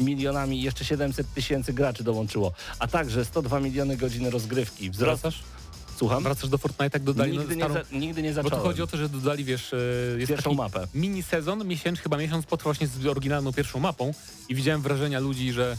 milionami 0.00 0.58
i 0.58 0.62
jeszcze 0.62 0.84
700 0.84 1.34
tysięcy 1.34 1.72
graczy 1.72 2.04
dołączyło, 2.04 2.52
a 2.78 2.88
także 2.88 3.24
102 3.24 3.60
miliony 3.60 3.96
godzin 3.96 4.17
rozgrywki. 4.26 4.90
Wzrost... 4.90 5.22
Wracasz? 5.22 5.42
Słucham? 5.96 6.22
Wracasz 6.22 6.48
do 6.48 6.56
Fortnite'a, 6.58 6.98
dodali 7.00 7.38
Nigdy 7.38 7.56
nie, 7.56 7.68
za, 7.68 7.82
nigdy 7.92 8.22
nie 8.22 8.28
Bo 8.28 8.34
zacząłem. 8.34 8.58
tu 8.62 8.68
chodzi 8.68 8.82
o 8.82 8.86
to, 8.86 8.96
że 8.96 9.08
dodali, 9.08 9.44
wiesz, 9.44 9.72
e, 9.72 9.76
jest 10.18 10.28
Pierwszą 10.28 10.54
mapę. 10.54 10.86
mini 10.94 11.22
sezon, 11.22 11.64
miesiąc, 11.66 11.98
chyba 12.00 12.16
miesiąc 12.16 12.46
potrwa 12.46 12.68
właśnie 12.68 12.86
z 12.86 13.06
oryginalną 13.06 13.52
pierwszą 13.52 13.80
mapą 13.80 14.12
i 14.48 14.54
widziałem 14.54 14.82
wrażenia 14.82 15.20
ludzi, 15.20 15.52
że 15.52 15.76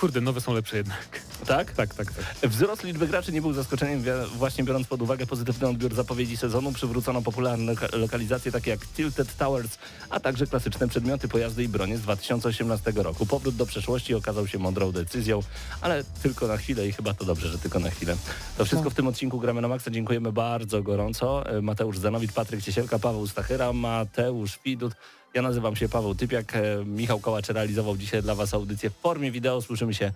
kurde, 0.00 0.20
nowe 0.20 0.40
są 0.40 0.52
lepsze 0.54 0.76
jednak. 0.76 1.20
Tak? 1.46 1.72
Tak, 1.72 1.94
tak, 1.94 2.14
tak. 2.14 2.50
Wzrost 2.50 2.84
liczby 2.84 3.06
graczy 3.06 3.32
nie 3.32 3.40
był 3.42 3.52
zaskoczeniem, 3.52 4.02
właśnie 4.36 4.64
biorąc 4.64 4.86
pod 4.86 5.02
uwagę 5.02 5.26
pozytywny 5.26 5.68
odbiór 5.68 5.94
zapowiedzi 5.94 6.36
sezonu. 6.36 6.72
Przywrócono 6.72 7.22
popularne 7.22 7.72
loka- 7.72 7.98
lokalizacje 7.98 8.52
takie 8.52 8.70
jak 8.70 8.86
Tilted 8.86 9.36
Towers, 9.36 9.78
a 10.10 10.20
także 10.20 10.46
klasyczne 10.46 10.88
przedmioty, 10.88 11.28
pojazdy 11.28 11.64
i 11.64 11.68
bronie 11.68 11.98
z 11.98 12.00
2018 12.00 12.92
roku. 12.96 13.26
Powrót 13.26 13.56
do 13.56 13.66
przeszłości 13.66 14.14
okazał 14.14 14.46
się 14.46 14.58
mądrą 14.58 14.92
decyzją, 14.92 15.40
ale 15.80 16.04
tylko 16.22 16.46
na 16.46 16.56
chwilę 16.56 16.88
i 16.88 16.92
chyba 16.92 17.14
to 17.14 17.24
dobrze, 17.24 17.48
że 17.48 17.58
tylko 17.58 17.78
na 17.78 17.90
chwilę. 17.90 18.16
To 18.58 18.64
wszystko 18.64 18.90
w 18.90 18.94
tym 18.94 19.06
odcinku 19.06 19.40
Gramy 19.40 19.60
na 19.60 19.68
Maxa. 19.68 19.90
Dziękujemy 19.90 20.32
bardzo 20.32 20.82
gorąco. 20.82 21.46
E, 21.46 21.62
Mateusz 21.62 21.98
Zanowicz, 21.98 22.32
Patryk 22.32 22.62
Ciesielka, 22.62 22.98
Paweł 22.98 23.26
Stachyra, 23.26 23.72
Mateusz 23.72 24.58
Widut, 24.64 24.92
Ja 25.34 25.42
nazywam 25.42 25.76
się 25.76 25.88
Paweł 25.88 26.14
Typiak. 26.14 26.56
E, 26.56 26.84
Michał 26.84 27.20
Kołacz 27.20 27.48
realizował 27.48 27.96
dzisiaj 27.96 28.22
dla 28.22 28.34
Was 28.34 28.54
audycję 28.54 28.90
w 28.90 28.94
formie 28.94 29.30
wideo. 29.30 29.62
Słyszymy 29.62 29.94
się 29.94 30.12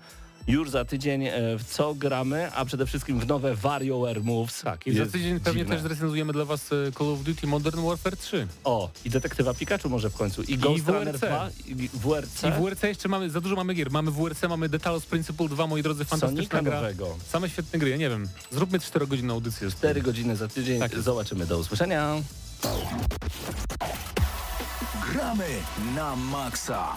już 0.49 0.71
za 0.71 0.85
tydzień 0.85 1.27
e, 1.27 1.33
w 1.59 1.65
co 1.65 1.95
gramy, 1.95 2.53
a 2.53 2.65
przede 2.65 2.87
wszystkim 2.87 3.21
w 3.21 3.27
nowe 3.27 3.55
WarioWare 3.55 4.23
Moves. 4.25 4.61
Tak, 4.61 4.87
i 4.87 4.97
za 4.97 5.07
tydzień 5.07 5.41
pewnie 5.41 5.61
dziwne. 5.62 5.75
też 5.75 5.83
zrecenzujemy 5.83 6.33
dla 6.33 6.45
was 6.45 6.73
e, 6.73 6.93
Call 6.99 7.09
of 7.09 7.23
Duty 7.23 7.47
Modern 7.47 7.81
Warfare 7.87 8.17
3. 8.17 8.47
O, 8.65 8.91
i 9.05 9.11
Detektywa 9.11 9.55
Pikachu 9.55 9.89
może 9.89 10.11
w 10.11 10.15
końcu. 10.15 10.43
I 10.43 10.59
Ghost 10.59 10.89
Runner 10.89 11.19
WRC. 11.19 11.21
2, 11.21 11.51
i 11.67 11.89
WRC. 11.95 12.43
I 12.45 12.62
WRC 12.62 12.83
jeszcze 12.83 13.09
mamy, 13.09 13.31
za 13.31 13.41
dużo 13.41 13.57
mamy 13.57 13.75
gier. 13.75 13.91
Mamy 13.91 14.11
WRC, 14.11 14.43
mamy 14.49 14.69
Detalos 14.69 15.07
Principle 15.07 15.49
2, 15.49 15.67
moi 15.67 15.83
drodzy, 15.83 16.05
fantastyczna 16.05 16.43
Sonika 16.43 16.62
gra. 16.62 16.81
nowego. 16.81 17.17
Same 17.29 17.51
świetne 17.51 17.79
gry, 17.79 17.91
ja 17.91 17.97
nie 17.97 18.11
wiem. 18.11 18.29
Zróbmy 18.51 18.81
4 18.81 19.07
godzinną 19.07 19.35
audycję. 19.35 19.71
4 19.71 20.03
godziny 20.03 20.37
za 20.37 20.49
tydzień. 20.49 20.81
Tak. 20.81 20.99
Zobaczymy. 21.01 21.47
Do 21.47 21.59
usłyszenia. 21.59 22.17
Gramy 25.03 25.59
na 25.95 26.15
maksa. 26.15 26.95